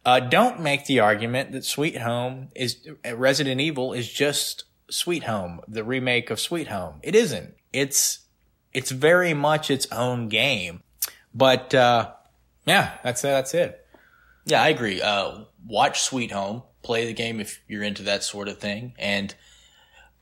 Uh, 0.09 0.19
don't 0.19 0.59
make 0.59 0.87
the 0.87 0.99
argument 1.01 1.51
that 1.51 1.63
Sweet 1.63 1.95
Home 1.99 2.49
is 2.55 2.79
Resident 3.13 3.61
Evil 3.61 3.93
is 3.93 4.11
just 4.11 4.63
Sweet 4.89 5.25
Home, 5.25 5.61
the 5.67 5.83
remake 5.83 6.31
of 6.31 6.39
Sweet 6.39 6.67
Home. 6.69 6.95
It 7.03 7.13
isn't. 7.13 7.53
It's 7.71 8.21
it's 8.73 8.89
very 8.89 9.35
much 9.35 9.69
its 9.69 9.85
own 9.91 10.27
game. 10.27 10.81
But 11.31 11.75
uh, 11.75 12.13
yeah, 12.65 12.97
that's 13.03 13.21
that's 13.21 13.53
it. 13.53 13.85
Yeah, 14.45 14.63
I 14.63 14.69
agree. 14.69 14.99
Uh, 14.99 15.41
watch 15.67 16.01
Sweet 16.01 16.31
Home, 16.31 16.63
play 16.81 17.05
the 17.05 17.13
game 17.13 17.39
if 17.39 17.61
you're 17.67 17.83
into 17.83 18.01
that 18.01 18.23
sort 18.23 18.47
of 18.47 18.57
thing, 18.57 18.95
and 18.97 19.35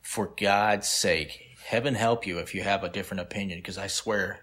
for 0.02 0.34
God's 0.38 0.86
sake, 0.86 1.56
heaven 1.64 1.94
help 1.94 2.26
you 2.26 2.40
if 2.40 2.54
you 2.54 2.62
have 2.62 2.84
a 2.84 2.90
different 2.90 3.22
opinion, 3.22 3.58
because 3.60 3.78
I 3.78 3.86
swear. 3.86 4.40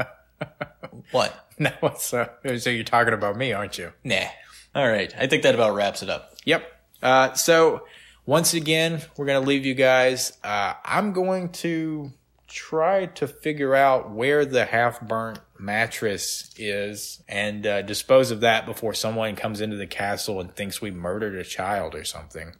what? 1.12 1.44
No, 1.60 1.70
uh, 1.80 1.94
so 1.94 2.70
you're 2.70 2.82
talking 2.82 3.14
about 3.14 3.36
me, 3.36 3.52
aren't 3.52 3.78
you? 3.78 3.92
Nah. 4.02 4.26
All 4.74 4.88
right. 4.88 5.12
I 5.18 5.26
think 5.26 5.42
that 5.42 5.54
about 5.54 5.74
wraps 5.74 6.02
it 6.02 6.10
up. 6.10 6.34
Yep. 6.44 6.70
Uh, 7.02 7.32
so 7.34 7.86
once 8.26 8.54
again, 8.54 9.00
we're 9.16 9.26
going 9.26 9.42
to 9.42 9.48
leave 9.48 9.64
you 9.64 9.74
guys. 9.74 10.36
Uh, 10.44 10.74
I'm 10.84 11.12
going 11.12 11.50
to 11.52 12.12
try 12.46 13.06
to 13.06 13.26
figure 13.26 13.74
out 13.74 14.10
where 14.10 14.44
the 14.44 14.64
half 14.64 15.00
burnt 15.00 15.38
mattress 15.58 16.52
is 16.56 17.22
and 17.28 17.66
uh, 17.66 17.82
dispose 17.82 18.30
of 18.30 18.40
that 18.40 18.66
before 18.66 18.94
someone 18.94 19.36
comes 19.36 19.60
into 19.60 19.76
the 19.76 19.86
castle 19.86 20.40
and 20.40 20.54
thinks 20.54 20.80
we 20.80 20.90
murdered 20.90 21.34
a 21.34 21.44
child 21.44 21.94
or 21.94 22.04
something. 22.04 22.54